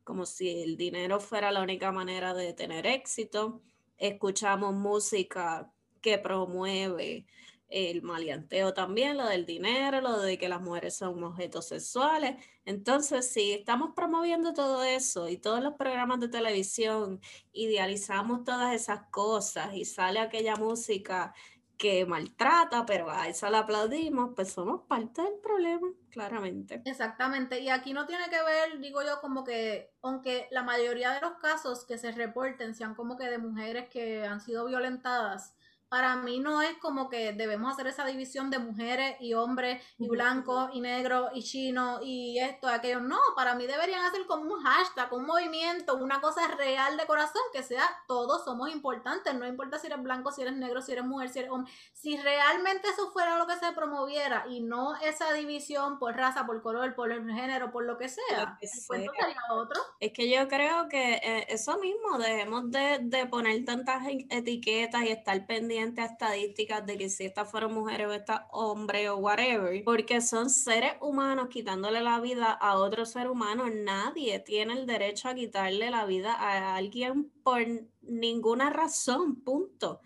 como 0.05 0.27
si 0.27 0.63
el 0.63 0.77
dinero 0.77 1.19
fuera 1.19 1.51
la 1.51 1.63
única 1.63 1.91
manera 1.91 2.35
de 2.35 2.53
tener 2.53 2.87
éxito. 2.87 3.63
Escuchamos 3.99 4.75
música 4.75 5.73
que 6.01 6.19
promueve 6.19 7.27
el 7.69 8.03
maleanteo 8.03 8.73
también, 8.75 9.17
lo 9.17 9.27
del 9.27 9.45
dinero, 9.47 10.01
lo 10.01 10.21
de 10.21 10.39
que 10.39 10.49
las 10.49 10.61
mujeres 10.61 10.97
son 10.97 11.23
objetos 11.25 11.69
sexuales. 11.69 12.37
Entonces, 12.65 13.31
si 13.31 13.53
estamos 13.53 13.93
promoviendo 13.95 14.53
todo 14.53 14.83
eso 14.85 15.29
y 15.29 15.39
todos 15.39 15.63
los 15.63 15.75
programas 15.75 16.21
de 16.21 16.29
televisión, 16.29 17.21
idealizamos 17.53 18.45
todas 18.45 18.75
esas 18.75 19.09
cosas 19.11 19.75
y 19.75 19.85
sale 19.85 20.21
aquella 20.21 20.57
música 20.57 21.35
que 21.77 22.07
maltrata, 22.07 22.87
pero 22.87 23.11
a 23.11 23.29
esa 23.29 23.51
la 23.51 23.61
aplaudimos, 23.61 24.31
pues 24.35 24.53
somos 24.53 24.83
parte 24.89 25.23
del 25.23 25.39
problema, 25.43 25.89
claramente. 26.11 26.81
Exactamente, 26.85 27.61
y 27.61 27.69
aquí 27.69 27.93
no 27.93 28.07
tiene 28.07 28.31
que 28.31 28.43
ver, 28.43 28.81
digo 28.81 29.03
yo, 29.03 29.21
como 29.21 29.45
que, 29.45 29.93
aunque 30.03 30.49
la 30.51 30.63
mayoría 30.63 31.13
de 31.13 31.21
los 31.21 31.35
casos 31.35 31.85
que 31.85 31.99
se 31.99 32.13
reporten 32.13 32.75
sean 32.75 32.95
como 32.95 33.17
que 33.17 33.29
de 33.29 33.39
mujeres 33.39 33.89
que 33.91 34.25
han 34.25 34.41
sido 34.41 34.65
violentadas, 34.67 35.55
para 35.89 36.17
mí 36.17 36.41
no 36.41 36.63
es 36.63 36.77
como 36.79 37.09
que 37.09 37.33
debemos 37.33 37.73
hacer 37.73 37.87
esa 37.87 38.05
división 38.05 38.51
de 38.51 38.59
mujeres 38.59 39.17
y 39.21 39.35
hombres 39.35 39.83
y 39.99 40.09
blancos 40.09 40.71
y 40.73 40.81
negros 40.81 41.31
y 41.35 41.43
chinos 41.43 42.01
y 42.03 42.39
esto 42.41 42.69
y 42.69 42.73
aquello. 42.73 43.01
No, 43.01 43.19
para 43.37 43.55
mí 43.55 43.67
deberían 43.67 44.05
hacer 44.05 44.27
como 44.27 44.53
un 44.53 44.63
hashtag, 44.63 45.13
un 45.13 45.27
movimiento, 45.27 45.95
una 45.97 46.21
cosa 46.21 46.49
real 46.57 46.97
de 46.97 47.07
corazón 47.07 47.43
que 47.53 47.63
sea 47.63 47.85
todos 48.09 48.45
somos 48.45 48.71
importantes. 48.71 49.33
No 49.35 49.47
importa 49.47 49.79
si 49.79 49.87
eres 49.87 50.03
blanco, 50.03 50.33
si 50.33 50.43
eres 50.43 50.57
negro, 50.57 50.83
si 50.83 50.93
eres 50.93 51.05
mujer, 51.05 51.29
si 51.29 51.39
eres 51.39 51.53
hombre. 51.53 51.73
Si 51.93 52.17
realmente 52.17 52.89
eso 52.89 53.13
fuera 53.13 53.39
lo 53.39 53.47
que 53.47 53.57
se 53.57 53.73
promoviera 53.73 54.45
y 54.49 54.61
no 54.61 54.97
esa 54.97 55.33
división 55.35 55.99
por 55.99 56.17
raza, 56.17 56.47
por 56.47 56.63
color, 56.63 56.95
por 56.95 57.13
el 57.13 57.31
género, 57.33 57.71
por 57.71 57.85
lo 57.85 57.97
que 57.97 58.09
sea, 58.09 58.59
el 58.61 59.09
otro. 59.51 59.81
Es 60.01 60.13
que 60.13 60.29
yo 60.29 60.49
creo 60.49 60.89
que 60.89 61.15
eh, 61.15 61.47
eso 61.49 61.79
mismo, 61.79 62.19
dejemos 62.19 62.71
de, 62.71 62.99
de 63.03 63.27
poner 63.27 63.65
tantas 63.65 64.03
etiquetas 64.31 65.05
y 65.05 65.09
estar 65.09 65.47
pendientes 65.47 65.77
estadísticas 65.95 66.85
de 66.85 66.97
que 66.99 67.09
si 67.09 67.25
estas 67.25 67.51
fueron 67.51 67.75
mujeres 67.75 68.09
o 68.09 68.13
estas 68.13 68.43
hombres 68.51 69.09
o 69.11 69.17
whatever, 69.17 69.83
porque 69.85 70.21
son 70.21 70.51
seres 70.51 70.95
humanos 71.01 71.49
quitándole 71.49 72.01
la 72.01 72.21
vida 72.21 72.51
a 72.53 72.77
otro 72.77 73.07
ser 73.07 73.29
humano. 73.29 73.65
Nadie 73.71 74.39
tiene 74.41 74.75
el 74.75 74.87
derecho 74.87 75.29
a 75.29 75.35
quitarle 75.35 75.91
la 75.91 76.05
vida 76.07 76.33
a 76.33 76.77
alguien 76.77 77.31
por 77.43 77.61
ninguna 78.03 78.71
razón, 78.71 79.37
punto. 79.37 80.01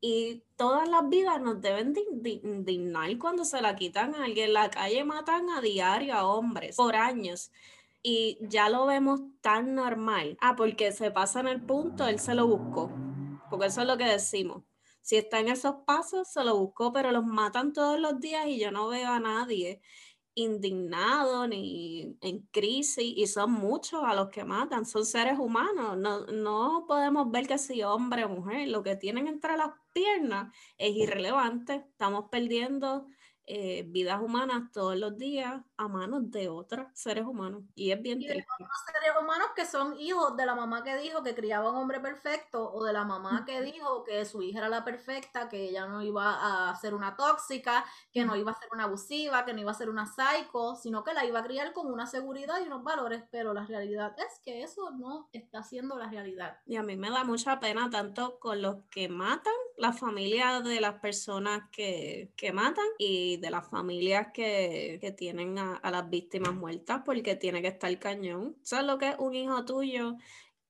Y 0.00 0.42
todas 0.56 0.88
las 0.88 1.08
vidas 1.08 1.40
nos 1.40 1.60
deben 1.60 1.94
indignar 2.24 3.18
cuando 3.18 3.44
se 3.44 3.60
la 3.60 3.74
quitan 3.76 4.14
a 4.14 4.24
alguien. 4.24 4.48
En 4.48 4.54
la 4.54 4.70
calle 4.70 5.04
matan 5.04 5.50
a 5.50 5.60
diario 5.60 6.14
a 6.14 6.26
hombres 6.26 6.76
por 6.76 6.96
años 6.96 7.50
y 8.02 8.38
ya 8.40 8.68
lo 8.68 8.86
vemos 8.86 9.20
tan 9.40 9.74
normal. 9.74 10.36
Ah, 10.40 10.54
porque 10.54 10.92
se 10.92 11.10
pasa 11.10 11.40
en 11.40 11.48
el 11.48 11.60
punto, 11.60 12.06
él 12.06 12.20
se 12.20 12.34
lo 12.34 12.46
buscó. 12.46 12.90
Porque 13.50 13.66
eso 13.66 13.80
es 13.80 13.86
lo 13.86 13.96
que 13.96 14.04
decimos 14.04 14.62
si 15.06 15.14
está 15.14 15.38
en 15.38 15.46
esos 15.46 15.76
pasos, 15.86 16.26
se 16.32 16.42
lo 16.42 16.58
buscó, 16.58 16.92
pero 16.92 17.12
los 17.12 17.24
matan 17.24 17.72
todos 17.72 18.00
los 18.00 18.18
días 18.18 18.48
y 18.48 18.58
yo 18.58 18.72
no 18.72 18.88
veo 18.88 19.08
a 19.08 19.20
nadie 19.20 19.80
indignado 20.34 21.46
ni 21.46 22.18
en 22.20 22.40
crisis 22.50 23.14
y 23.16 23.28
son 23.28 23.52
muchos 23.52 24.02
a 24.02 24.14
los 24.14 24.30
que 24.30 24.44
matan, 24.44 24.84
son 24.84 25.06
seres 25.06 25.38
humanos, 25.38 25.96
no, 25.96 26.26
no 26.26 26.86
podemos 26.88 27.30
ver 27.30 27.46
que 27.46 27.56
si 27.56 27.84
hombre 27.84 28.24
o 28.24 28.28
mujer, 28.30 28.66
lo 28.66 28.82
que 28.82 28.96
tienen 28.96 29.28
entre 29.28 29.56
las 29.56 29.70
piernas 29.92 30.52
es 30.76 30.90
irrelevante, 30.96 31.86
estamos 31.88 32.24
perdiendo 32.28 33.06
eh, 33.48 33.84
vidas 33.86 34.20
humanas 34.20 34.72
todos 34.72 34.96
los 34.96 35.16
días 35.16 35.62
a 35.76 35.88
manos 35.88 36.30
de 36.32 36.48
otros 36.48 36.86
seres 36.94 37.24
humanos. 37.24 37.62
Y 37.76 37.92
es 37.92 38.02
bien 38.02 38.18
triste. 38.18 38.44
seres 38.92 39.16
humanos 39.20 39.48
que 39.54 39.64
son 39.64 39.96
hijos 40.00 40.36
de 40.36 40.46
la 40.46 40.56
mamá 40.56 40.82
que 40.82 40.96
dijo 40.96 41.22
que 41.22 41.34
criaba 41.34 41.70
un 41.70 41.76
hombre 41.76 42.00
perfecto 42.00 42.72
o 42.72 42.84
de 42.84 42.92
la 42.92 43.04
mamá 43.04 43.44
que 43.46 43.60
dijo 43.60 44.02
que 44.02 44.24
su 44.24 44.42
hija 44.42 44.58
era 44.58 44.68
la 44.68 44.84
perfecta, 44.84 45.48
que 45.48 45.68
ella 45.68 45.86
no 45.86 46.02
iba 46.02 46.70
a 46.70 46.74
ser 46.76 46.94
una 46.94 47.16
tóxica, 47.16 47.84
que 48.12 48.24
no 48.24 48.34
iba 48.34 48.50
a 48.50 48.58
ser 48.58 48.68
una 48.72 48.84
abusiva, 48.84 49.44
que 49.44 49.52
no 49.52 49.60
iba 49.60 49.70
a 49.70 49.74
ser 49.74 49.90
una 49.90 50.06
psycho, 50.06 50.74
sino 50.74 51.04
que 51.04 51.14
la 51.14 51.24
iba 51.24 51.38
a 51.38 51.44
criar 51.44 51.72
con 51.72 51.86
una 51.86 52.06
seguridad 52.06 52.56
y 52.60 52.66
unos 52.66 52.82
valores. 52.82 53.22
Pero 53.30 53.54
la 53.54 53.64
realidad 53.64 54.14
es 54.18 54.40
que 54.44 54.62
eso 54.62 54.90
no 54.90 55.28
está 55.32 55.62
siendo 55.62 55.96
la 55.96 56.08
realidad. 56.08 56.58
Y 56.66 56.76
a 56.76 56.82
mí 56.82 56.96
me 56.96 57.10
da 57.10 57.22
mucha 57.22 57.60
pena 57.60 57.90
tanto 57.90 58.40
con 58.40 58.60
los 58.60 58.78
que 58.90 59.08
matan, 59.08 59.54
la 59.76 59.92
familia 59.92 60.60
de 60.62 60.80
las 60.80 61.00
personas 61.00 61.62
que, 61.70 62.32
que 62.36 62.52
matan 62.52 62.86
y 62.98 63.35
de 63.40 63.50
las 63.50 63.68
familias 63.68 64.28
que, 64.32 64.98
que 65.00 65.12
tienen 65.12 65.58
a, 65.58 65.80
las 65.90 66.08
víctimas 66.08 66.54
muertas 66.54 67.02
porque 67.04 67.36
tiene 67.36 67.62
que 67.62 67.68
estar 67.68 67.98
cañón. 67.98 68.56
¿Sabes 68.62 68.86
lo 68.86 68.98
que 68.98 69.10
es 69.10 69.16
un 69.18 69.34
hijo 69.34 69.64
tuyo 69.64 70.16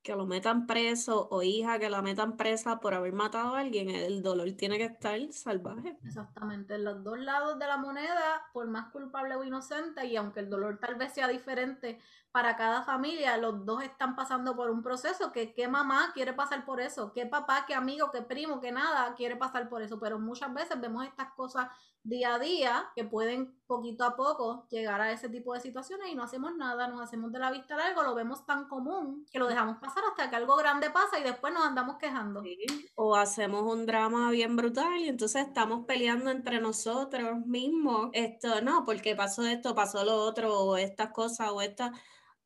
que 0.06 0.14
lo 0.14 0.24
metan 0.24 0.68
preso 0.68 1.26
o 1.32 1.42
hija 1.42 1.80
que 1.80 1.90
la 1.90 2.00
metan 2.00 2.36
presa 2.36 2.78
por 2.78 2.94
haber 2.94 3.12
matado 3.12 3.56
a 3.56 3.58
alguien, 3.58 3.90
el 3.90 4.22
dolor 4.22 4.48
tiene 4.52 4.78
que 4.78 4.84
estar 4.84 5.18
salvaje. 5.32 5.98
Exactamente, 6.04 6.76
en 6.76 6.84
los 6.84 7.02
dos 7.02 7.18
lados 7.18 7.58
de 7.58 7.66
la 7.66 7.76
moneda, 7.76 8.46
por 8.52 8.68
más 8.68 8.92
culpable 8.92 9.34
o 9.34 9.42
inocente, 9.42 10.06
y 10.06 10.14
aunque 10.14 10.38
el 10.38 10.48
dolor 10.48 10.78
tal 10.78 10.94
vez 10.94 11.12
sea 11.12 11.26
diferente 11.26 11.98
para 12.30 12.54
cada 12.54 12.84
familia, 12.84 13.36
los 13.36 13.66
dos 13.66 13.82
están 13.82 14.14
pasando 14.14 14.54
por 14.54 14.70
un 14.70 14.80
proceso 14.80 15.32
que 15.32 15.52
qué 15.52 15.66
mamá 15.66 16.12
quiere 16.14 16.32
pasar 16.34 16.64
por 16.64 16.80
eso, 16.80 17.12
qué 17.12 17.26
papá, 17.26 17.64
qué 17.66 17.74
amigo, 17.74 18.12
qué 18.12 18.22
primo, 18.22 18.60
qué 18.60 18.70
nada 18.70 19.12
quiere 19.16 19.34
pasar 19.34 19.68
por 19.68 19.82
eso, 19.82 19.98
pero 19.98 20.20
muchas 20.20 20.54
veces 20.54 20.80
vemos 20.80 21.04
estas 21.04 21.32
cosas 21.32 21.66
día 22.06 22.34
a 22.34 22.38
día 22.38 22.90
que 22.94 23.04
pueden 23.04 23.54
poquito 23.66 24.04
a 24.04 24.14
poco 24.14 24.66
llegar 24.70 25.00
a 25.00 25.10
ese 25.10 25.28
tipo 25.28 25.52
de 25.52 25.60
situaciones 25.60 26.08
y 26.08 26.14
no 26.14 26.22
hacemos 26.22 26.54
nada, 26.56 26.86
nos 26.88 27.02
hacemos 27.02 27.32
de 27.32 27.40
la 27.40 27.50
vista 27.50 27.76
largo, 27.76 28.02
lo 28.02 28.14
vemos 28.14 28.46
tan 28.46 28.68
común 28.68 29.26
que 29.30 29.38
lo 29.38 29.48
dejamos 29.48 29.78
pasar 29.78 30.04
hasta 30.08 30.30
que 30.30 30.36
algo 30.36 30.56
grande 30.56 30.90
pasa 30.90 31.18
y 31.18 31.24
después 31.24 31.52
nos 31.52 31.64
andamos 31.64 31.96
quejando. 31.96 32.42
O 32.94 33.16
hacemos 33.16 33.62
un 33.62 33.86
drama 33.86 34.30
bien 34.30 34.56
brutal 34.56 35.00
y 35.00 35.08
entonces 35.08 35.46
estamos 35.46 35.84
peleando 35.84 36.30
entre 36.30 36.60
nosotros 36.60 37.44
mismos. 37.44 38.10
Esto, 38.12 38.60
no, 38.62 38.84
porque 38.84 39.16
pasó 39.16 39.44
esto, 39.44 39.74
pasó 39.74 40.04
lo 40.04 40.14
otro, 40.14 40.60
o 40.60 40.76
estas 40.76 41.10
cosas, 41.10 41.50
o 41.50 41.60
esta 41.60 41.92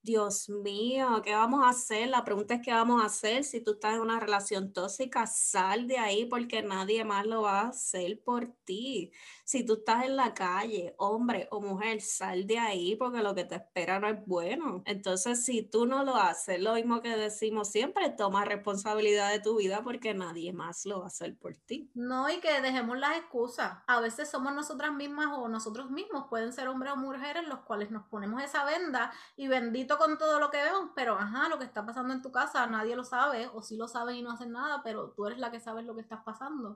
Dios 0.02 0.48
mío, 0.48 1.20
¿qué 1.22 1.34
vamos 1.34 1.62
a 1.62 1.68
hacer? 1.68 2.08
La 2.08 2.24
pregunta 2.24 2.54
es 2.54 2.62
qué 2.64 2.72
vamos 2.72 3.02
a 3.02 3.06
hacer 3.06 3.44
si 3.44 3.60
tú 3.60 3.72
estás 3.72 3.96
en 3.96 4.00
una 4.00 4.18
relación 4.18 4.72
tóxica, 4.72 5.26
sal 5.26 5.86
de 5.88 5.98
ahí 5.98 6.24
porque 6.24 6.62
nadie 6.62 7.04
más 7.04 7.26
lo 7.26 7.42
va 7.42 7.60
a 7.60 7.68
hacer 7.68 8.18
por 8.24 8.46
ti. 8.64 9.12
Si 9.44 9.62
tú 9.62 9.74
estás 9.74 10.04
en 10.04 10.16
la 10.16 10.32
calle, 10.32 10.94
hombre 10.96 11.48
o 11.50 11.60
mujer, 11.60 12.00
sal 12.00 12.46
de 12.46 12.58
ahí 12.58 12.96
porque 12.96 13.22
lo 13.22 13.34
que 13.34 13.44
te 13.44 13.56
espera 13.56 14.00
no 14.00 14.08
es 14.08 14.24
bueno. 14.24 14.82
Entonces, 14.86 15.44
si 15.44 15.62
tú 15.62 15.84
no 15.84 16.02
lo 16.02 16.16
haces, 16.16 16.58
lo 16.62 16.72
mismo 16.74 17.02
que 17.02 17.10
decimos 17.10 17.70
siempre, 17.70 18.08
toma 18.08 18.46
responsabilidad 18.46 19.30
de 19.30 19.40
tu 19.40 19.58
vida 19.58 19.82
porque 19.84 20.14
nadie 20.14 20.54
más 20.54 20.86
lo 20.86 21.00
va 21.00 21.04
a 21.04 21.08
hacer 21.08 21.36
por 21.36 21.56
ti. 21.56 21.90
No, 21.92 22.30
y 22.30 22.40
que 22.40 22.62
dejemos 22.62 22.98
las 22.98 23.18
excusas. 23.18 23.78
A 23.86 24.00
veces 24.00 24.30
somos 24.30 24.54
nosotras 24.54 24.94
mismas 24.94 25.28
o 25.36 25.46
nosotros 25.48 25.90
mismos, 25.90 26.26
pueden 26.30 26.54
ser 26.54 26.68
hombres 26.68 26.94
o 26.94 26.96
mujeres 26.96 27.46
los 27.46 27.60
cuales 27.60 27.90
nos 27.90 28.06
ponemos 28.08 28.42
esa 28.42 28.64
venda 28.64 29.12
y 29.36 29.48
bendito 29.48 29.89
con 29.98 30.18
todo 30.18 30.38
lo 30.38 30.50
que 30.50 30.62
vemos, 30.62 30.90
pero 30.94 31.14
ajá, 31.18 31.48
lo 31.48 31.58
que 31.58 31.64
está 31.64 31.84
pasando 31.84 32.12
en 32.12 32.22
tu 32.22 32.30
casa 32.30 32.66
nadie 32.66 32.96
lo 32.96 33.04
sabe, 33.04 33.48
o 33.54 33.62
si 33.62 33.76
lo 33.76 33.88
saben 33.88 34.16
y 34.16 34.22
no 34.22 34.32
hacen 34.32 34.52
nada, 34.52 34.82
pero 34.82 35.10
tú 35.10 35.26
eres 35.26 35.38
la 35.38 35.50
que 35.50 35.60
sabes 35.60 35.84
lo 35.84 35.94
que 35.94 36.00
estás 36.00 36.22
pasando. 36.24 36.74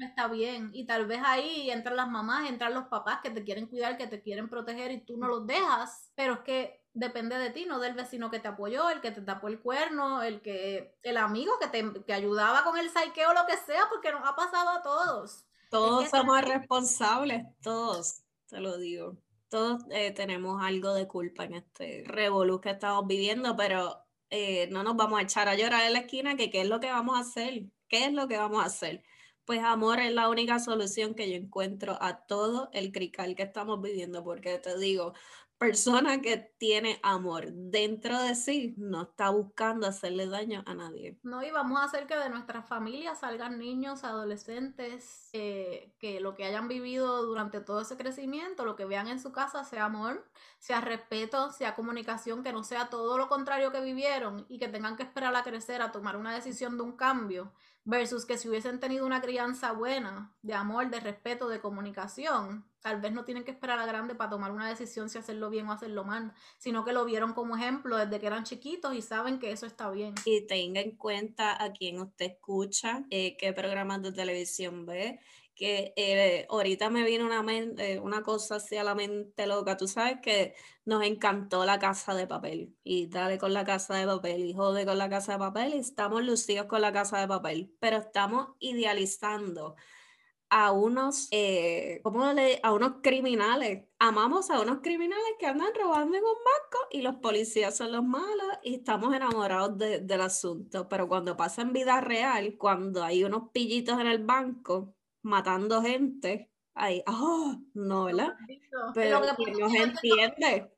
Está 0.00 0.28
bien. 0.28 0.70
Y 0.72 0.86
tal 0.86 1.06
vez 1.06 1.20
ahí 1.24 1.70
entran 1.70 1.96
las 1.96 2.08
mamás, 2.08 2.48
entran 2.48 2.74
los 2.74 2.86
papás 2.86 3.20
que 3.22 3.30
te 3.30 3.44
quieren 3.44 3.66
cuidar, 3.66 3.96
que 3.96 4.06
te 4.06 4.22
quieren 4.22 4.48
proteger 4.48 4.90
y 4.90 5.04
tú 5.04 5.16
no 5.16 5.28
los 5.28 5.46
dejas, 5.46 6.10
pero 6.14 6.34
es 6.34 6.40
que 6.40 6.82
depende 6.92 7.38
de 7.38 7.50
ti, 7.50 7.66
no 7.66 7.78
del 7.78 7.94
vecino 7.94 8.30
que 8.30 8.40
te 8.40 8.48
apoyó, 8.48 8.88
el 8.90 9.00
que 9.00 9.10
te 9.10 9.20
tapó 9.20 9.48
el 9.48 9.60
cuerno, 9.60 10.22
el 10.22 10.40
que 10.40 10.96
el 11.02 11.16
amigo 11.18 11.52
que 11.60 11.68
te 11.68 12.04
que 12.04 12.12
ayudaba 12.12 12.64
con 12.64 12.78
el 12.78 12.90
saqueo, 12.90 13.34
lo 13.34 13.46
que 13.46 13.56
sea, 13.56 13.88
porque 13.90 14.12
nos 14.12 14.26
ha 14.26 14.34
pasado 14.34 14.70
a 14.70 14.82
todos. 14.82 15.44
Todos 15.70 16.08
somos 16.08 16.40
responsables, 16.42 17.44
todos, 17.60 18.22
te 18.48 18.60
lo 18.60 18.78
digo 18.78 19.18
todos 19.48 19.82
eh, 19.90 20.12
tenemos 20.12 20.62
algo 20.62 20.94
de 20.94 21.06
culpa 21.06 21.44
en 21.44 21.54
este 21.54 22.04
revolú 22.06 22.60
que 22.60 22.70
estamos 22.70 23.06
viviendo, 23.06 23.56
pero 23.56 24.04
eh, 24.30 24.68
no 24.70 24.82
nos 24.82 24.96
vamos 24.96 25.18
a 25.20 25.22
echar 25.22 25.48
a 25.48 25.54
llorar 25.54 25.84
en 25.86 25.92
la 25.92 26.00
esquina 26.00 26.36
que 26.36 26.50
qué 26.50 26.62
es 26.62 26.68
lo 26.68 26.80
que 26.80 26.90
vamos 26.90 27.16
a 27.16 27.20
hacer, 27.20 27.66
qué 27.88 28.06
es 28.06 28.12
lo 28.12 28.28
que 28.28 28.38
vamos 28.38 28.62
a 28.62 28.66
hacer. 28.66 29.02
Pues 29.44 29.62
amor 29.62 30.00
es 30.00 30.12
la 30.12 30.28
única 30.28 30.58
solución 30.58 31.14
que 31.14 31.30
yo 31.30 31.36
encuentro 31.36 31.96
a 32.00 32.26
todo 32.26 32.68
el 32.72 32.90
crical 32.90 33.36
que 33.36 33.44
estamos 33.44 33.80
viviendo, 33.80 34.24
porque 34.24 34.58
te 34.58 34.76
digo, 34.78 35.14
persona 35.58 36.20
que 36.20 36.36
tiene 36.58 37.00
amor 37.02 37.50
dentro 37.50 38.20
de 38.20 38.34
sí 38.34 38.74
no 38.76 39.02
está 39.02 39.30
buscando 39.30 39.86
hacerle 39.86 40.26
daño 40.26 40.62
a 40.66 40.74
nadie. 40.74 41.18
No, 41.22 41.42
y 41.42 41.50
vamos 41.50 41.80
a 41.80 41.84
hacer 41.84 42.06
que 42.06 42.16
de 42.16 42.28
nuestras 42.28 42.66
familias 42.66 43.20
salgan 43.20 43.58
niños, 43.58 44.04
adolescentes, 44.04 45.30
eh, 45.32 45.94
que 45.98 46.20
lo 46.20 46.34
que 46.34 46.44
hayan 46.44 46.68
vivido 46.68 47.24
durante 47.24 47.60
todo 47.60 47.80
ese 47.80 47.96
crecimiento, 47.96 48.64
lo 48.64 48.76
que 48.76 48.84
vean 48.84 49.08
en 49.08 49.20
su 49.20 49.32
casa 49.32 49.64
sea 49.64 49.86
amor, 49.86 50.28
sea 50.58 50.80
respeto, 50.80 51.50
sea 51.52 51.74
comunicación, 51.74 52.42
que 52.42 52.52
no 52.52 52.62
sea 52.62 52.90
todo 52.90 53.16
lo 53.16 53.28
contrario 53.28 53.72
que 53.72 53.80
vivieron 53.80 54.44
y 54.48 54.58
que 54.58 54.68
tengan 54.68 54.96
que 54.96 55.04
esperar 55.04 55.34
a 55.34 55.42
crecer, 55.42 55.80
a 55.80 55.92
tomar 55.92 56.16
una 56.16 56.34
decisión 56.34 56.76
de 56.76 56.82
un 56.82 56.96
cambio, 56.96 57.52
versus 57.84 58.26
que 58.26 58.36
si 58.36 58.48
hubiesen 58.48 58.80
tenido 58.80 59.06
una 59.06 59.22
crianza 59.22 59.72
buena, 59.72 60.36
de 60.42 60.54
amor, 60.54 60.90
de 60.90 61.00
respeto, 61.00 61.48
de 61.48 61.60
comunicación, 61.60 62.66
tal 62.86 63.00
vez 63.00 63.12
no 63.12 63.24
tienen 63.24 63.42
que 63.42 63.50
esperar 63.50 63.80
a 63.80 63.84
grande 63.84 64.14
para 64.14 64.30
tomar 64.30 64.52
una 64.52 64.68
decisión 64.68 65.10
si 65.10 65.18
hacerlo 65.18 65.50
bien 65.50 65.66
o 65.66 65.72
hacerlo 65.72 66.04
mal, 66.04 66.32
sino 66.56 66.84
que 66.84 66.92
lo 66.92 67.04
vieron 67.04 67.32
como 67.32 67.56
ejemplo 67.56 67.96
desde 67.96 68.20
que 68.20 68.28
eran 68.28 68.44
chiquitos 68.44 68.94
y 68.94 69.02
saben 69.02 69.40
que 69.40 69.50
eso 69.50 69.66
está 69.66 69.90
bien. 69.90 70.14
Y 70.24 70.46
tenga 70.46 70.80
en 70.80 70.92
cuenta 70.92 71.60
a 71.60 71.72
quién 71.72 71.98
usted 71.98 72.26
escucha, 72.26 73.04
eh, 73.10 73.36
qué 73.38 73.52
programas 73.52 74.02
de 74.02 74.12
televisión 74.12 74.86
ve, 74.86 75.18
que 75.56 75.94
eh, 75.96 76.46
ahorita 76.48 76.88
me 76.88 77.02
viene 77.02 77.24
una, 77.24 77.44
eh, 77.52 77.98
una 77.98 78.22
cosa 78.22 78.56
así 78.56 78.76
a 78.76 78.84
la 78.84 78.94
mente 78.94 79.48
loca. 79.48 79.76
Tú 79.76 79.88
sabes 79.88 80.18
que 80.22 80.54
nos 80.84 81.02
encantó 81.02 81.64
la 81.64 81.80
casa 81.80 82.14
de 82.14 82.28
papel 82.28 82.76
y 82.84 83.08
dale 83.08 83.36
con 83.38 83.52
la 83.52 83.64
casa 83.64 83.96
de 83.96 84.06
papel 84.06 84.44
y 84.44 84.54
jode 84.54 84.86
con 84.86 84.98
la 84.98 85.08
casa 85.08 85.32
de 85.32 85.38
papel 85.40 85.74
y 85.74 85.78
estamos 85.78 86.22
lucidos 86.22 86.66
con 86.66 86.82
la 86.82 86.92
casa 86.92 87.18
de 87.18 87.26
papel, 87.26 87.74
pero 87.80 87.96
estamos 87.96 88.50
idealizando 88.60 89.74
a 90.50 90.72
unos, 90.72 91.28
eh, 91.30 92.00
¿cómo 92.02 92.32
le, 92.32 92.60
a 92.62 92.72
unos 92.72 92.96
criminales. 93.02 93.84
Amamos 93.98 94.50
a 94.50 94.60
unos 94.60 94.78
criminales 94.82 95.24
que 95.38 95.46
andan 95.46 95.72
robando 95.74 96.16
en 96.16 96.22
un 96.22 96.34
banco 96.34 96.86
y 96.90 97.02
los 97.02 97.16
policías 97.16 97.76
son 97.76 97.92
los 97.92 98.04
malos 98.04 98.46
y 98.62 98.76
estamos 98.76 99.14
enamorados 99.14 99.78
del 99.78 100.20
asunto. 100.20 100.88
Pero 100.88 101.08
cuando 101.08 101.36
pasa 101.36 101.62
en 101.62 101.72
vida 101.72 102.00
real, 102.00 102.56
cuando 102.58 103.02
hay 103.02 103.24
unos 103.24 103.50
pillitos 103.52 103.98
en 104.00 104.06
el 104.06 104.24
banco, 104.24 104.94
matando 105.22 105.82
gente, 105.82 106.50
ahí, 106.74 107.02
oh, 107.06 107.56
no, 107.74 108.04
¿verdad? 108.04 108.34
Pero 108.94 109.20
que 109.36 109.52
no 109.52 109.68
se 109.70 110.70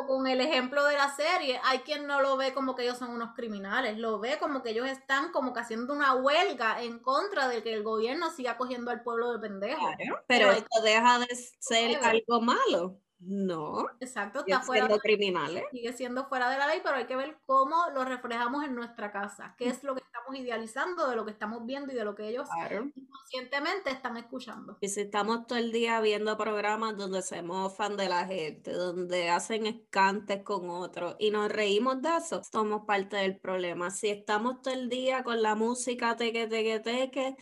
entiende. 0.00 0.12
Con 0.12 0.26
el 0.26 0.40
ejemplo 0.40 0.84
de 0.84 0.96
la 0.96 1.14
serie, 1.14 1.60
hay 1.64 1.80
quien 1.80 2.06
no 2.06 2.20
lo 2.20 2.36
ve 2.36 2.52
como 2.52 2.74
que 2.74 2.82
ellos 2.82 2.98
son 2.98 3.10
unos 3.10 3.34
criminales, 3.34 3.98
lo 3.98 4.18
ve 4.18 4.38
como 4.38 4.62
que 4.62 4.70
ellos 4.70 4.88
están 4.88 5.32
como 5.32 5.52
que 5.52 5.60
haciendo 5.60 5.92
una 5.92 6.14
huelga 6.14 6.82
en 6.82 6.98
contra 6.98 7.48
de 7.48 7.62
que 7.62 7.74
el 7.74 7.82
gobierno 7.82 8.30
siga 8.30 8.56
cogiendo 8.56 8.90
al 8.90 9.02
pueblo 9.02 9.32
de 9.32 9.38
pendejos. 9.38 9.90
pero, 10.26 10.50
esto 10.52 10.82
deja 10.82 11.18
de 11.18 11.28
ser 11.58 11.98
algo 12.02 12.40
malo. 12.40 13.01
No. 13.24 13.88
Exacto, 14.00 14.40
está 14.40 14.60
fuera. 14.60 14.86
Siendo 14.86 15.00
criminales. 15.00 15.64
Sigue 15.70 15.92
siendo 15.92 16.26
fuera 16.26 16.50
de 16.50 16.58
la 16.58 16.66
ley, 16.66 16.80
pero 16.82 16.96
hay 16.96 17.06
que 17.06 17.14
ver 17.14 17.38
cómo 17.46 17.76
lo 17.94 18.04
reflejamos 18.04 18.64
en 18.64 18.74
nuestra 18.74 19.12
casa. 19.12 19.54
¿Qué 19.56 19.68
es 19.68 19.84
lo 19.84 19.94
que 19.94 20.02
estamos 20.02 20.34
idealizando 20.36 21.08
de 21.08 21.14
lo 21.14 21.24
que 21.24 21.30
estamos 21.30 21.64
viendo 21.64 21.92
y 21.92 21.94
de 21.94 22.04
lo 22.04 22.14
que 22.16 22.28
ellos 22.28 22.48
conscientemente 22.48 23.90
están 23.90 24.16
escuchando? 24.16 24.76
Y 24.80 24.88
si 24.88 25.02
estamos 25.02 25.46
todo 25.46 25.58
el 25.58 25.70
día 25.70 26.00
viendo 26.00 26.36
programas 26.36 26.96
donde 26.96 27.22
se 27.22 27.42
mofan 27.42 27.96
de 27.96 28.08
la 28.08 28.26
gente, 28.26 28.72
donde 28.72 29.30
hacen 29.30 29.66
escantes 29.66 30.42
con 30.42 30.68
otros 30.68 31.14
y 31.18 31.30
nos 31.30 31.50
reímos 31.50 32.02
de 32.02 32.16
eso, 32.16 32.42
somos 32.42 32.84
parte 32.86 33.16
del 33.16 33.38
problema. 33.38 33.90
Si 33.90 34.08
estamos 34.08 34.62
todo 34.62 34.74
el 34.74 34.88
día 34.88 35.22
con 35.22 35.42
la 35.42 35.54
música 35.54 36.16
teque, 36.16 36.48
teque, 36.48 36.80
teque, 36.80 37.36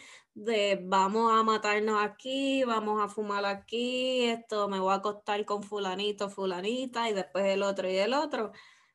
de 0.44 0.80
vamos 0.82 1.30
a 1.32 1.42
matarnos 1.42 2.02
aquí, 2.02 2.64
vamos 2.64 3.02
a 3.02 3.08
fumar 3.08 3.44
aquí, 3.44 4.24
esto 4.24 4.68
me 4.68 4.80
voy 4.80 4.92
a 4.92 4.96
acostar 4.96 5.44
con 5.44 5.62
fulanito, 5.62 6.30
fulanita 6.30 7.10
y 7.10 7.12
después 7.12 7.44
el 7.44 7.62
otro 7.62 7.90
y 7.90 7.96
el 7.98 8.14
otro 8.14 8.52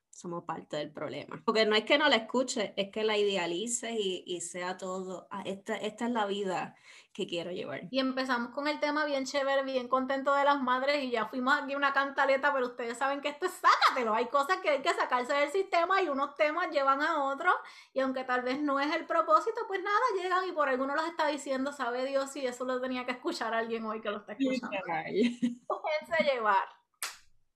somos 0.09 0.43
parte 0.45 0.77
del 0.77 0.91
problema. 0.91 1.41
Porque 1.45 1.65
no 1.65 1.75
es 1.75 1.83
que 1.83 1.99
no 1.99 2.09
la 2.09 2.15
escuche, 2.15 2.73
es 2.77 2.89
que 2.89 3.03
la 3.03 3.17
idealice 3.17 3.93
y, 3.93 4.41
sea 4.41 4.77
todo, 4.77 5.27
ah, 5.29 5.43
esta, 5.45 5.75
esta 5.75 6.07
es 6.07 6.11
la 6.11 6.25
vida 6.25 6.75
que 7.15 7.25
quiero 7.25 7.49
llevar. 7.49 7.83
Y 7.89 7.99
empezamos 7.99 8.49
con 8.49 8.67
el 8.67 8.81
tema 8.81 9.05
bien 9.05 9.25
chévere, 9.25 9.63
bien 9.63 9.87
contento 9.87 10.35
de 10.35 10.43
las 10.43 10.61
madres 10.61 11.01
y 11.01 11.11
ya 11.11 11.27
fuimos 11.27 11.53
aquí 11.53 11.73
una 11.73 11.93
cantaleta, 11.93 12.53
pero 12.53 12.67
ustedes 12.67 12.97
saben 12.97 13.21
que 13.21 13.29
esto 13.29 13.45
es 13.45 13.53
sácatelo, 13.53 14.13
hay 14.13 14.25
cosas 14.25 14.57
que 14.57 14.69
hay 14.69 14.81
que 14.81 14.93
sacarse 14.93 15.33
del 15.33 15.49
sistema 15.49 16.01
y 16.01 16.09
unos 16.09 16.35
temas 16.35 16.69
llevan 16.71 17.01
a 17.01 17.23
otros 17.23 17.53
y 17.93 18.01
aunque 18.01 18.25
tal 18.25 18.41
vez 18.41 18.59
no 18.59 18.81
es 18.81 18.93
el 18.93 19.05
propósito, 19.05 19.61
pues 19.65 19.81
nada, 19.81 19.97
llegan 20.21 20.45
y 20.47 20.51
por 20.51 20.67
alguno 20.67 20.93
los 20.93 21.07
está 21.07 21.27
diciendo, 21.27 21.71
sabe 21.71 22.05
Dios 22.05 22.31
si 22.33 22.45
eso 22.45 22.65
lo 22.65 22.81
tenía 22.81 23.05
que 23.05 23.13
escuchar 23.13 23.53
alguien 23.53 23.85
hoy 23.85 24.01
que 24.01 24.11
lo 24.11 24.17
está 24.17 24.33
escuchando. 24.33 24.75
Déjense 24.75 26.23
llevar. 26.33 26.67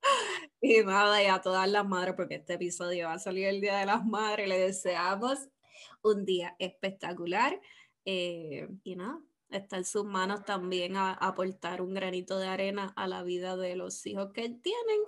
Y 0.62 0.82
nada, 0.84 1.22
y 1.22 1.28
a 1.28 1.41
todas 1.41 1.70
las 1.70 1.86
madres, 1.86 2.16
porque 2.16 2.36
este 2.36 2.53
episodio 2.53 3.07
va 3.07 3.14
a 3.14 3.20
salir 3.20 3.47
el 3.47 3.62
Día 3.62 3.78
de 3.78 3.86
las 3.86 4.05
Madres, 4.05 4.47
le 4.47 4.57
deseamos 4.57 5.49
un 6.01 6.26
día 6.26 6.55
espectacular. 6.60 7.60
Eh, 8.05 8.68
y 8.84 8.95
nada, 8.95 9.22
está 9.50 9.78
en 9.78 9.86
sus 9.86 10.06
manos 10.06 10.45
también 10.45 10.95
aportar 10.97 11.82
un 11.82 11.93
granito 11.93 12.38
de 12.38 12.47
arena 12.47 12.93
a 12.95 13.08
la 13.08 13.24
vida 13.24 13.58
de 13.58 13.76
los 13.76 14.06
hijos 14.06 14.32
que 14.34 14.50
tienen 14.50 15.00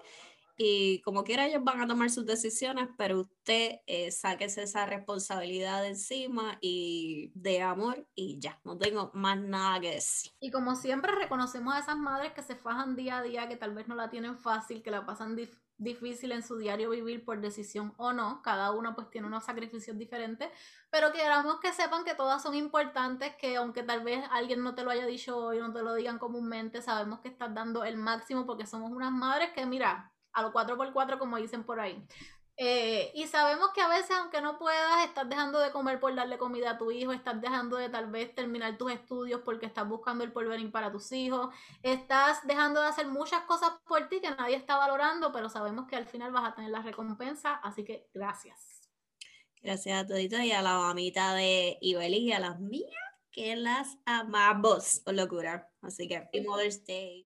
y 0.64 1.02
como 1.02 1.24
quiera 1.24 1.48
ellos 1.48 1.64
van 1.64 1.82
a 1.82 1.88
tomar 1.88 2.12
sus 2.12 2.24
decisiones, 2.26 2.88
pero 2.96 3.22
usted 3.22 3.80
eh, 3.88 4.12
sáquese 4.12 4.62
esa 4.62 4.86
responsabilidad 4.86 5.82
de 5.82 5.89
encima 5.89 6.60
y 6.62 7.32
de 7.34 7.64
amor 7.64 8.06
y 8.14 8.38
ya, 8.39 8.60
no 8.64 8.78
tengo 8.78 9.10
más 9.16 9.39
nada 9.39 9.80
que 9.80 9.96
decir. 9.96 10.32
Y 10.39 10.52
como 10.52 10.76
siempre 10.76 11.14
reconocemos 11.14 11.74
a 11.74 11.80
esas 11.80 11.98
madres 11.98 12.34
que 12.34 12.44
se 12.44 12.56
fajan 12.56 12.96
día 12.96 13.18
a 13.18 13.24
día, 13.24 13.50
que 13.50 13.56
tal 13.56 13.74
vez 13.74 13.88
no 13.88 13.96
la 13.96 14.12
tienen 14.12 14.38
fácil, 14.38 14.84
que 14.84 14.92
la 14.92 15.04
pasan 15.04 15.36
difícil 15.36 15.70
en 15.84 16.44
su 16.44 16.58
diario 16.58 16.90
vivir 16.92 17.26
por 17.26 17.42
decisión 17.42 17.94
o 17.98 18.14
no, 18.14 18.42
cada 18.44 18.72
una 18.72 18.94
pues 18.94 19.10
tiene 19.10 19.28
unos 19.28 19.44
sacrificios 19.44 19.98
diferentes, 19.98 20.50
pero 20.90 21.12
queramos 21.12 21.60
que 21.60 21.74
sepan 21.74 22.04
que 22.04 22.14
todas 22.14 22.42
son 22.42 22.56
importantes, 22.56 23.36
que 23.36 23.58
aunque 23.58 23.84
tal 23.84 24.04
vez 24.04 24.24
alguien 24.32 24.64
no 24.64 24.76
te 24.76 24.84
lo 24.84 24.92
haya 24.92 25.06
dicho 25.06 25.38
hoy, 25.38 25.60
no 25.60 25.74
te 25.74 25.82
lo 25.82 25.94
digan 25.96 26.20
comúnmente, 26.20 26.82
sabemos 26.82 27.20
que 27.20 27.30
estás 27.30 27.54
dando 27.54 27.84
el 27.84 27.98
máximo 27.98 28.46
porque 28.46 28.68
somos 28.68 28.92
unas 28.92 29.12
madres 29.12 29.52
que 29.54 29.66
mira, 29.66 30.12
a 30.34 30.42
los 30.44 30.54
4x4 30.54 31.18
como 31.18 31.38
dicen 31.38 31.64
por 31.64 31.80
ahí. 31.80 32.06
Eh, 32.64 33.12
y 33.16 33.26
sabemos 33.26 33.72
que 33.74 33.82
a 33.82 33.88
veces, 33.88 34.12
aunque 34.12 34.39
no 34.39 34.59
puedas, 34.59 35.03
estás 35.03 35.28
dejando 35.28 35.57
de 35.57 35.72
comer 35.72 35.99
por 35.99 36.14
darle 36.14 36.38
comida 36.38 36.70
a 36.70 36.78
tu 36.78 36.91
hijo, 36.91 37.12
estás 37.12 37.41
dejando 37.41 37.78
de 37.78 37.89
tal 37.89 38.12
vez 38.12 38.36
terminar 38.36 38.78
tus 38.78 38.91
estudios 38.91 39.41
porque 39.43 39.66
estás 39.66 39.89
buscando 39.89 40.24
el 40.24 40.32
porvenir 40.32 40.72
para 40.72 40.91
tus 40.91 41.12
hijos, 41.12 41.51
estás 41.82 42.45
dejando 42.45 42.80
de 42.80 42.89
hacer 42.89 43.07
muchas 43.07 43.45
cosas 43.45 43.72
por 43.88 44.07
ti 44.09 44.22
que 44.22 44.30
nadie 44.30 44.57
está 44.57 44.78
valorando, 44.78 45.32
pero 45.32 45.49
sabemos 45.49 45.88
que 45.88 45.95
al 45.95 46.05
final 46.05 46.32
vas 46.32 46.51
a 46.51 46.53
tener 46.53 46.70
la 46.70 46.84
recompensa, 46.84 47.55
así 47.64 47.84
que 47.84 48.07
gracias. 48.14 48.91
Gracias 49.64 49.99
a 49.99 50.05
toditos 50.05 50.41
y 50.41 50.51
a 50.51 50.62
la 50.62 50.78
mamita 50.78 51.34
de 51.34 51.80
Ibeli 51.82 52.18
y 52.18 52.32
a 52.32 52.39
las 52.39 52.59
mías, 52.59 52.93
que 53.32 53.55
las 53.55 53.97
amamos, 54.05 55.01
o 55.07 55.12
locura. 55.14 55.68
Así 55.82 56.07
que, 56.07 56.30
Mother's 56.45 56.86
Day. 56.86 57.26